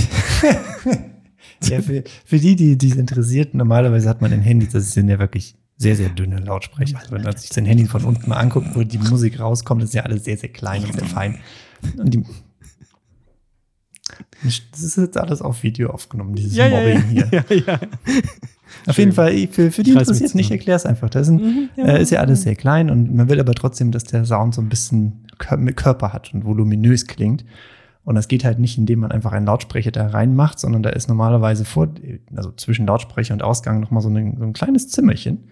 Ja, 1.63 1.81
für, 1.81 2.03
für 2.23 2.37
die, 2.37 2.77
die 2.77 2.87
es 2.87 2.97
interessiert, 2.97 3.55
normalerweise 3.55 4.07
hat 4.07 4.21
man 4.21 4.31
in 4.31 4.41
Handys, 4.41 4.73
das 4.73 4.91
sind 4.91 5.09
ja 5.09 5.17
wirklich 5.17 5.55
sehr, 5.77 5.95
sehr 5.95 6.09
dünne 6.09 6.37
Lautsprecher. 6.39 6.97
Also 6.99 7.11
wenn 7.11 7.21
man 7.23 7.37
sich 7.37 7.51
sein 7.51 7.65
Handy 7.65 7.85
von 7.85 8.03
unten 8.03 8.29
mal 8.29 8.37
anguckt, 8.37 8.75
wo 8.75 8.83
die 8.83 8.97
Musik 8.97 9.39
rauskommt, 9.39 9.83
ist 9.83 9.93
ja 9.93 10.03
alles 10.03 10.23
sehr, 10.25 10.37
sehr 10.37 10.49
klein 10.49 10.83
und 10.83 10.93
sehr 10.93 11.05
fein. 11.05 11.37
Und 11.97 12.13
die, 12.13 12.23
das 14.71 14.81
ist 14.81 14.97
jetzt 14.97 15.17
alles 15.17 15.41
auf 15.41 15.63
Video 15.63 15.89
aufgenommen, 15.89 16.33
dieses 16.35 16.55
ja, 16.55 16.67
ja, 16.67 16.77
Mobbing 16.79 17.15
ja, 17.15 17.25
hier. 17.29 17.45
ja, 17.49 17.73
ja. 17.73 17.79
Auf 18.85 18.97
jeden 18.97 19.11
Fall, 19.11 19.47
für, 19.51 19.71
für 19.71 19.83
die 19.83 19.91
interessiert 19.91 20.33
nicht, 20.35 20.45
zusammen. 20.47 20.51
erklär 20.59 20.75
es 20.77 20.85
einfach. 20.85 21.09
Das 21.09 21.27
sind, 21.27 21.41
Mhm, 21.41 21.69
ja. 21.75 21.85
äh, 21.85 22.01
ist 22.01 22.11
ja 22.11 22.19
alles 22.21 22.43
sehr 22.43 22.55
klein 22.55 22.89
und 22.89 23.13
man 23.13 23.29
will 23.29 23.39
aber 23.39 23.53
trotzdem, 23.53 23.91
dass 23.91 24.03
der 24.05 24.25
Sound 24.25 24.55
so 24.55 24.61
ein 24.61 24.69
bisschen 24.69 25.25
Körper 25.37 26.13
hat 26.13 26.33
und 26.33 26.45
voluminös 26.45 27.05
klingt. 27.07 27.45
Und 28.03 28.15
das 28.15 28.27
geht 28.29 28.45
halt 28.45 28.57
nicht, 28.59 28.77
indem 28.77 28.99
man 28.99 29.11
einfach 29.11 29.33
einen 29.33 29.45
Lautsprecher 29.45 29.91
da 29.91 30.07
reinmacht, 30.07 30.59
sondern 30.59 30.81
da 30.81 30.89
ist 30.91 31.09
normalerweise 31.09 31.65
vor, 31.65 31.89
also 32.35 32.51
zwischen 32.53 32.87
Lautsprecher 32.87 33.33
und 33.33 33.43
Ausgang 33.43 33.81
nochmal 33.81 34.01
so, 34.01 34.09
ein- 34.09 34.37
so 34.37 34.43
ein 34.45 34.53
kleines 34.53 34.87
Zimmerchen, 34.87 35.43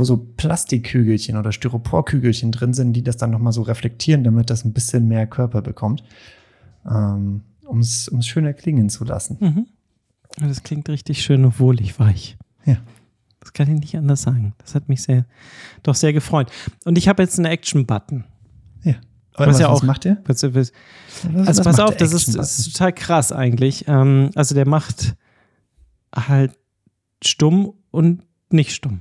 wo 0.00 0.04
so 0.04 0.16
Plastikkügelchen 0.16 1.36
oder 1.36 1.52
Styroporkügelchen 1.52 2.50
drin 2.50 2.74
sind, 2.74 2.94
die 2.94 3.04
das 3.04 3.16
dann 3.16 3.30
nochmal 3.30 3.52
so 3.52 3.62
reflektieren, 3.62 4.24
damit 4.24 4.50
das 4.50 4.64
ein 4.64 4.72
bisschen 4.72 5.06
mehr 5.06 5.26
Körper 5.26 5.62
bekommt, 5.62 6.02
ähm, 6.90 7.42
um 7.64 7.78
es 7.80 8.10
schöner 8.22 8.52
klingen 8.52 8.88
zu 8.88 9.04
lassen. 9.04 9.36
Mhm. 9.40 9.66
Das 10.48 10.62
klingt 10.62 10.88
richtig 10.88 11.22
schön 11.22 11.44
und 11.44 11.60
wohlig 11.60 11.98
weich. 12.00 12.36
Ja. 12.64 12.78
Das 13.40 13.52
kann 13.52 13.72
ich 13.72 13.80
nicht 13.80 13.96
anders 13.96 14.22
sagen. 14.22 14.54
Das 14.58 14.74
hat 14.74 14.88
mich 14.88 15.02
sehr, 15.02 15.24
doch 15.82 15.94
sehr 15.94 16.12
gefreut. 16.12 16.50
Und 16.84 16.98
ich 16.98 17.08
habe 17.08 17.22
jetzt 17.22 17.38
einen 17.38 17.46
Action-Button. 17.46 18.24
Ja. 18.84 18.94
Was 19.34 19.48
was, 19.48 19.60
ja 19.60 19.70
was 19.70 19.78
auch- 19.80 19.82
macht 19.84 20.04
der? 20.04 20.18
Was- 20.26 20.42
was- 20.42 20.72
Was- 21.32 21.46
Also 21.48 21.64
was 21.64 21.76
pass 21.76 21.80
auf, 21.80 21.96
das 21.96 22.12
ist, 22.12 22.34
das 22.36 22.58
ist 22.58 22.72
total 22.72 22.92
krass 22.92 23.32
eigentlich. 23.32 23.84
Ähm, 23.88 24.30
also 24.34 24.54
der 24.54 24.66
macht 24.68 25.14
halt 26.14 26.52
stumm 27.24 27.72
und 27.90 28.22
nicht 28.50 28.72
stumm. 28.72 29.00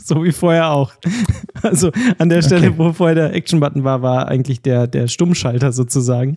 so 0.04 0.24
wie 0.24 0.32
vorher 0.32 0.70
auch. 0.70 0.92
Also 1.62 1.90
an 2.18 2.30
der 2.30 2.40
Stelle, 2.40 2.68
Okay. 2.68 2.78
wo 2.78 2.92
vorher 2.94 3.14
der 3.14 3.34
Action-Button 3.34 3.84
war, 3.84 4.00
war 4.00 4.28
eigentlich 4.28 4.62
der, 4.62 4.86
der 4.86 5.08
Stummschalter 5.08 5.72
sozusagen. 5.72 6.36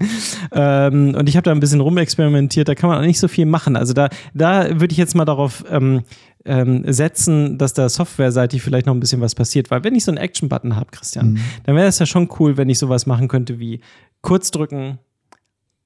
Ähm, 0.51 1.15
und 1.17 1.29
ich 1.29 1.37
habe 1.37 1.45
da 1.45 1.51
ein 1.51 1.61
bisschen 1.61 1.79
rumexperimentiert, 1.79 2.67
da 2.67 2.75
kann 2.75 2.89
man 2.89 2.99
auch 2.99 3.05
nicht 3.05 3.19
so 3.19 3.29
viel 3.29 3.45
machen. 3.45 3.77
Also 3.77 3.93
da, 3.93 4.09
da 4.33 4.69
würde 4.81 4.91
ich 4.91 4.97
jetzt 4.97 5.15
mal 5.15 5.23
darauf 5.23 5.63
ähm, 5.69 6.01
ähm, 6.43 6.83
setzen, 6.91 7.57
dass 7.57 7.73
da 7.73 7.87
softwareseitig 7.87 8.61
vielleicht 8.61 8.85
noch 8.85 8.93
ein 8.93 8.99
bisschen 8.99 9.21
was 9.21 9.33
passiert. 9.33 9.71
Weil 9.71 9.85
wenn 9.85 9.95
ich 9.95 10.03
so 10.03 10.11
einen 10.11 10.17
Action-Button 10.17 10.75
habe, 10.75 10.91
Christian, 10.91 11.33
Mhm. 11.33 11.39
dann 11.65 11.75
wäre 11.77 11.87
es 11.87 11.99
ja 11.99 12.05
schon 12.05 12.27
cool, 12.39 12.57
wenn 12.57 12.67
ich 12.69 12.79
sowas 12.79 13.05
machen 13.05 13.29
könnte 13.29 13.59
wie 13.59 13.79
kurz 14.21 14.51
drücken, 14.51 14.99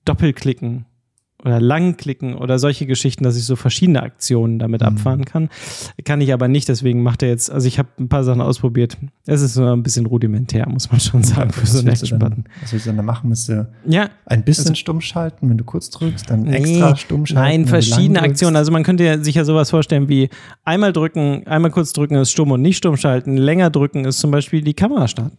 doppelklicken 0.05 0.85
oder 1.47 1.59
langklicken 1.61 2.35
oder 2.35 2.59
solche 2.59 2.85
Geschichten, 2.85 3.23
dass 3.23 3.37
ich 3.37 3.45
so 3.45 3.55
verschiedene 3.55 4.03
Aktionen 4.03 4.59
damit 4.59 4.81
Mhm. 4.81 4.87
abfahren 4.87 5.25
kann. 5.25 5.49
Kann 6.03 6.21
ich 6.21 6.33
aber 6.33 6.47
nicht, 6.47 6.67
deswegen 6.69 7.01
macht 7.03 7.23
er 7.23 7.29
jetzt, 7.29 7.49
also 7.49 7.67
ich 7.67 7.79
habe 7.79 7.89
ein 7.99 8.09
paar 8.09 8.23
Sachen 8.23 8.41
ausprobiert. 8.41 8.97
Es 9.25 9.41
ist 9.41 9.53
so 9.53 9.65
ein 9.65 9.81
bisschen 9.81 10.05
rudimentär, 10.05 10.67
muss 10.69 10.91
man 10.91 10.99
schon 10.99 11.23
sagen, 11.23 11.51
für 11.51 11.65
so 11.65 11.79
einen 11.79 11.87
Action-Button. 11.87 12.43
Was 12.61 12.73
willst 12.73 12.85
du 12.85 12.89
dann 12.89 12.97
da 12.97 13.03
machen? 13.03 13.29
Müsst 13.29 13.49
du 13.49 13.67
Ja, 13.85 14.09
ein 14.25 14.43
bisschen 14.43 14.63
Also- 14.65 14.75
stumm 14.75 15.01
schalten, 15.01 15.49
wenn 15.49 15.57
du 15.57 15.63
kurz 15.63 15.89
drückst, 15.89 16.29
dann 16.29 16.43
Nee, 16.43 16.57
extra 16.57 16.95
stumm 16.95 17.25
schalten. 17.25 17.41
Nein, 17.41 17.65
verschiedene 17.67 18.19
lang. 18.19 18.29
Aktionen. 18.29 18.55
Also 18.57 18.71
man 18.71 18.83
könnte 18.83 19.23
sich 19.23 19.35
ja 19.35 19.45
sowas 19.45 19.69
vorstellen 19.69 20.09
wie 20.09 20.29
einmal 20.65 20.93
drücken, 20.93 21.47
einmal 21.47 21.71
kurz 21.71 21.93
drücken 21.93 22.15
ist 22.15 22.31
stumm 22.31 22.51
und 22.51 22.61
nicht 22.61 22.77
stumm 22.77 22.97
schalten. 22.97 23.37
Länger 23.37 23.69
drücken 23.69 24.05
ist 24.05 24.19
zum 24.19 24.31
Beispiel 24.31 24.61
die 24.61 24.73
Kamera 24.73 25.07
starten. 25.07 25.37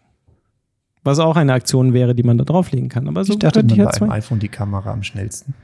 Was 1.04 1.20
auch 1.20 1.36
eine 1.36 1.52
Aktion 1.52 1.92
wäre, 1.92 2.14
die 2.14 2.22
man 2.22 2.38
da 2.38 2.44
drauflegen 2.44 2.88
kann. 2.88 3.08
Aber 3.08 3.24
so 3.24 3.32
ich 3.34 3.38
dachte, 3.38 3.62
man 3.62 3.76
bei 3.76 3.90
zwei. 3.92 4.08
iPhone 4.10 4.40
die 4.40 4.48
Kamera 4.48 4.92
am 4.92 5.02
schnellsten. 5.02 5.54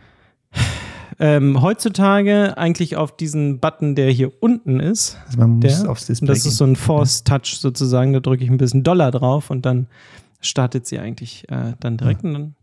Ähm, 1.19 1.61
heutzutage 1.63 2.57
eigentlich 2.59 2.97
auf 2.97 3.17
diesen 3.17 3.61
Button, 3.61 3.95
der 3.95 4.11
hier 4.11 4.33
unten 4.43 4.81
ist. 4.81 5.19
Also 5.27 5.39
man 5.39 5.51
muss 5.59 5.81
Der, 5.83 5.91
aufs 5.91 6.07
Display 6.07 6.29
das 6.29 6.47
ist 6.47 6.57
so 6.57 6.65
ein 6.65 6.77
Force 6.77 7.25
Touch 7.25 7.57
sozusagen. 7.59 8.13
Da 8.13 8.21
drücke 8.21 8.45
ich 8.45 8.51
ein 8.51 8.59
bisschen 8.59 8.83
Dollar 8.83 9.11
drauf 9.11 9.51
und 9.51 9.65
dann 9.67 9.87
startet 10.41 10.87
sie 10.87 10.99
eigentlich 10.99 11.49
äh, 11.51 11.73
dann 11.81 11.97
direkt. 11.97 12.25
Und 12.25 12.33
dann, 12.35 12.55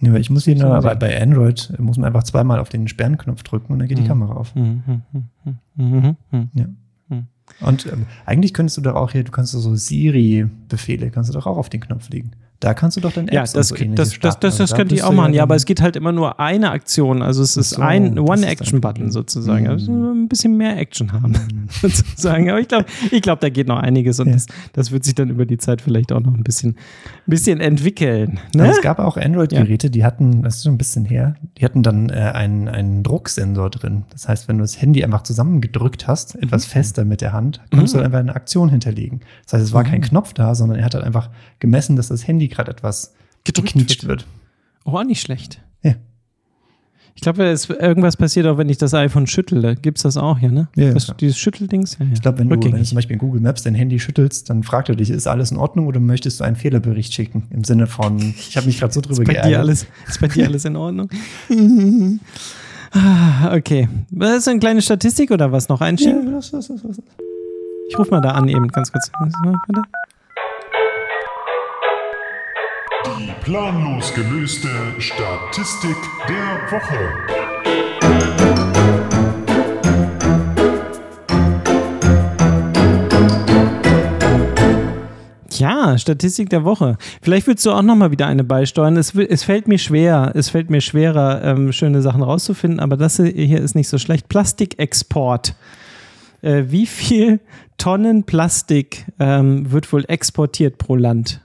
Ja, 0.00 0.10
aber 0.10 0.20
ich 0.20 0.30
muss 0.30 0.44
hier 0.44 0.56
nur, 0.56 0.80
sehen. 0.82 0.98
bei, 0.98 1.20
Android 1.22 1.72
muss 1.78 1.96
man 1.98 2.06
einfach 2.06 2.22
zweimal 2.24 2.58
auf 2.58 2.68
den 2.68 2.88
Sperrenknopf 2.88 3.42
drücken 3.42 3.72
und 3.72 3.78
dann 3.78 3.88
geht 3.88 3.98
die 3.98 4.02
Mhm. 4.02 4.08
Kamera 4.08 4.34
auf. 4.34 4.54
Mhm, 4.54 4.82
mhm, 4.86 5.24
mhm, 5.44 5.56
mhm, 5.76 6.16
mhm. 6.30 6.48
Ja. 6.54 6.64
Hm. 7.08 7.26
Und 7.60 7.86
ähm, 7.86 8.06
eigentlich 8.24 8.54
könntest 8.54 8.78
du 8.78 8.80
doch 8.82 8.94
auch 8.94 9.12
hier, 9.12 9.24
du 9.24 9.30
kannst 9.30 9.52
so 9.52 9.74
Siri-Befehle, 9.74 11.10
kannst 11.10 11.30
du 11.30 11.34
doch 11.34 11.46
auch 11.46 11.56
auf 11.58 11.68
den 11.68 11.80
Knopf 11.80 12.08
legen. 12.10 12.32
Da 12.62 12.74
kannst 12.74 12.96
du 12.96 13.00
doch 13.00 13.12
dann 13.12 13.26
Apps 13.26 13.34
Ja, 13.34 13.58
das, 13.58 13.68
so 13.68 13.74
das, 13.74 13.86
das, 13.94 14.18
das, 14.20 14.38
das, 14.38 14.60
Also 14.60 14.72
da 14.72 14.76
könnte 14.76 14.94
ich 14.94 15.00
bist 15.00 15.10
auch 15.10 15.12
machen. 15.12 15.34
Ja, 15.34 15.40
dann- 15.40 15.48
aber 15.48 15.56
es 15.56 15.64
geht 15.64 15.80
halt 15.82 15.96
immer 15.96 16.12
nur 16.12 16.38
eine 16.38 16.70
Aktion. 16.70 17.20
Also 17.20 17.42
es 17.42 17.56
ist 17.56 17.76
ein 17.78 18.14
das 18.14 18.24
One-Action-Button 18.24 19.10
sozusagen. 19.10 19.66
Also 19.68 19.90
Mhm. 19.90 20.22
ein 20.24 20.28
bisschen 20.28 20.56
mehr 20.56 20.78
Action 20.78 21.12
haben 21.12 21.32
sozusagen. 21.82 22.48
Aber 22.50 22.60
ich 22.60 22.68
glaube, 22.68 22.86
ich 23.10 23.20
glaub, 23.22 23.40
da 23.40 23.48
geht 23.48 23.66
noch 23.66 23.78
einiges 23.80 24.20
und 24.20 24.32
das, 24.32 24.46
das 24.72 24.92
wird 24.92 25.04
sich 25.04 25.14
dann 25.16 25.28
über 25.30 25.44
die 25.44 25.58
Zeit 25.58 25.82
vielleicht 25.82 26.12
auch 26.12 26.20
noch 26.20 26.34
ein 26.34 26.44
bisschen, 26.44 26.70
ein 26.70 27.30
bisschen 27.30 27.60
entwickeln. 27.60 28.38
Ne? 28.54 28.68
es 28.70 28.80
gab 28.80 28.98
auch 29.00 29.16
Android-Geräte, 29.16 29.90
die 29.90 30.04
hatten, 30.04 30.42
das 30.42 30.56
ist 30.58 30.62
schon 30.64 30.74
ein 30.74 30.78
bisschen 30.78 31.04
her, 31.04 31.34
die 31.58 31.64
hatten 31.64 31.82
dann 31.82 32.10
äh, 32.10 32.12
einen, 32.12 32.68
einen 32.68 33.02
Drucksensor 33.02 33.70
drin. 33.70 34.04
Das 34.10 34.28
heißt, 34.28 34.46
wenn 34.48 34.58
du 34.58 34.62
das 34.62 34.80
Handy 34.80 35.02
einfach 35.04 35.22
zusammengedrückt 35.22 36.06
hast, 36.06 36.36
Mhm. 36.36 36.44
etwas 36.44 36.64
fester 36.66 37.04
mit 37.04 37.20
der 37.20 37.32
Hand, 37.32 37.60
konntest 37.72 37.94
du 37.94 37.98
einfach 38.00 38.20
eine 38.20 38.34
Aktion 38.36 38.68
hinterlegen. 38.68 39.20
Das 39.44 39.54
heißt, 39.54 39.64
es 39.64 39.72
war 39.72 39.82
kein 39.82 39.98
Mhm. 40.00 40.04
Knopf 40.04 40.32
da, 40.32 40.54
sondern 40.54 40.78
er 40.78 40.84
hat 40.84 40.94
halt 40.94 41.04
einfach 41.04 41.30
gemessen, 41.58 41.96
dass 41.96 42.08
das 42.08 42.26
Handy 42.28 42.48
gerade 42.52 42.70
etwas 42.70 43.14
Gedrückt 43.44 43.68
geknietscht 43.68 44.06
wird. 44.06 44.26
Oh, 44.84 44.92
auch 44.92 45.04
nicht 45.04 45.20
schlecht. 45.20 45.60
Ja. 45.82 45.94
Ich 47.14 47.20
glaube, 47.20 47.44
es- 47.44 47.68
irgendwas 47.68 48.16
passiert 48.16 48.46
auch, 48.46 48.56
wenn 48.56 48.68
ich 48.70 48.78
das 48.78 48.94
iPhone 48.94 49.26
schüttle. 49.26 49.76
Gibt 49.76 49.98
es 49.98 50.02
das 50.02 50.16
auch 50.16 50.38
hier, 50.38 50.50
ne? 50.50 50.68
Ja, 50.76 50.86
ja, 50.86 50.92
das, 50.94 51.12
dieses 51.20 51.38
Schütteldings? 51.38 51.98
Ja, 51.98 52.06
ja. 52.06 52.12
Ich 52.14 52.22
glaube, 52.22 52.38
wenn, 52.38 52.48
du- 52.48 52.62
wenn 52.62 52.72
du 52.78 52.82
zum 52.84 52.96
Beispiel 52.96 53.14
in 53.14 53.18
Google 53.20 53.40
Maps 53.40 53.62
dein 53.62 53.74
Handy 53.74 53.98
schüttelst, 54.00 54.48
dann 54.48 54.62
fragt 54.62 54.88
er 54.88 54.94
dich, 54.96 55.10
ist 55.10 55.26
alles 55.26 55.50
in 55.50 55.58
Ordnung 55.58 55.86
oder 55.86 56.00
möchtest 56.00 56.40
du 56.40 56.44
einen 56.44 56.56
Fehlerbericht 56.56 57.12
schicken? 57.12 57.44
Im 57.50 57.64
Sinne 57.64 57.86
von, 57.86 58.18
ich 58.18 58.56
habe 58.56 58.66
mich 58.66 58.78
gerade 58.80 58.92
so 58.94 59.00
drüber 59.02 59.22
Ist 59.22 59.26
bei, 59.26 59.34
dir 59.34 59.40
geärgert. 59.42 59.60
alles, 59.60 59.86
ist 60.08 60.20
bei 60.20 60.28
dir 60.28 60.46
alles 60.46 60.64
in 60.64 60.74
Ordnung? 60.76 61.10
Ah, 62.92 63.54
okay. 63.56 63.88
Das 64.10 64.36
ist 64.38 64.48
eine 64.48 64.58
kleine 64.60 64.82
Statistik 64.82 65.30
oder 65.30 65.50
was 65.52 65.68
noch 65.68 65.80
Ja, 65.80 65.86
einschieben? 65.86 66.34
was, 66.34 66.52
was, 66.52 66.68
was, 66.70 66.84
was. 66.84 66.98
Ich 67.88 67.98
rufe 67.98 68.10
mal 68.10 68.20
da 68.20 68.30
an 68.32 68.48
eben, 68.48 68.68
ganz 68.68 68.90
kurz. 68.92 69.10
Warte. 69.18 69.82
Die 73.04 73.32
planlos 73.42 74.14
gelöste 74.14 74.68
Statistik 74.98 75.96
der 76.28 76.70
Woche. 76.70 76.98
Ja, 85.50 85.98
Statistik 85.98 86.50
der 86.50 86.64
Woche. 86.64 86.96
Vielleicht 87.20 87.48
willst 87.48 87.66
du 87.66 87.72
auch 87.72 87.82
noch 87.82 87.96
mal 87.96 88.12
wieder 88.12 88.28
eine 88.28 88.44
beisteuern. 88.44 88.96
Es, 88.96 89.14
es 89.14 89.42
fällt 89.42 89.66
mir 89.66 89.78
schwer, 89.78 90.32
es 90.36 90.50
fällt 90.50 90.70
mir 90.70 90.80
schwerer, 90.80 91.42
ähm, 91.42 91.72
schöne 91.72 92.02
Sachen 92.02 92.22
rauszufinden, 92.22 92.78
aber 92.78 92.96
das 92.96 93.16
hier 93.16 93.60
ist 93.60 93.74
nicht 93.74 93.88
so 93.88 93.98
schlecht. 93.98 94.28
Plastikexport. 94.28 95.56
Äh, 96.40 96.64
wie 96.68 96.86
viel 96.86 97.40
Tonnen 97.78 98.24
Plastik 98.24 99.06
ähm, 99.18 99.72
wird 99.72 99.92
wohl 99.92 100.04
exportiert 100.06 100.78
pro 100.78 100.94
Land? 100.94 101.40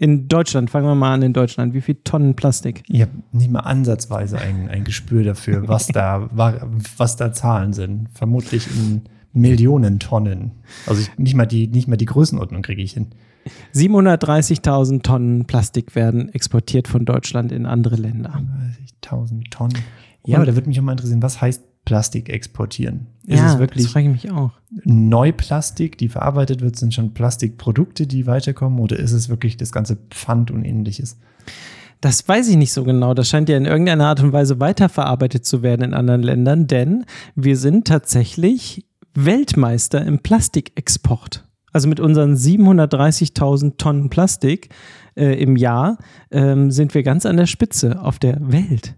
In 0.00 0.28
Deutschland, 0.28 0.70
fangen 0.70 0.86
wir 0.86 0.94
mal 0.94 1.12
an 1.12 1.20
in 1.20 1.34
Deutschland. 1.34 1.74
Wie 1.74 1.82
viel 1.82 1.96
Tonnen 2.04 2.34
Plastik? 2.34 2.82
Ich 2.88 3.02
habe 3.02 3.10
nicht 3.32 3.50
mal 3.50 3.60
ansatzweise 3.60 4.38
ein, 4.38 4.68
ein 4.70 4.84
Gespür 4.84 5.24
dafür, 5.24 5.68
was 5.68 5.86
da, 5.92 6.28
wa- 6.32 6.66
was 6.96 7.16
da 7.16 7.34
Zahlen 7.34 7.74
sind. 7.74 8.08
Vermutlich 8.14 8.66
in 8.74 9.02
Millionen 9.34 9.98
Tonnen. 9.98 10.52
Also 10.86 11.02
ich, 11.02 11.18
nicht, 11.18 11.34
mal 11.34 11.44
die, 11.44 11.66
nicht 11.68 11.86
mal 11.86 11.96
die 11.98 12.06
Größenordnung 12.06 12.62
kriege 12.62 12.80
ich 12.82 12.94
hin. 12.94 13.08
730.000 13.74 15.02
Tonnen 15.02 15.44
Plastik 15.44 15.94
werden 15.94 16.28
exportiert 16.30 16.88
von 16.88 17.04
Deutschland 17.04 17.52
in 17.52 17.66
andere 17.66 17.96
Länder. 17.96 18.42
1000 19.04 19.50
Tonnen. 19.50 19.78
Ja, 20.24 20.36
aber 20.38 20.46
da 20.46 20.54
würde 20.54 20.68
mich 20.68 20.78
auch 20.80 20.84
mal 20.84 20.92
interessieren, 20.92 21.22
was 21.22 21.40
heißt 21.40 21.62
Plastik 21.84 22.28
exportieren? 22.28 23.06
Ist 23.26 23.38
ja, 23.38 23.46
es 23.46 23.52
das 23.52 23.60
wirklich 23.60 23.88
frage 23.88 24.06
ich 24.06 24.24
mich 24.24 24.30
auch. 24.30 24.52
Neuplastik, 24.84 25.98
die 25.98 26.08
verarbeitet 26.08 26.60
wird, 26.60 26.76
sind 26.76 26.94
schon 26.94 27.14
Plastikprodukte, 27.14 28.06
die 28.06 28.26
weiterkommen, 28.26 28.80
oder 28.80 28.98
ist 28.98 29.12
es 29.12 29.28
wirklich 29.28 29.56
das 29.56 29.72
ganze 29.72 29.96
Pfand 30.10 30.50
und 30.50 30.64
ähnliches? 30.64 31.18
Das 32.00 32.26
weiß 32.26 32.48
ich 32.48 32.56
nicht 32.56 32.72
so 32.72 32.84
genau. 32.84 33.12
Das 33.12 33.28
scheint 33.28 33.48
ja 33.48 33.56
in 33.56 33.66
irgendeiner 33.66 34.06
Art 34.06 34.22
und 34.22 34.32
Weise 34.32 34.58
weiterverarbeitet 34.58 35.44
zu 35.44 35.62
werden 35.62 35.82
in 35.82 35.94
anderen 35.94 36.22
Ländern, 36.22 36.66
denn 36.66 37.04
wir 37.34 37.56
sind 37.56 37.86
tatsächlich 37.86 38.86
Weltmeister 39.14 40.04
im 40.04 40.20
Plastikexport. 40.20 41.46
Also 41.72 41.88
mit 41.88 42.00
unseren 42.00 42.34
730.000 42.34 43.76
Tonnen 43.76 44.10
Plastik 44.10 44.70
äh, 45.14 45.40
im 45.40 45.56
Jahr 45.56 45.98
ähm, 46.30 46.70
sind 46.70 46.94
wir 46.94 47.02
ganz 47.02 47.26
an 47.26 47.36
der 47.36 47.46
Spitze 47.46 48.00
auf 48.02 48.18
der 48.18 48.38
Welt. 48.40 48.96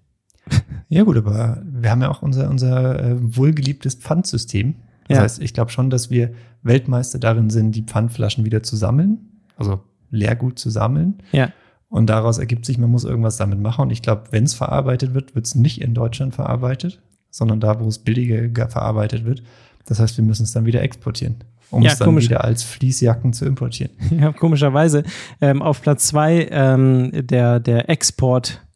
Ja, 0.88 1.04
gut, 1.04 1.16
aber 1.16 1.62
wir 1.64 1.90
haben 1.90 2.02
ja 2.02 2.10
auch 2.10 2.22
unser, 2.22 2.50
unser 2.50 3.02
äh, 3.02 3.16
wohlgeliebtes 3.18 3.94
Pfandsystem. 3.94 4.74
Das 5.08 5.16
Ja. 5.16 5.22
heißt, 5.24 5.42
ich 5.42 5.54
glaube 5.54 5.70
schon, 5.70 5.88
dass 5.90 6.10
wir 6.10 6.32
Weltmeister 6.62 7.18
darin 7.18 7.48
sind, 7.50 7.72
die 7.74 7.82
Pfandflaschen 7.82 8.44
wieder 8.44 8.62
zu 8.62 8.76
sammeln, 8.76 9.18
also 9.56 9.80
Leergut 10.10 10.58
zu 10.58 10.68
sammeln. 10.70 11.18
Ja. 11.32 11.50
Und 11.88 12.06
daraus 12.08 12.38
ergibt 12.38 12.64
sich, 12.66 12.78
man 12.78 12.90
muss 12.90 13.04
irgendwas 13.04 13.36
damit 13.36 13.58
machen. 13.60 13.82
Und 13.82 13.90
ich 13.90 14.02
glaube, 14.02 14.24
wenn 14.30 14.44
es 14.44 14.54
verarbeitet 14.54 15.14
wird, 15.14 15.34
wird 15.34 15.46
es 15.46 15.54
nicht 15.54 15.80
in 15.80 15.94
Deutschland 15.94 16.34
verarbeitet, 16.34 17.00
sondern 17.30 17.60
da, 17.60 17.80
wo 17.80 17.88
es 17.88 17.98
billiger 17.98 18.48
ge- 18.48 18.68
verarbeitet 18.68 19.24
wird. 19.24 19.42
Das 19.86 19.98
heißt, 20.00 20.16
wir 20.16 20.24
müssen 20.24 20.44
es 20.44 20.52
dann 20.52 20.64
wieder 20.66 20.82
exportieren, 20.82 21.36
um 21.70 21.82
Ja, 21.82 21.92
es 21.92 21.98
dann 21.98 22.06
komisch. 22.06 22.24
wieder 22.24 22.44
als 22.44 22.62
Fließjacken 22.62 23.32
zu 23.32 23.44
importieren. 23.46 23.90
Ja, 24.18 24.32
komischerweise 24.32 25.02
ähm, 25.40 25.60
auf 25.62 25.82
Platz 25.82 26.06
zwei 26.06 26.46
ähm, 26.50 27.10
der, 27.26 27.60
der 27.60 27.88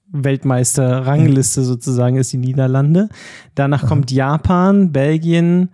Export-Weltmeister-Rangliste 0.07 1.62
sozusagen 1.62 2.16
ist 2.16 2.33
die 2.33 2.38
Niederlande. 2.38 3.09
Danach 3.55 3.87
kommt 3.87 4.11
Japan, 4.11 4.92
Belgien, 4.92 5.71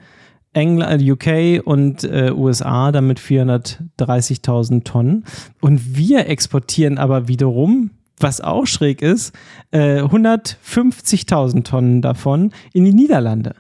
England, 0.53 1.03
UK 1.03 1.67
und 1.67 2.05
äh, 2.05 2.33
USA, 2.33 2.93
damit 2.93 3.19
430.000 3.19 4.85
Tonnen. 4.85 5.25
Und 5.61 5.97
wir 5.97 6.29
exportieren 6.29 6.99
aber 6.99 7.29
wiederum, 7.29 7.91
was 8.19 8.41
auch 8.41 8.67
schräg 8.67 9.03
ist, 9.03 9.35
äh, 9.71 10.03
150.000 10.03 11.65
Tonnen 11.65 12.03
davon 12.03 12.53
in 12.73 12.85
die 12.85 12.93
Niederlande. 12.93 13.55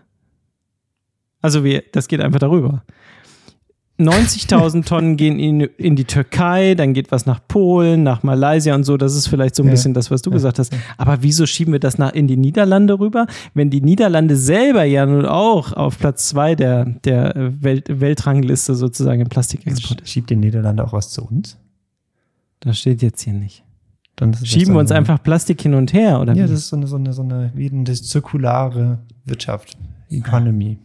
Also 1.41 1.65
wir, 1.65 1.83
das 1.93 2.09
geht 2.09 2.21
einfach 2.21 2.39
darüber. 2.39 2.85
90.000 4.01 4.85
Tonnen 4.85 5.17
gehen 5.17 5.39
in, 5.39 5.61
in 5.61 5.97
die 5.97 6.05
Türkei, 6.05 6.75
dann 6.75 6.93
geht 6.95 7.13
was 7.13 7.27
nach 7.27 7.41
Polen, 7.47 8.03
nach 8.03 8.23
Malaysia 8.23 8.75
und 8.75 8.85
so. 8.85 8.97
Das 8.97 9.15
ist 9.15 9.29
vielleicht 9.29 9.55
so 9.55 9.63
ein 9.63 9.67
Ja. 9.67 9.73
bisschen 9.73 9.95
das, 9.95 10.11
was 10.11 10.23
du 10.23 10.31
gesagt 10.31 10.59
hast. 10.59 10.73
Aber 10.97 11.23
wieso 11.23 11.47
schieben 11.47 11.73
wir 11.73 11.79
das 11.81 11.99
nach 11.99 12.13
in 12.13 12.27
die 12.27 12.37
Niederlande 12.37 12.99
rüber, 12.99 13.27
wenn 13.55 13.71
die 13.71 13.81
Niederlande 13.81 14.37
selber 14.37 14.85
ja 14.85 15.05
nun 15.07 15.27
auch 15.27 15.73
auf 15.73 15.99
Platz 15.99 16.29
zwei 16.29 16.55
der, 16.55 16.87
der 17.05 17.53
Welt, 17.61 17.87
Weltrangliste 18.01 18.75
sozusagen 18.75 19.21
im 19.21 19.29
Plastikexport 19.29 20.01
ist? 20.01 20.09
Schiebt 20.11 20.31
die 20.31 20.37
Niederlande 20.37 20.83
auch 20.85 20.93
was 20.93 21.11
zu 21.11 21.23
uns? 21.25 21.59
Das 22.61 22.79
steht 22.79 23.03
jetzt 23.03 23.23
hier 23.23 23.35
nicht. 23.35 23.63
Schieben 24.45 24.75
wir 24.75 24.81
uns 24.81 24.93
einfach 24.93 25.23
Plastik 25.23 25.61
hin 25.63 25.75
und 25.75 25.93
her, 25.93 26.21
oder 26.21 26.33
Ja, 26.35 26.45
wie? 26.45 26.49
das 26.51 26.61
ist 26.61 26.69
so 26.69 26.77
eine, 26.77 26.87
so 26.87 26.97
eine, 26.97 27.13
so 27.13 27.23
eine, 27.23 27.51
wie 27.55 27.71
eine 27.71 27.85
zirkulare 27.85 28.99
Wirtschaft, 29.25 29.77
Economy. 30.11 30.79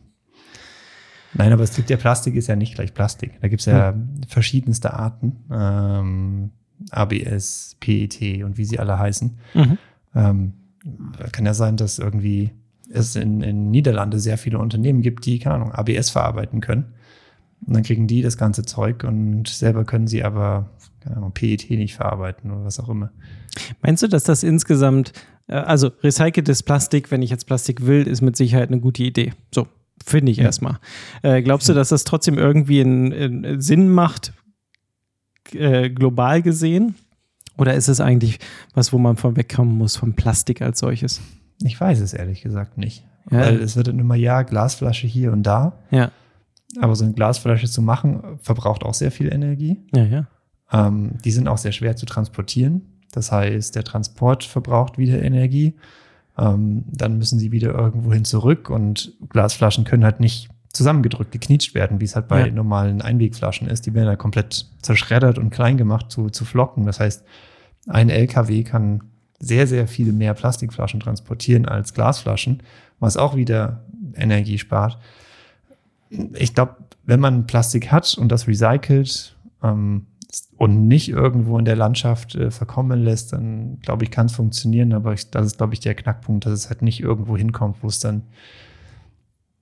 Nein, 1.33 1.51
aber 1.53 1.63
es 1.63 1.75
gibt 1.75 1.89
ja 1.89 1.97
Plastik, 1.97 2.35
ist 2.35 2.47
ja 2.47 2.55
nicht 2.55 2.75
gleich 2.75 2.93
Plastik. 2.93 3.39
Da 3.41 3.47
gibt 3.47 3.59
es 3.59 3.65
ja 3.65 3.93
verschiedenste 4.27 4.93
Arten. 4.93 5.35
Ähm, 5.51 6.51
ABS, 6.91 7.75
PET 7.79 8.43
und 8.43 8.57
wie 8.57 8.65
sie 8.65 8.79
alle 8.79 8.99
heißen. 8.99 9.37
Mhm. 9.53 9.77
Ähm, 10.15 10.53
kann 11.31 11.45
ja 11.45 11.53
sein, 11.53 11.77
dass 11.77 11.99
irgendwie 11.99 12.51
es 12.89 13.15
in, 13.15 13.41
in 13.41 13.71
Niederlande 13.71 14.19
sehr 14.19 14.37
viele 14.37 14.59
Unternehmen 14.59 15.01
gibt, 15.01 15.25
die, 15.25 15.39
keine 15.39 15.55
Ahnung, 15.55 15.71
ABS 15.71 16.09
verarbeiten 16.09 16.61
können. 16.61 16.85
Und 17.65 17.75
dann 17.75 17.83
kriegen 17.83 18.07
die 18.07 18.21
das 18.21 18.37
ganze 18.37 18.63
Zeug 18.63 19.03
und 19.03 19.47
selber 19.47 19.83
können 19.83 20.07
sie 20.07 20.23
aber, 20.23 20.69
keine 21.01 21.17
Ahnung, 21.17 21.31
PET 21.33 21.69
nicht 21.71 21.95
verarbeiten 21.95 22.51
oder 22.51 22.65
was 22.65 22.79
auch 22.79 22.89
immer. 22.89 23.11
Meinst 23.81 24.03
du, 24.03 24.07
dass 24.07 24.23
das 24.23 24.43
insgesamt, 24.43 25.11
äh, 25.47 25.55
also 25.55 25.91
recyceltes 26.03 26.63
Plastik, 26.63 27.11
wenn 27.11 27.21
ich 27.21 27.31
jetzt 27.31 27.47
Plastik 27.47 27.85
will, 27.85 28.07
ist 28.07 28.21
mit 28.21 28.37
Sicherheit 28.37 28.69
eine 28.69 28.79
gute 28.79 29.03
Idee. 29.03 29.33
So, 29.53 29.67
finde 30.05 30.31
ich 30.31 30.39
erstmal. 30.39 30.79
Äh, 31.21 31.41
glaubst 31.41 31.67
du, 31.69 31.73
dass 31.73 31.89
das 31.89 32.03
trotzdem 32.03 32.38
irgendwie 32.38 32.81
einen, 32.81 33.13
einen 33.13 33.62
Sinn 33.62 33.89
macht, 33.89 34.33
äh, 35.53 35.89
global 35.89 36.41
gesehen? 36.41 36.95
Oder 37.57 37.73
ist 37.73 37.88
es 37.88 37.99
eigentlich 37.99 38.39
was, 38.73 38.93
wo 38.93 38.97
man 38.97 39.17
von 39.17 39.36
wegkommen 39.36 39.77
muss, 39.77 39.95
vom 39.95 40.13
Plastik 40.13 40.62
als 40.62 40.79
solches? 40.79 41.21
Ich 41.63 41.79
weiß 41.79 41.99
es 41.99 42.13
ehrlich 42.13 42.41
gesagt 42.41 42.77
nicht. 42.77 43.03
Ja. 43.31 43.41
Weil 43.41 43.62
es 43.62 43.75
wird 43.75 43.88
dann 43.88 43.99
immer, 43.99 44.15
ja, 44.15 44.43
Glasflasche 44.43 45.07
hier 45.07 45.33
und 45.33 45.43
da. 45.43 45.79
Ja, 45.91 46.12
Aber 46.79 46.95
so 46.95 47.03
eine 47.03 47.13
Glasflasche 47.13 47.67
zu 47.67 47.81
machen, 47.81 48.38
verbraucht 48.41 48.83
auch 48.83 48.93
sehr 48.93 49.12
viel 49.12 49.33
Energie. 49.33 49.77
ja, 49.93 50.03
ja. 50.03 50.27
Ähm, 50.71 51.13
die 51.23 51.31
sind 51.31 51.47
auch 51.47 51.57
sehr 51.57 51.71
schwer 51.71 51.95
zu 51.95 52.05
transportieren. 52.05 52.81
Das 53.12 53.31
heißt, 53.31 53.75
der 53.75 53.83
Transport 53.83 54.43
verbraucht 54.43 54.97
wieder 54.97 55.21
Energie. 55.21 55.75
Ähm, 56.38 56.84
dann 56.91 57.17
müssen 57.17 57.39
sie 57.39 57.52
wieder 57.52 57.73
irgendwohin 57.73 58.26
zurück 58.26 58.69
und 58.69 59.13
Glasflaschen 59.30 59.84
können 59.86 60.04
halt 60.04 60.19
nicht 60.19 60.50
zusammengedrückt, 60.73 61.32
geknietscht 61.32 61.73
werden, 61.73 62.00
wie 62.00 62.06
es 62.06 62.15
halt 62.15 62.28
bei 62.28 62.45
Ja. 62.47 62.52
normalen 62.54 63.02
Einwegflaschen 63.02 63.67
ist. 63.67 63.86
Die 63.86 63.93
werden 63.93 64.08
ja 64.08 64.15
komplett 64.15 64.67
zerschreddert 64.82 65.39
und 65.39 65.50
klein 65.50 65.78
gemacht 65.78 66.12
zu, 66.12 66.30
zu 66.30 66.45
Flocken. 66.45 66.86
Das 66.86 67.00
heißt, 67.00 67.23
ein 67.88 68.10
LKW 68.10 68.63
kann 68.63 69.02
sehr, 69.39 69.65
sehr 69.65 69.88
viel 69.88 70.12
mehr 70.13 70.34
Plastikflaschen 70.34 71.00
transportieren 71.00 71.65
als 71.65 71.93
Glasflaschen, 71.93 72.62
was 73.00 73.17
auch 73.17 73.36
wieder 73.36 73.86
Energie 74.15 74.58
spart. 74.58 75.00
Ich 76.34 76.54
glaube, 76.54 76.76
wenn 77.06 77.19
man 77.19 77.47
Plastik 77.47 77.91
hat 77.91 78.15
und 78.17 78.32
das 78.32 78.47
recycelt 78.47 79.36
ähm, 79.63 80.06
und 80.57 80.87
nicht 80.87 81.09
irgendwo 81.09 81.57
in 81.57 81.65
der 81.65 81.75
Landschaft 81.75 82.35
äh, 82.35 82.51
verkommen 82.51 83.03
lässt, 83.03 83.33
dann 83.33 83.79
glaube 83.81 84.03
ich, 84.03 84.11
kann 84.11 84.25
es 84.25 84.33
funktionieren. 84.33 84.93
Aber 84.93 85.13
ich, 85.13 85.29
das 85.29 85.45
ist, 85.45 85.57
glaube 85.57 85.73
ich, 85.73 85.79
der 85.79 85.95
Knackpunkt, 85.95 86.45
dass 86.45 86.53
es 86.53 86.69
halt 86.69 86.81
nicht 86.81 86.99
irgendwo 86.99 87.37
hinkommt, 87.37 87.77
wo 87.81 87.87
es 87.87 87.99
dann 87.99 88.23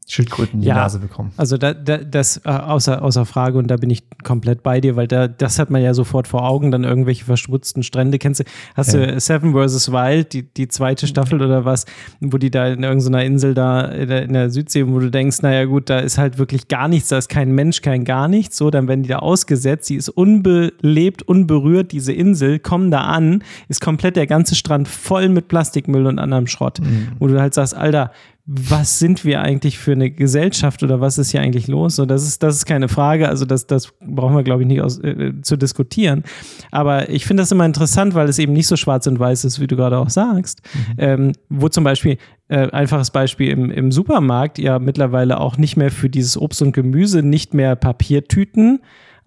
Schildkröten 0.08 0.62
die 0.62 0.68
Ja. 0.68 0.76
Nase 0.76 1.00
bekommen. 1.00 1.32
Also 1.36 1.58
da, 1.58 1.74
da, 1.74 1.98
das 1.98 2.38
äh, 2.46 2.50
außer, 2.50 3.02
außer 3.02 3.26
Frage 3.26 3.58
und 3.58 3.68
da 3.68 3.76
bin 3.78 3.90
ich 3.90 4.04
komplett 4.24 4.62
bei 4.62 4.80
dir, 4.80 4.96
weil 4.96 5.08
da, 5.08 5.28
das 5.28 5.58
hat 5.58 5.72
man 5.72 5.82
ja 5.82 5.96
sofort 5.96 6.28
vor 6.28 6.48
Augen, 6.48 6.70
dann 6.70 6.84
irgendwelche 6.84 7.26
verschmutzten 7.26 7.82
Strände. 7.82 8.20
Kennst 8.20 8.42
du, 8.42 8.44
hast 8.76 8.94
Ja. 8.94 9.06
du 9.06 9.20
Seven 9.20 9.54
vs. 9.54 9.92
Wild, 9.92 10.34
die, 10.34 10.44
die 10.44 10.68
zweite 10.68 11.08
Staffel 11.08 11.42
oder 11.42 11.66
was, 11.66 11.86
wo 12.22 12.38
die 12.38 12.52
da 12.52 12.68
in 12.68 12.84
irgendeiner 12.84 13.24
Insel 13.24 13.56
da 13.56 13.82
in 13.86 14.08
der, 14.10 14.24
in 14.24 14.34
der 14.34 14.50
Südsee, 14.52 14.88
wo 14.88 15.00
du 15.00 15.10
denkst, 15.10 15.42
naja 15.42 15.66
gut, 15.66 15.90
da 15.90 16.00
ist 16.00 16.20
halt 16.20 16.38
wirklich 16.38 16.68
gar 16.68 16.88
nichts, 16.88 17.10
da 17.10 17.18
ist 17.18 17.30
kein 17.30 17.52
Mensch, 17.56 17.82
kein 17.82 18.06
gar 18.06 18.28
nichts, 18.28 18.58
so, 18.58 18.70
dann 18.70 18.88
werden 18.88 19.02
die 19.02 19.10
da 19.10 19.20
ausgesetzt, 19.20 19.88
sie 19.88 19.96
ist 19.96 20.10
unbelebt, 20.10 21.24
unberührt, 21.24 21.92
diese 21.92 22.14
Insel, 22.14 22.60
kommen 22.60 22.92
da 22.92 23.02
an, 23.02 23.44
ist 23.70 23.82
komplett 23.82 24.16
der 24.16 24.28
ganze 24.28 24.56
Strand 24.56 24.88
voll 24.88 25.30
mit 25.30 25.48
Plastikmüll 25.48 26.06
und 26.06 26.20
anderem 26.20 26.46
Schrott, 26.48 26.80
wo 27.20 27.28
du 27.28 27.40
halt 27.40 27.54
sagst, 27.56 27.76
Alter, 27.76 28.12
was 28.48 29.00
sind 29.00 29.26
wir 29.26 29.42
eigentlich 29.42 29.80
für 29.80 29.94
eine 29.94 30.12
Gesellschaft 30.12 30.84
oder 30.84 31.02
was 31.02 31.18
ist 31.18 31.32
hier 31.32 31.42
eigentlich 31.42 31.68
los? 31.68 31.96
So, 31.96 32.06
das 32.06 32.28
ist, 32.28 32.44
das 32.44 32.58
ist 32.58 32.66
keine 32.66 32.88
Frage. 32.88 33.28
Also, 33.28 33.46
das, 33.46 33.66
das 33.66 33.92
brauchen 34.00 34.36
wir, 34.36 34.44
glaube 34.44 34.62
ich, 34.62 34.68
nicht 34.68 34.82
aus, 34.82 35.00
äh, 35.00 35.34
zu 35.42 35.58
diskutieren. 35.58 36.24
Aber 36.70 37.10
ich 37.10 37.26
finde 37.26 37.42
das 37.42 37.52
immer 37.52 37.66
interessant, 37.66 38.14
weil 38.14 38.30
es 38.30 38.38
eben 38.38 38.54
nicht 38.54 38.68
so 38.68 38.76
schwarz 38.76 39.08
und 39.08 39.20
weiß 39.20 39.46
ist, 39.46 39.60
wie 39.60 39.66
du 39.66 39.76
gerade 39.76 39.98
auch 39.98 40.12
sagst. 40.12 40.62
Ähm, 41.00 41.32
wo 41.50 41.70
zum 41.70 41.84
Beispiel, 41.84 42.18
äh, 42.48 42.70
einfaches 42.70 43.10
Beispiel 43.10 43.50
im, 43.50 43.72
im 43.72 43.92
Supermarkt 43.92 44.60
ja 44.60 44.78
mittlerweile 44.78 45.40
auch 45.40 45.58
nicht 45.58 45.76
mehr 45.76 45.90
für 45.90 46.12
dieses 46.12 46.38
Obst 46.38 46.62
und 46.62 46.72
Gemüse 46.72 47.24
nicht 47.24 47.56
mehr 47.56 47.76
Papiertüten 47.76 48.82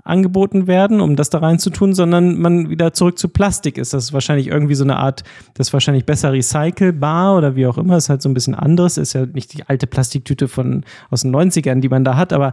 angeboten 0.08 0.66
werden, 0.66 1.00
um 1.00 1.16
das 1.16 1.30
da 1.30 1.38
reinzutun, 1.38 1.94
sondern 1.94 2.38
man 2.38 2.70
wieder 2.70 2.92
zurück 2.92 3.18
zu 3.18 3.28
Plastik 3.28 3.78
ist. 3.78 3.94
Das 3.94 4.04
ist 4.04 4.12
wahrscheinlich 4.12 4.48
irgendwie 4.48 4.74
so 4.74 4.84
eine 4.84 4.96
Art, 4.96 5.24
das 5.54 5.68
ist 5.68 5.72
wahrscheinlich 5.72 6.04
besser 6.04 6.32
recycelbar 6.32 7.36
oder 7.36 7.56
wie 7.56 7.66
auch 7.66 7.78
immer, 7.78 7.96
ist 7.96 8.08
halt 8.08 8.22
so 8.22 8.28
ein 8.28 8.34
bisschen 8.34 8.54
anderes, 8.54 8.96
ist 8.96 9.12
ja 9.12 9.26
nicht 9.26 9.52
die 9.54 9.64
alte 9.64 9.86
Plastiktüte 9.86 10.48
von 10.48 10.84
aus 11.10 11.22
den 11.22 11.34
90ern, 11.34 11.80
die 11.80 11.88
man 11.88 12.04
da 12.04 12.16
hat, 12.16 12.32
aber 12.32 12.52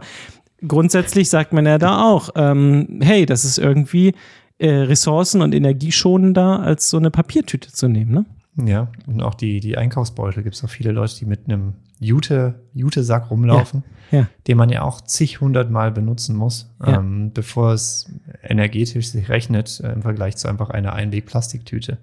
grundsätzlich 0.66 1.28
sagt 1.28 1.52
man 1.52 1.66
ja 1.66 1.78
da 1.78 2.02
auch, 2.04 2.30
ähm, 2.36 3.00
hey, 3.02 3.26
das 3.26 3.44
ist 3.44 3.58
irgendwie 3.58 4.14
äh, 4.58 4.70
ressourcen- 4.70 5.42
und 5.42 5.54
energieschonender, 5.54 6.60
als 6.60 6.90
so 6.90 6.96
eine 6.96 7.10
Papiertüte 7.10 7.72
zu 7.72 7.88
nehmen, 7.88 8.12
ne? 8.12 8.24
Ja, 8.64 8.88
und 9.06 9.22
auch 9.22 9.34
die, 9.34 9.60
die 9.60 9.76
Einkaufsbeutel 9.76 10.42
gibt 10.42 10.54
es 10.54 10.64
auch 10.64 10.70
viele 10.70 10.92
Leute, 10.92 11.14
die 11.16 11.26
mit 11.26 11.40
einem 11.46 11.74
Jute, 11.98 12.60
Jute-Sack 12.74 13.30
rumlaufen, 13.30 13.82
Ja. 14.10 14.28
den 14.46 14.56
man 14.58 14.68
ja 14.68 14.82
auch 14.82 15.00
zig 15.00 15.40
hundert 15.40 15.70
Mal 15.70 15.90
benutzen 15.92 16.36
muss, 16.36 16.70
Ja. 16.84 16.98
ähm, 16.98 17.32
bevor 17.32 17.72
es 17.72 18.10
energetisch 18.42 19.08
sich 19.08 19.28
rechnet 19.28 19.80
äh, 19.80 19.92
im 19.92 20.02
Vergleich 20.02 20.36
zu 20.36 20.48
einfach 20.48 20.70
einer 20.70 20.92
Einweg-Plastiktüte. 20.92 21.98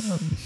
Ähm, 0.00 0.36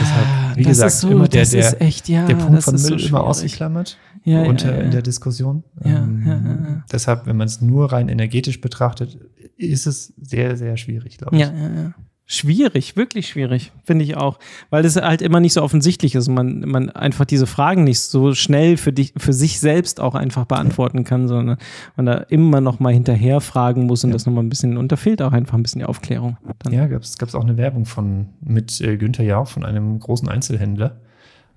deshalb, 0.00 0.56
wie 0.56 0.62
das 0.64 0.70
gesagt, 0.72 0.92
so, 0.94 1.10
immer 1.10 1.28
der, 1.28 1.46
der, 1.46 1.80
echt, 1.80 2.08
ja, 2.08 2.26
der 2.26 2.34
Punkt 2.34 2.62
von 2.64 2.74
ist 2.74 2.82
so 2.86 2.94
Müll 2.94 3.04
immer 3.06 3.22
ausgeklammert 3.22 3.98
Ja, 4.24 4.42
ja, 4.42 4.48
unter 4.48 4.72
ja, 4.72 4.78
in 4.78 4.84
ja. 4.86 4.90
der 4.90 5.02
Diskussion. 5.02 5.62
Ja, 5.84 5.98
Ähm, 6.02 6.22
ja, 6.26 6.34
ja, 6.34 6.50
ja. 6.70 6.84
Deshalb, 6.90 7.26
wenn 7.26 7.36
man 7.36 7.46
es 7.46 7.60
nur 7.60 7.92
rein 7.92 8.08
energetisch 8.08 8.60
betrachtet, 8.60 9.16
ist 9.56 9.86
es 9.86 10.12
sehr, 10.20 10.56
sehr 10.56 10.76
schwierig, 10.76 11.18
glaube 11.18 11.36
ich. 11.36 11.42
Ja, 11.42 11.52
ja, 11.52 11.68
ja. 11.82 11.94
Schwierig, 12.28 12.96
wirklich 12.96 13.28
schwierig, 13.28 13.70
finde 13.84 14.04
ich 14.04 14.16
auch. 14.16 14.40
Weil 14.68 14.84
es 14.84 14.96
halt 14.96 15.22
immer 15.22 15.38
nicht 15.38 15.52
so 15.52 15.62
offensichtlich 15.62 16.16
ist 16.16 16.26
und 16.26 16.34
man, 16.34 16.60
man 16.60 16.90
einfach 16.90 17.24
diese 17.24 17.46
Fragen 17.46 17.84
nicht 17.84 18.00
so 18.00 18.34
schnell 18.34 18.76
für, 18.76 18.92
dich, 18.92 19.14
für 19.16 19.32
sich 19.32 19.60
selbst 19.60 20.00
auch 20.00 20.16
einfach 20.16 20.44
beantworten 20.44 21.04
kann, 21.04 21.28
sondern 21.28 21.56
man 21.94 22.06
da 22.06 22.14
immer 22.14 22.60
noch 22.60 22.80
mal 22.80 22.92
hinterher 22.92 23.40
fragen 23.40 23.86
muss 23.86 24.02
und 24.02 24.10
das 24.10 24.26
noch 24.26 24.32
mal 24.32 24.42
ein 24.42 24.48
bisschen, 24.48 24.76
und 24.76 24.90
da 24.90 24.96
fehlt 24.96 25.22
auch 25.22 25.30
einfach 25.30 25.54
ein 25.54 25.62
bisschen 25.62 25.78
die 25.78 25.84
Aufklärung. 25.84 26.36
Dann. 26.58 26.72
Ja, 26.72 26.88
gab 26.88 27.02
es 27.02 27.34
auch 27.36 27.44
eine 27.44 27.56
Werbung 27.56 27.84
von 27.84 28.30
mit 28.40 28.80
äh, 28.80 28.96
Günther 28.96 29.22
Jauch 29.22 29.46
von 29.46 29.64
einem 29.64 30.00
großen 30.00 30.28
Einzelhändler, 30.28 30.96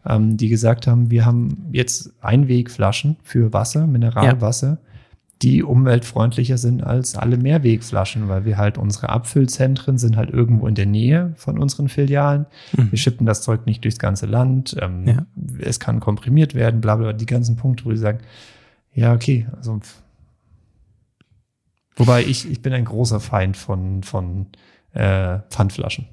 ähm, 0.05 0.37
die 0.37 0.49
gesagt 0.49 0.85
haben, 0.85 1.09
wir 1.09 1.25
haben 1.25 1.65
jetzt 1.71 2.13
Einwegflaschen 2.21 3.17
für 3.23 3.53
Wasser, 3.53 3.87
Mineralwasser, 3.87 4.77
die 5.41 5.63
umweltfreundlicher 5.63 6.57
sind 6.57 6.83
als 6.83 7.15
alle 7.15 7.37
Mehrwegflaschen, 7.37 8.27
weil 8.27 8.43
wir 8.43 8.57
halt 8.57 8.77
unsere 8.77 9.09
Abfüllzentren 9.09 9.97
sind 9.97 10.17
halt 10.17 10.31
irgendwo 10.31 10.67
in 10.67 10.75
der 10.75 10.85
Nähe 10.85 11.33
von 11.37 11.57
unseren 11.57 11.87
Filialen. 11.87 12.45
Wir 12.73 12.97
schippen 12.97 13.25
das 13.25 13.41
Zeug 13.41 13.65
nicht 13.65 13.83
durchs 13.85 13.99
ganze 13.99 14.25
Land. 14.25 14.75
Ähm, 14.81 15.07
Ja. 15.07 15.25
Es 15.59 15.79
kann 15.79 16.01
komprimiert 16.01 16.55
werden, 16.55 16.81
bla 16.81 16.97
bla, 16.97 17.13
die 17.13 17.25
ganzen 17.25 17.55
Punkte, 17.55 17.85
wo 17.85 17.91
sie 17.91 17.97
sagen, 17.97 18.19
ja, 18.93 19.13
okay, 19.13 19.47
also 19.55 19.79
Wobei 21.95 22.23
ich, 22.23 22.49
ich 22.49 22.61
bin 22.61 22.71
ein 22.71 22.85
großer 22.85 23.19
Feind 23.19 23.57
von, 23.57 24.03
von 24.03 24.47
äh, 24.93 25.39
Pfandflaschen. 25.49 26.07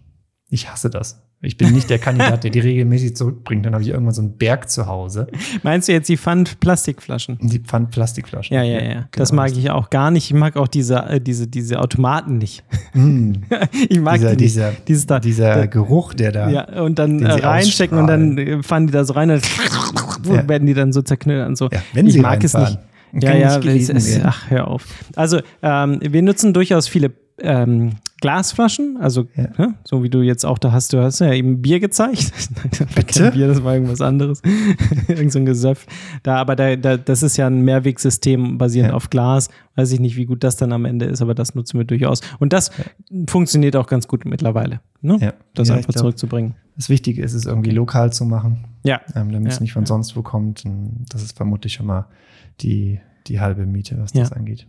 Ich 0.50 0.68
hasse 0.70 0.90
das. 0.90 1.22
Ich 1.46 1.56
bin 1.56 1.72
nicht 1.72 1.88
der 1.88 1.98
Kandidat, 1.98 2.44
der 2.44 2.50
die 2.50 2.58
regelmäßig 2.70 3.16
zurückbringt. 3.16 3.64
Dann 3.64 3.72
habe 3.72 3.82
ich 3.82 3.90
irgendwann 3.90 4.14
so 4.14 4.22
einen 4.22 4.36
Berg 4.36 4.68
zu 4.68 4.86
Hause. 4.86 5.28
Meinst 5.62 5.88
du 5.88 5.92
jetzt 5.92 6.08
die 6.08 6.16
Pfand-Plastikflaschen? 6.16 7.38
Die 7.40 7.60
Pfandplastikflaschen. 7.60 8.54
Ja, 8.56 8.62
ja, 8.62 8.82
ja. 8.82 9.08
das 9.12 9.30
genau. 9.30 9.42
mag 9.42 9.52
ich 9.56 9.70
auch 9.70 9.90
gar 9.90 10.10
nicht. 10.10 10.26
Ich 10.30 10.34
mag 10.36 10.56
auch 10.56 10.68
diese, 10.68 10.96
äh, 10.96 11.20
diese, 11.20 11.46
diese 11.46 11.80
Automaten 11.80 12.38
nicht. 12.38 12.64
Mm, 12.94 13.32
Ich 13.88 14.00
mag 14.00 14.16
dieser, 14.16 14.30
die 14.30 14.44
dieser, 14.44 14.72
Dieses 14.86 15.06
da, 15.06 15.20
dieser 15.20 15.54
da- 15.54 15.66
Geruch, 15.66 16.14
der 16.14 16.32
da. 16.32 16.50
Ja, 16.50 16.82
und 16.82 16.98
dann 16.98 17.22
äh, 17.22 17.30
reinstecken 17.32 17.98
und 17.98 18.06
dann 18.06 18.38
äh, 18.38 18.62
fahren 18.62 18.86
die 18.86 18.92
da 18.92 19.04
so 19.04 19.14
rein 19.14 19.30
und 19.30 19.42
Ja. 20.26 20.48
werden 20.48 20.66
die 20.66 20.74
dann 20.74 20.92
so 20.92 21.02
zerknüllt 21.02 21.46
und 21.46 21.56
so. 21.56 21.68
Ja, 21.72 21.80
wenn 21.92 22.06
ich 22.06 22.14
sie 22.14 22.20
mag 22.20 22.42
es 22.42 22.54
nicht. 22.54 22.78
Ja, 23.12 23.34
ja, 23.34 23.58
es, 23.58 23.88
es, 23.88 24.20
ach, 24.24 24.50
hör 24.50 24.68
auf. 24.68 24.84
Also, 25.14 25.40
ähm, 25.62 26.00
wir 26.02 26.22
nutzen 26.22 26.52
durchaus 26.52 26.88
viele 26.88 27.12
ähm, 27.38 27.92
Glasflaschen, 28.20 28.96
also 28.98 29.26
Ja. 29.36 29.48
ne, 29.58 29.74
so 29.84 30.02
wie 30.02 30.08
du 30.08 30.22
jetzt 30.22 30.44
auch 30.46 30.58
da 30.58 30.72
hast, 30.72 30.92
du 30.92 31.02
hast 31.02 31.18
ja 31.20 31.32
eben 31.32 31.60
Bier 31.60 31.80
gezeigt. 31.80 32.32
Bitte? 32.94 33.30
Bier, 33.32 33.46
das 33.48 33.62
war 33.62 33.74
irgendwas 33.74 34.00
anderes. 34.00 34.40
Irgend 35.08 35.32
so 35.32 35.38
ein 35.38 35.44
Gesöff. 35.46 35.86
Da, 36.22 36.36
aber 36.36 36.56
da, 36.56 36.76
da, 36.76 36.96
das 36.96 37.22
ist 37.22 37.36
ja 37.36 37.46
ein 37.46 37.60
Mehrwegsystem 37.62 38.56
basierend 38.58 38.90
Ja. 38.92 38.96
auf 38.96 39.10
Glas. 39.10 39.48
Weiß 39.74 39.92
ich 39.92 40.00
nicht, 40.00 40.16
wie 40.16 40.24
gut 40.24 40.42
das 40.44 40.56
dann 40.56 40.72
am 40.72 40.86
Ende 40.86 41.04
ist, 41.04 41.20
aber 41.20 41.34
das 41.34 41.54
nutzen 41.54 41.78
wir 41.78 41.84
durchaus. 41.84 42.22
Und 42.38 42.52
das 42.54 42.70
funktioniert 43.28 43.76
auch 43.76 43.86
ganz 43.86 44.08
gut 44.08 44.24
mittlerweile, 44.24 44.80
ne? 45.02 45.18
Ja. 45.20 45.32
das 45.54 45.68
Ja, 45.68 45.74
einfach 45.74 45.92
glaub, 45.92 46.00
zurückzubringen. 46.00 46.54
Das 46.76 46.88
Wichtige 46.88 47.22
ist 47.22 47.34
es 47.34 47.44
irgendwie 47.44 47.70
lokal 47.70 48.12
zu 48.12 48.24
machen, 48.24 48.64
Ja. 48.82 49.00
ähm, 49.14 49.30
damit 49.32 49.48
es 49.52 49.56
Ja, 49.56 49.62
nicht 49.62 49.72
von 49.74 49.82
ja. 49.82 49.86
sonst 49.88 50.16
wo 50.16 50.22
kommt. 50.22 50.64
Und 50.64 51.04
das 51.10 51.22
ist 51.22 51.36
vermutlich 51.36 51.74
schon 51.74 51.86
mal 51.86 52.06
die, 52.62 52.98
die 53.26 53.40
halbe 53.40 53.66
Miete, 53.66 53.98
was 54.00 54.14
Ja. 54.14 54.20
das 54.20 54.32
angeht. 54.32 54.66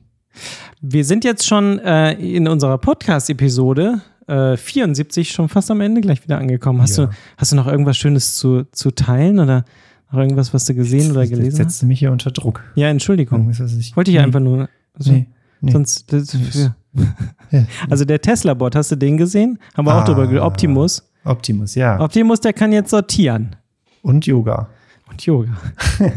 Wir 0.81 1.03
sind 1.05 1.23
jetzt 1.23 1.45
schon 1.47 1.79
äh, 1.79 2.13
in 2.13 2.47
unserer 2.47 2.77
Podcast-Episode 2.77 4.01
äh, 4.27 4.57
74 4.57 5.31
schon 5.31 5.49
fast 5.49 5.71
am 5.71 5.81
Ende 5.81 6.01
gleich 6.01 6.23
wieder 6.23 6.37
angekommen. 6.37 6.81
Hast, 6.81 6.97
Ja. 6.97 7.05
du, 7.05 7.11
hast 7.37 7.51
du 7.51 7.55
noch 7.55 7.67
irgendwas 7.67 7.97
Schönes 7.97 8.35
zu, 8.35 8.63
zu 8.71 8.91
teilen 8.91 9.39
oder 9.39 9.65
noch 10.11 10.19
irgendwas, 10.19 10.53
was 10.53 10.65
du 10.65 10.73
gesehen 10.73 11.11
oder 11.11 11.21
Jetzt 11.21 11.29
gelesen 11.31 11.51
hast? 11.65 11.73
setzt 11.79 11.83
mich 11.83 11.99
hier 11.99 12.11
unter 12.11 12.31
Druck. 12.31 12.63
Ja, 12.75 12.87
Entschuldigung. 12.87 13.49
Ich, 13.51 13.95
Wollte 13.95 14.11
ich 14.11 14.17
nee, 14.17 14.23
einfach 14.23 14.39
nur. 14.39 14.69
Also, 14.93 15.11
Nee, 15.11 15.27
nee. 15.61 15.71
Sonst, 15.71 16.11
das, 16.13 16.33
ja. 17.51 17.65
Also 17.89 18.05
der 18.05 18.21
Tesla-Bot, 18.21 18.75
hast 18.75 18.91
du 18.91 18.95
den 18.95 19.17
gesehen? 19.17 19.59
Haben 19.75 19.85
wir 19.87 19.95
auch 19.95 20.01
Ah. 20.01 20.05
drüber 20.05 20.23
geredet. 20.27 20.43
Optimus. 20.43 21.03
Optimus, 21.23 21.75
ja. 21.75 21.99
Optimus, 21.99 22.39
der 22.39 22.53
kann 22.53 22.71
jetzt 22.71 22.89
sortieren. 22.89 23.55
Und 24.01 24.25
Yoga. 24.25 24.69
Und 25.09 25.25
Yoga. 25.25 25.55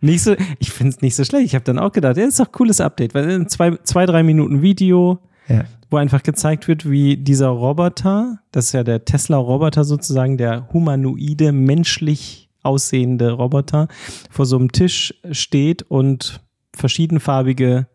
nicht 0.00 0.22
so, 0.22 0.34
ich 0.58 0.70
finde 0.70 0.90
es 0.96 1.00
nicht 1.02 1.14
so 1.14 1.24
schlecht. 1.24 1.46
Ich 1.46 1.54
habe 1.54 1.64
dann 1.64 1.78
auch 1.78 1.92
gedacht, 1.92 2.16
ja, 2.16 2.24
das 2.24 2.34
ist 2.34 2.40
doch 2.40 2.46
ein 2.46 2.52
cooles 2.52 2.80
Update, 2.80 3.14
weil 3.14 3.28
in 3.30 3.48
zwei, 3.48 3.76
zwei, 3.84 4.06
drei 4.06 4.22
Minuten 4.22 4.62
Video, 4.62 5.18
Ja. 5.48 5.64
wo 5.90 5.96
einfach 5.96 6.22
gezeigt 6.22 6.68
wird, 6.68 6.88
wie 6.88 7.16
dieser 7.16 7.48
Roboter, 7.48 8.38
das 8.52 8.66
ist 8.66 8.72
ja 8.72 8.84
der 8.84 9.04
Tesla-Roboter 9.04 9.84
sozusagen, 9.84 10.36
der 10.38 10.68
humanoide, 10.72 11.52
menschlich 11.52 12.48
aussehende 12.62 13.32
Roboter, 13.32 13.88
vor 14.30 14.46
so 14.46 14.56
einem 14.56 14.70
Tisch 14.70 15.14
steht 15.32 15.82
und 15.82 16.40
verschiedenfarbige 16.74 17.86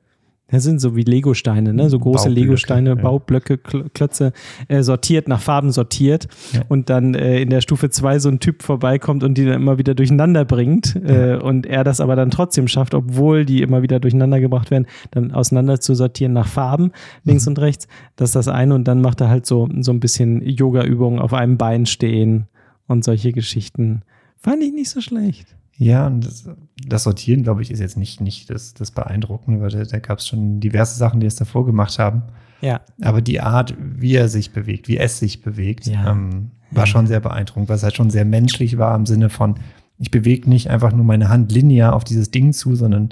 Das 0.50 0.64
sind 0.64 0.80
so 0.80 0.96
wie 0.96 1.02
Legosteine, 1.04 1.74
ne? 1.74 1.90
so 1.90 2.00
große 2.00 2.30
Legosteine, 2.30 2.90
ja. 2.92 2.96
Baublöcke, 2.96 3.56
Kl- 3.56 3.90
Klötze, 3.94 4.32
äh, 4.70 4.82
sortiert, 4.82 5.28
nach 5.28 5.42
Farben 5.42 5.72
sortiert. 5.74 6.30
Ja. 6.54 6.62
Und 6.70 6.90
dann 6.90 7.16
äh, 7.16 7.42
in 7.42 7.50
der 7.50 7.60
Stufe 7.60 7.90
2 7.90 8.20
so 8.20 8.30
ein 8.30 8.40
Typ 8.40 8.64
vorbeikommt 8.64 9.26
und 9.26 9.38
die 9.38 9.44
dann 9.44 9.56
immer 9.56 9.78
wieder 9.78 9.94
durcheinander 9.94 10.46
bringt. 10.46 10.96
Äh, 10.96 11.36
und 11.36 11.66
er 11.66 11.84
das 11.84 12.00
aber 12.00 12.16
dann 12.16 12.32
trotzdem 12.32 12.70
schafft, 12.70 12.94
obwohl 12.94 13.44
die 13.46 13.62
immer 13.62 13.82
wieder 13.82 14.00
durcheinander 14.00 14.40
gebracht 14.40 14.72
werden, 14.72 14.88
dann 15.12 15.32
auseinander 15.34 15.82
zu 15.82 15.96
sortieren 15.96 16.32
nach 16.32 16.48
Farben, 16.48 16.92
links 17.26 17.46
Mhm. 17.46 17.50
und 17.52 17.60
rechts. 17.60 17.90
Das 18.16 18.30
ist 18.30 18.36
das 18.36 18.48
eine. 18.48 18.74
Und 18.74 18.88
dann 18.88 19.02
macht 19.02 19.20
er 19.20 19.28
halt 19.28 19.46
so, 19.46 19.68
so 19.82 19.92
ein 19.92 20.00
bisschen 20.00 20.42
Yoga-Übungen 20.48 21.20
auf 21.20 21.34
einem 21.34 21.58
Bein 21.58 21.86
stehen 21.86 22.46
und 22.88 23.04
solche 23.04 23.34
Geschichten. 23.34 24.04
Fand 24.38 24.64
ich 24.64 24.72
nicht 24.72 24.90
so 24.92 25.02
schlecht. 25.02 25.57
Ja, 25.78 26.08
und 26.08 26.26
das, 26.26 26.50
das 26.88 27.04
Sortieren, 27.04 27.44
glaube 27.44 27.62
ich, 27.62 27.70
ist 27.72 27.80
jetzt 27.80 27.98
nicht, 27.98 28.20
nicht 28.20 28.50
das, 28.50 28.74
das 28.74 28.92
Beeindruckende, 28.92 29.62
weil 29.62 29.70
da, 29.70 29.84
da 29.84 30.00
gab 30.00 30.20
es 30.20 30.28
schon 30.28 30.60
diverse 30.60 30.98
Sachen, 30.98 31.20
die 31.20 31.28
es 31.28 31.36
davor 31.36 31.66
gemacht 31.66 32.00
haben. 32.00 32.24
Ja. 32.62 32.82
Aber 33.02 33.22
die 33.22 33.40
Art, 33.42 33.76
wie 33.80 34.16
er 34.16 34.28
sich 34.30 34.52
bewegt, 34.52 34.88
wie 34.88 34.98
es 34.98 35.20
sich 35.20 35.42
bewegt, 35.44 35.86
Ja. 35.86 36.12
ähm, 36.12 36.52
war 36.72 36.86
schon 36.86 37.08
sehr 37.08 37.20
beeindruckend, 37.22 37.70
weil 37.70 37.78
es 37.78 37.84
halt 37.84 37.96
schon 37.96 38.10
sehr 38.10 38.26
menschlich 38.26 38.78
war 38.78 38.96
im 38.96 39.06
Sinne 39.06 39.30
von, 39.30 39.56
ich 40.00 40.12
bewege 40.12 40.50
nicht 40.50 40.70
einfach 40.70 40.92
nur 40.92 41.06
meine 41.06 41.30
Hand 41.30 41.52
linear 41.52 41.94
auf 41.94 42.04
dieses 42.04 42.30
Ding 42.32 42.52
zu, 42.54 42.76
sondern 42.76 43.10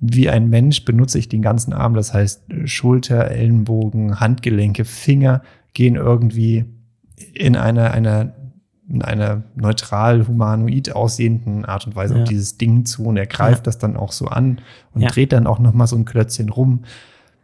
wie 0.00 0.28
ein 0.28 0.48
Mensch 0.50 0.84
benutze 0.84 1.18
ich 1.18 1.28
den 1.28 1.42
ganzen 1.42 1.72
Arm. 1.72 1.94
Das 1.94 2.12
heißt, 2.14 2.42
Schulter, 2.66 3.30
Ellenbogen, 3.30 4.20
Handgelenke, 4.20 4.84
Finger 4.84 5.42
gehen 5.72 5.96
irgendwie 5.96 6.64
in 7.34 7.56
einer, 7.56 7.92
einer, 7.92 8.34
in 8.88 9.02
einer 9.02 9.42
neutral 9.54 10.26
humanoid 10.26 10.92
aussehenden 10.94 11.64
Art 11.64 11.86
und 11.86 11.94
Weise 11.96 12.14
Ja. 12.16 12.22
auf 12.22 12.28
dieses 12.28 12.56
Ding 12.56 12.84
zu 12.86 13.04
und 13.04 13.16
er 13.16 13.26
greift 13.26 13.66
das 13.66 13.78
dann 13.78 13.96
auch 13.96 14.12
so 14.12 14.26
an 14.28 14.60
und 14.94 15.02
Ja. 15.02 15.08
dreht 15.08 15.32
dann 15.32 15.46
auch 15.46 15.58
noch 15.58 15.74
mal 15.74 15.86
so 15.86 15.96
ein 15.96 16.04
Klötzchen 16.06 16.48
rum, 16.48 16.80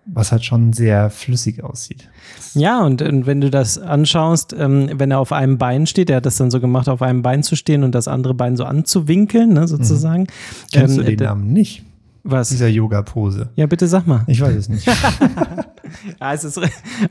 was 0.07 0.33
halt 0.33 0.45
schon 0.45 0.73
sehr 0.73 1.11
flüssig 1.11 1.63
aussieht. 1.65 2.09
Ja, 2.55 2.83
und, 2.85 3.01
und 3.03 3.27
wenn 3.27 3.41
du 3.41 3.51
das 3.51 3.79
anschaust, 3.79 4.55
ähm, 4.59 4.91
wenn 4.97 5.11
er 5.11 5.19
auf 5.19 5.33
einem 5.33 5.57
Bein 5.59 5.87
steht, 5.87 6.11
er 6.11 6.17
hat 6.17 6.27
das 6.27 6.37
dann 6.37 6.51
so 6.51 6.61
gemacht, 6.61 6.89
auf 6.89 7.01
einem 7.03 7.23
Bein 7.23 7.43
zu 7.43 7.57
stehen 7.57 7.85
und 7.85 7.95
das 7.95 8.07
andere 8.09 8.35
Bein 8.35 8.57
so 8.57 8.65
anzuwinkeln, 8.65 9.53
ne, 9.55 9.67
sozusagen. 9.69 10.23
Mhm. 10.23 10.27
Kennst 10.73 10.99
Ähm, 10.99 11.05
du 11.05 11.11
den 11.17 11.25
Namen 11.27 11.53
nicht? 11.53 11.85
Was? 12.23 12.49
Dieser 12.51 12.69
Yoga-Pose. 12.69 13.51
Ja, 13.55 13.67
bitte 13.67 13.87
sag 13.87 14.07
mal. 14.07 14.25
Ich 14.27 14.41
weiß 14.41 14.55
es 14.57 14.69
nicht. 14.71 14.89
Ist, 16.45 16.61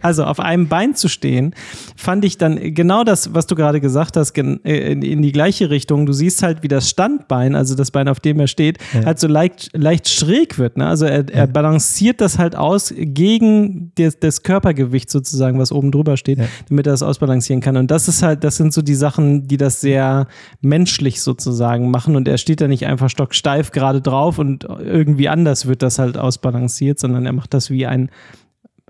also 0.01 0.25
auf 0.25 0.39
einem 0.39 0.67
Bein 0.67 0.95
zu 0.95 1.07
stehen, 1.07 1.55
fand 1.95 2.25
ich 2.25 2.37
dann 2.37 2.73
genau 2.73 3.03
das, 3.03 3.33
was 3.33 3.47
du 3.47 3.55
gerade 3.55 3.79
gesagt 3.81 4.17
hast, 4.17 4.37
äh, 4.37 4.91
in, 4.91 5.21
die 5.21 5.31
gleiche 5.31 5.69
Richtung. 5.69 6.05
Du 6.05 6.13
siehst 6.13 6.43
halt, 6.43 6.61
wie 6.63 6.67
das 6.67 6.89
Standbein, 6.89 7.55
also 7.55 7.75
das 7.75 7.91
Bein, 7.91 8.07
auf 8.07 8.19
dem 8.19 8.39
er 8.39 8.47
steht, 8.47 8.77
Ja. 8.93 9.05
halt 9.05 9.19
so 9.19 9.27
leicht, 9.27 9.69
leicht 9.73 10.09
schräg 10.09 10.57
wird. 10.59 10.77
Ne? 10.77 10.85
Also 10.87 11.05
er, 11.05 11.27
er 11.29 11.47
balanciert 11.47 12.21
das 12.21 12.37
halt 12.37 12.55
aus 12.55 12.93
gegen 12.97 13.91
das, 13.95 14.19
das 14.19 14.43
Körpergewicht 14.43 15.09
sozusagen, 15.09 15.57
was 15.59 15.71
oben 15.71 15.91
drüber 15.91 16.17
steht, 16.17 16.39
Ja. 16.39 16.45
damit 16.69 16.85
er 16.87 16.93
das 16.93 17.03
ausbalancieren 17.03 17.61
kann. 17.61 17.77
Und 17.77 17.89
das 17.91 18.07
ist 18.07 18.21
halt, 18.23 18.43
das 18.43 18.57
sind 18.57 18.73
so 18.73 18.81
die 18.81 18.95
Sachen, 18.95 19.47
die 19.47 19.57
das 19.57 19.81
sehr 19.81 20.27
menschlich 20.61 21.21
sozusagen 21.21 21.89
machen. 21.91 22.15
Und 22.15 22.27
er 22.27 22.37
steht 22.37 22.61
da 22.61 22.67
nicht 22.67 22.85
einfach 22.85 23.09
stocksteif 23.09 23.71
gerade 23.71 24.01
drauf 24.01 24.37
und 24.39 24.63
irgendwie 24.63 25.29
anders 25.29 25.65
wird 25.67 25.81
das 25.81 25.99
halt 25.99 26.17
ausbalanciert, 26.17 26.99
sondern 26.99 27.25
er 27.25 27.33
macht 27.33 27.53
das 27.53 27.69
wie 27.69 27.85
ein 27.85 28.09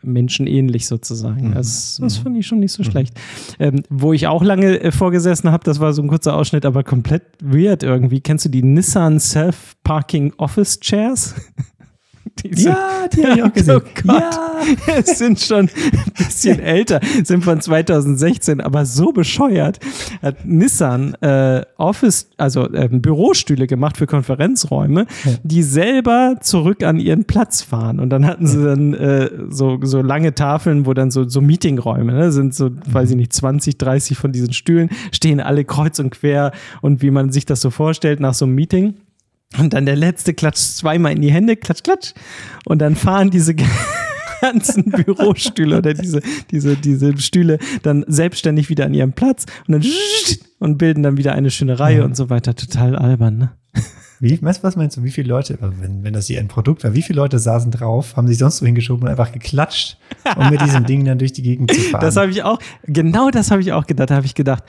menschenähnlich 0.04 0.88
sozusagen. 0.88 1.52
Das, 1.54 1.98
das 2.02 2.18
fand 2.18 2.38
ich 2.38 2.48
schon 2.48 2.60
nicht 2.60 2.72
so 2.72 2.84
schlecht. 2.84 3.14
Ähm, 3.60 3.84
wo 3.90 4.14
ich 4.14 4.28
auch 4.28 4.44
lange 4.44 4.80
äh, 4.80 4.92
vorgesessen 4.92 5.52
habe, 5.52 5.64
das 5.64 5.80
war 5.80 5.94
so 5.94 6.02
ein 6.02 6.08
kurzer 6.08 6.36
Ausschnitt, 6.36 6.66
aber 6.66 6.84
komplett 6.84 7.24
weird 7.42 7.84
irgendwie. 7.84 8.22
Kennst 8.22 8.46
du 8.46 8.50
die 8.50 8.64
Nissan 8.64 9.20
Self-Parking 9.20 10.34
Office 10.38 10.80
Chairs? 10.80 11.36
Die 12.44 12.54
sind- 12.54 12.66
ja, 12.74 13.08
die 13.14 13.24
habe 13.26 13.36
ich 13.38 13.44
auch 13.44 13.54
gesehen. 13.54 13.82
Oh 13.86 14.02
Gott. 14.08 14.22
Ja. 14.22 14.40
Es 14.98 15.18
sind 15.18 15.40
schon 15.40 15.68
ein 15.68 15.70
bisschen 16.18 16.60
älter, 16.60 17.02
sind 17.24 17.44
von 17.44 17.60
2016, 17.60 18.62
aber 18.62 18.86
so 18.86 19.12
bescheuert. 19.12 19.80
Hat 20.22 20.46
Nissan 20.46 21.16
äh, 21.16 21.64
Office, 21.78 22.30
also 22.38 22.72
ähm, 22.74 23.02
Bürostühle 23.02 23.68
gemacht 23.68 23.98
für 23.98 24.08
Konferenzräume, 24.08 25.06
die 25.44 25.64
selber 25.64 26.38
zurück 26.42 26.84
an 26.84 27.00
ihren 27.00 27.26
Platz 27.26 27.62
fahren. 27.62 28.00
Und 28.00 28.10
dann 28.10 28.26
hatten 28.26 28.48
sie 28.48 28.64
dann 28.64 28.94
äh, 28.94 29.30
so, 29.50 29.80
so 29.82 30.02
lange 30.02 30.34
Tafeln, 30.34 30.86
wo 30.86 30.94
dann 30.94 31.12
so, 31.12 31.28
so 31.28 31.42
Meetingräume 31.42 32.14
ne, 32.14 32.32
sind, 32.32 32.56
so, 32.56 32.70
weiß 32.86 33.10
ich 33.12 33.16
nicht, 33.18 33.34
20, 33.34 33.78
30 33.78 34.18
von 34.18 34.32
diesen 34.32 34.54
Stühlen, 34.54 34.90
stehen 35.12 35.40
alle 35.42 35.66
kreuz 35.66 36.00
und 36.00 36.12
quer 36.12 36.52
und 36.82 37.02
wie 37.02 37.12
man 37.12 37.32
sich 37.32 37.46
das 37.46 37.60
so 37.62 37.70
vorstellt 37.70 38.20
nach 38.22 38.34
so 38.34 38.46
einem 38.46 38.56
Meeting. 38.56 38.94
Und 39.60 39.74
dann 39.74 39.86
der 39.86 39.96
letzte 39.96 40.34
klatscht 40.34 40.78
zweimal 40.78 41.14
in 41.14 41.22
die 41.22 41.32
Hände, 41.32 41.56
klatsch, 41.56 41.84
klatsch. 41.84 42.14
Und 42.66 42.80
dann 42.80 42.96
fahren 42.96 43.30
diese 43.30 43.56
ganzen 44.42 44.86
Bürostühle 44.86 45.78
oder 45.78 45.94
diese, 45.94 46.22
diese, 46.52 46.76
diese 46.76 47.18
Stühle 47.18 47.60
dann 47.82 48.04
selbstständig 48.08 48.70
wieder 48.70 48.86
an 48.86 48.94
ihrem 48.94 49.14
Platz 49.14 49.46
und 49.68 49.74
dann 49.74 49.92
und 50.60 50.78
bilden 50.78 51.04
dann 51.04 51.18
wieder 51.18 51.34
eine 51.34 51.52
schöne 51.52 51.80
Reihe 51.80 52.04
und 52.04 52.16
so 52.16 52.30
weiter. 52.30 52.56
Total 52.56 52.96
albern, 52.96 53.38
ne? 53.38 53.52
Wie, 54.24 54.42
was, 54.42 54.64
was 54.64 54.78
meinst 54.78 54.96
du, 54.96 55.04
wie 55.04 55.12
viele 55.12 55.28
Leute, 55.28 55.58
wenn, 55.60 56.06
wenn 56.06 56.14
das 56.14 56.28
hier 56.28 56.40
ein 56.40 56.48
Produkt 56.48 56.86
war, 56.86 56.96
wie 56.96 57.02
viele 57.02 57.18
Leute 57.18 57.40
saßen 57.40 57.72
drauf, 57.72 58.16
haben 58.16 58.26
sich 58.26 58.38
sonst 58.38 58.60
so 58.60 58.66
hingeschoben 58.66 59.04
und 59.04 59.10
einfach 59.10 59.34
geklatscht, 59.34 59.98
um 60.38 60.50
mit 60.50 60.62
diesem 60.62 60.86
Ding 60.86 61.04
dann 61.04 61.20
durch 61.20 61.34
die 61.34 61.42
Gegend 61.42 61.74
zu 61.74 61.82
fahren? 61.82 62.00
Das 62.00 62.16
habe 62.16 62.32
ich 62.32 62.42
auch, 62.42 62.58
genau 62.86 63.32
das 63.32 63.52
habe 63.52 63.60
ich 63.60 63.74
auch 63.74 63.86
gedacht. 63.86 64.12
Da 64.12 64.16
habe 64.16 64.26
ich 64.26 64.34
gedacht, 64.34 64.64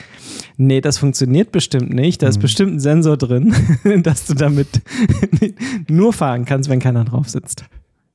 nee, 0.57 0.81
das 0.81 0.99
funktioniert 0.99 1.53
bestimmt 1.53 1.95
nicht. 1.95 2.21
Mhm. 2.21 2.25
Da 2.25 2.29
ist 2.31 2.39
bestimmt 2.39 2.73
ein 2.73 2.81
Sensor 2.81 3.17
drin, 3.17 3.55
dass 4.03 4.27
du 4.27 4.35
damit 4.35 4.67
nur 5.89 6.13
fahren 6.13 6.45
kannst, 6.47 6.69
wenn 6.69 6.81
keiner 6.81 7.05
drauf 7.05 7.29
sitzt. 7.29 7.65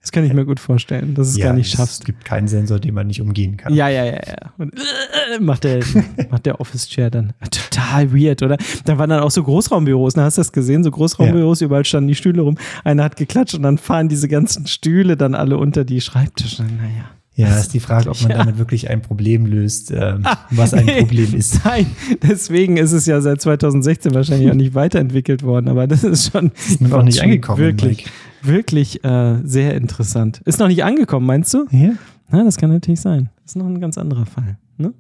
Das 0.09 0.13
kann 0.13 0.25
ich 0.25 0.33
mir 0.33 0.43
gut 0.43 0.59
vorstellen, 0.59 1.13
dass 1.13 1.27
es 1.27 1.37
ja, 1.37 1.45
gar 1.45 1.53
nicht 1.53 1.67
Es 1.67 1.73
schaffst. 1.73 2.03
gibt 2.03 2.25
keinen 2.25 2.47
Sensor, 2.47 2.79
den 2.79 2.95
man 2.95 3.05
nicht 3.05 3.21
umgehen 3.21 3.57
kann. 3.57 3.71
Ja, 3.75 3.89
ja, 3.89 4.05
ja, 4.05 4.13
ja. 4.13 4.53
Und 4.57 4.73
äh, 4.73 5.39
macht 5.39 5.63
der, 5.65 5.81
macht 6.31 6.47
der 6.47 6.59
Office 6.59 6.87
Chair 6.89 7.11
dann. 7.11 7.33
Total 7.51 8.11
weird, 8.11 8.41
oder? 8.41 8.57
Da 8.85 8.97
waren 8.97 9.11
dann 9.11 9.19
auch 9.19 9.29
so 9.29 9.43
Großraumbüros, 9.43 10.15
ne? 10.15 10.23
Hast 10.23 10.39
du 10.39 10.41
das 10.41 10.51
gesehen? 10.51 10.83
So 10.83 10.89
Großraumbüros, 10.89 11.61
überall 11.61 11.85
standen 11.85 12.07
die 12.07 12.15
Stühle 12.15 12.41
rum. 12.41 12.57
Einer 12.83 13.03
hat 13.03 13.17
geklatscht 13.17 13.53
und 13.53 13.61
dann 13.61 13.77
fahren 13.77 14.09
diese 14.09 14.27
ganzen 14.27 14.65
Stühle 14.65 15.15
dann 15.15 15.35
alle 15.35 15.59
unter 15.59 15.85
die 15.85 16.01
Schreibtische. 16.01 16.63
Naja. 16.63 17.05
Ja, 17.35 17.55
ist 17.59 17.75
die 17.75 17.79
Frage, 17.79 18.09
ob 18.09 18.19
man 18.23 18.31
Ja. 18.31 18.37
damit 18.39 18.57
wirklich 18.57 18.89
ein 18.89 19.03
Problem 19.03 19.45
löst, 19.45 19.91
ähm, 19.91 20.25
was 20.49 20.73
ein 20.73 20.85
Nee, 20.85 21.01
Problem 21.01 21.33
ist. 21.37 21.63
Nein, 21.63 21.85
deswegen 22.23 22.77
ist 22.77 22.93
es 22.93 23.05
ja 23.05 23.21
seit 23.21 23.41
2016 23.41 24.11
wahrscheinlich 24.15 24.49
auch 24.49 24.55
nicht 24.55 24.73
weiterentwickelt 24.73 25.43
worden, 25.43 25.67
aber 25.69 25.85
das 25.85 26.03
ist 26.03 26.31
schon, 26.31 26.51
mir 26.79 26.87
noch 26.89 27.03
nicht 27.03 27.21
angekommen, 27.21 27.59
Wirklich, 27.59 27.97
Mike. 27.99 28.09
Wirklich 28.41 29.03
äh, 29.03 29.35
sehr 29.43 29.75
interessant. 29.75 30.41
Ist 30.45 30.59
noch 30.59 30.67
nicht 30.67 30.83
angekommen, 30.83 31.25
meinst 31.25 31.53
du? 31.53 31.65
Ja? 31.71 31.91
Na, 32.29 32.43
das 32.43 32.57
kann 32.57 32.71
natürlich 32.71 33.01
sein. 33.01 33.29
Das 33.43 33.51
ist 33.51 33.55
noch 33.55 33.65
ein 33.65 33.79
ganz 33.81 33.97
anderer 33.97 34.25
Fall. 34.25 34.57
Ne? 34.77 34.93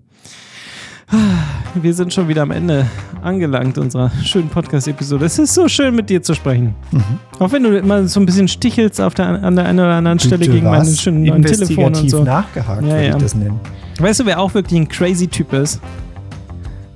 Wir 1.81 1.93
sind 1.95 2.13
schon 2.13 2.27
wieder 2.27 2.43
am 2.43 2.51
Ende 2.51 2.85
angelangt 3.23 3.77
unserer 3.79 4.11
schönen 4.23 4.47
Podcast-Episode. 4.49 5.25
Es 5.25 5.39
ist 5.39 5.55
so 5.55 5.67
schön, 5.67 5.95
mit 5.95 6.09
dir 6.09 6.21
zu 6.21 6.35
sprechen. 6.35 6.75
Mhm. 6.91 7.03
Auch 7.39 7.51
wenn 7.51 7.63
du 7.63 7.75
immer 7.77 8.07
so 8.07 8.19
ein 8.19 8.25
bisschen 8.27 8.47
stichelst 8.47 9.01
auf 9.01 9.15
der, 9.15 9.43
an 9.43 9.55
der 9.55 9.65
einen 9.65 9.79
oder 9.79 9.95
anderen 9.95 10.19
Stelle 10.19 10.45
gegen 10.45 10.65
meine 10.65 10.77
warst 10.85 11.01
schönen 11.01 11.23
neuen 11.23 11.43
Telefone 11.43 11.99
und 11.99 12.09
so. 12.09 12.23
nachgehakt, 12.23 12.81
Ja, 12.83 12.87
würde 12.89 13.05
ja. 13.07 13.15
ich 13.15 13.21
das 13.23 13.33
nennen. 13.35 13.59
Weißt 13.99 14.19
du, 14.19 14.25
wer 14.25 14.39
auch 14.39 14.53
wirklich 14.53 14.79
ein 14.79 14.87
crazy 14.87 15.27
Typ 15.27 15.51
ist? 15.53 15.81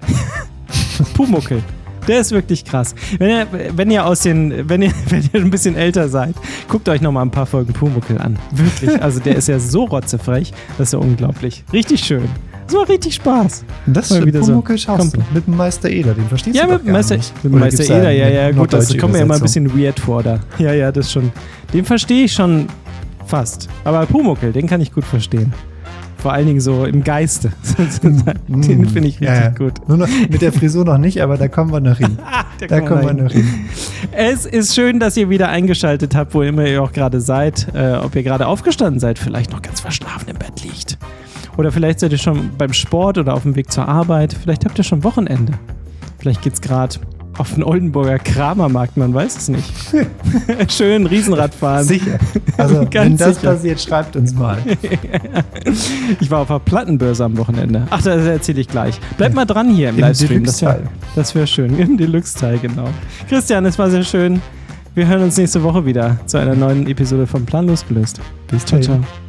Pumuckel. 1.15 1.61
Der 2.07 2.19
ist 2.19 2.31
wirklich 2.31 2.65
krass. 2.65 2.95
Wenn 3.17 3.29
ihr, 3.29 3.47
wenn 3.75 3.91
ihr 3.91 4.05
aus 4.05 4.21
den, 4.21 4.69
wenn 4.69 4.81
ihr, 4.81 4.91
wenn 5.09 5.23
ihr 5.33 5.41
ein 5.41 5.49
bisschen 5.49 5.75
älter 5.75 6.09
seid, 6.09 6.35
guckt 6.67 6.89
euch 6.89 7.01
noch 7.01 7.11
mal 7.11 7.21
ein 7.21 7.31
paar 7.31 7.45
Folgen 7.45 7.73
Pumuckel 7.73 8.17
an. 8.19 8.37
Wirklich. 8.51 9.01
Also 9.01 9.19
der 9.19 9.35
ist 9.35 9.47
ja 9.47 9.59
so 9.59 9.85
rotzefrech, 9.85 10.51
das 10.77 10.89
ist 10.89 10.93
ja 10.93 10.99
unglaublich. 10.99 11.63
Richtig 11.71 12.01
schön. 12.01 12.27
Das 12.65 12.75
macht 12.75 12.89
richtig 12.89 13.15
Spaß. 13.15 13.65
Das 13.87 14.05
stimmt, 14.07 14.25
wieder 14.25 14.41
so. 14.41 14.51
Pumuckl 14.51 14.75
du. 14.75 14.85
Kommt. 14.85 15.33
Mit 15.33 15.47
dem 15.47 15.57
Meister 15.57 15.89
Eder, 15.89 16.13
den 16.13 16.27
verstehst 16.27 16.55
Ja, 16.55 16.65
du 16.65 16.73
mit 16.73 16.85
Meister, 16.85 17.17
mit 17.17 17.51
Oder 17.51 17.59
Meister 17.59 17.83
Eder, 17.83 18.11
ja, 18.11 18.29
ja, 18.29 18.51
gut, 18.51 18.71
das 18.71 18.97
kommt 18.97 19.13
mir 19.13 19.19
ja 19.19 19.25
immer 19.25 19.35
ein 19.35 19.41
bisschen 19.41 19.77
weird 19.77 19.99
vor 19.99 20.23
da. 20.23 20.39
Ja, 20.57 20.73
ja, 20.73 20.91
das 20.91 21.11
schon. 21.11 21.31
Den 21.73 21.83
verstehe 21.85 22.25
ich 22.25 22.33
schon 22.33 22.67
fast. 23.25 23.67
Aber 23.83 24.05
Pumuckel, 24.05 24.51
den 24.53 24.67
kann 24.67 24.79
ich 24.81 24.93
gut 24.93 25.03
verstehen. 25.03 25.53
Vor 26.23 26.31
allen 26.31 26.47
Dingen 26.47 26.61
so 26.61 26.85
im 26.85 27.03
Geiste. 27.03 27.51
den 28.47 28.87
finde 28.87 29.09
ich 29.09 29.19
richtig 29.19 29.23
Mm. 29.23 29.25
Ja, 29.25 29.41
ja. 29.41 29.49
gut. 29.49 29.73
Nur 29.89 29.97
noch, 29.97 30.07
mit 30.07 30.41
der 30.41 30.53
Frisur 30.53 30.85
noch 30.85 30.97
nicht, 30.97 31.21
aber 31.21 31.37
da 31.37 31.49
kommen 31.49 31.73
wir 31.73 31.81
noch 31.81 31.97
hin. 31.97 32.17
Der 32.61 32.69
Da 32.69 32.79
kommen 32.79 33.05
wir 33.05 33.13
noch 33.13 33.31
hin. 33.31 33.45
Es 34.13 34.45
ist 34.45 34.73
schön, 34.73 35.01
dass 35.01 35.17
ihr 35.17 35.29
wieder 35.29 35.49
eingeschaltet 35.49 36.15
habt, 36.15 36.33
wo 36.33 36.41
immer 36.41 36.65
ihr 36.65 36.81
auch 36.81 36.93
gerade 36.93 37.19
seid. 37.19 37.67
Äh, 37.75 37.95
ob 37.95 38.15
ihr 38.15 38.23
gerade 38.23 38.47
aufgestanden 38.47 39.01
seid, 39.01 39.19
vielleicht 39.19 39.51
noch 39.51 39.61
ganz 39.61 39.81
verschlafen 39.81 40.29
im 40.29 40.37
Bett 40.37 40.63
liegt. 40.63 40.97
Oder 41.57 41.73
vielleicht 41.73 41.99
seid 41.99 42.13
ihr 42.13 42.17
schon 42.17 42.51
beim 42.57 42.71
Sport 42.71 43.17
oder 43.17 43.33
auf 43.33 43.41
dem 43.43 43.57
Weg 43.57 43.69
zur 43.69 43.89
Arbeit. 43.89 44.33
Vielleicht 44.33 44.63
habt 44.63 44.77
ihr 44.77 44.85
schon 44.85 45.03
Wochenende. 45.03 45.51
Vielleicht 46.19 46.41
geht's 46.41 46.61
gerade 46.61 46.95
auf 47.37 47.53
den 47.53 47.63
Oldenburger 47.63 48.19
Kramermarkt, 48.19 48.97
man 48.97 49.13
weiß 49.13 49.37
es 49.37 49.49
nicht. 49.49 49.73
schön 50.71 51.05
Riesenrad 51.07 51.53
fahren. 51.53 51.83
Sicher. 51.83 52.19
Also, 52.57 52.85
Ganz 52.91 52.93
wenn 52.93 53.17
das 53.17 53.35
sicher. 53.35 53.51
passiert, 53.53 53.81
schreibt 53.81 54.15
uns 54.15 54.33
mal. 54.33 54.57
Ich 56.19 56.29
war 56.29 56.39
auf 56.39 56.47
der 56.47 56.59
Plattenbörse 56.59 57.23
am 57.23 57.37
Wochenende. 57.37 57.87
Ach, 57.89 58.01
das 58.01 58.25
erzähle 58.25 58.61
ich 58.61 58.67
gleich. 58.67 58.99
Bleibt 59.17 59.33
mal 59.33 59.45
dran 59.45 59.69
hier 59.69 59.89
im, 59.89 59.95
Im 59.95 60.01
Livestream. 60.01 60.43
Das 60.43 60.61
wäre 60.61 60.81
wär 61.33 61.47
schön. 61.47 61.77
Im 61.79 61.97
Deluxe-Teil, 61.97 62.59
genau. 62.59 62.89
Christian, 63.27 63.65
es 63.65 63.79
war 63.79 63.89
sehr 63.89 64.03
schön. 64.03 64.41
Wir 64.95 65.07
hören 65.07 65.23
uns 65.23 65.37
nächste 65.37 65.63
Woche 65.63 65.85
wieder 65.85 66.17
zu 66.27 66.37
einer 66.37 66.55
neuen 66.55 66.87
Episode 66.87 67.25
von 67.25 67.45
Plan 67.45 67.67
losgelöst. 67.67 68.19
Bis 68.47 68.65
Ciao, 68.65 68.79
dahin. 68.79 69.03
ciao. 69.03 69.22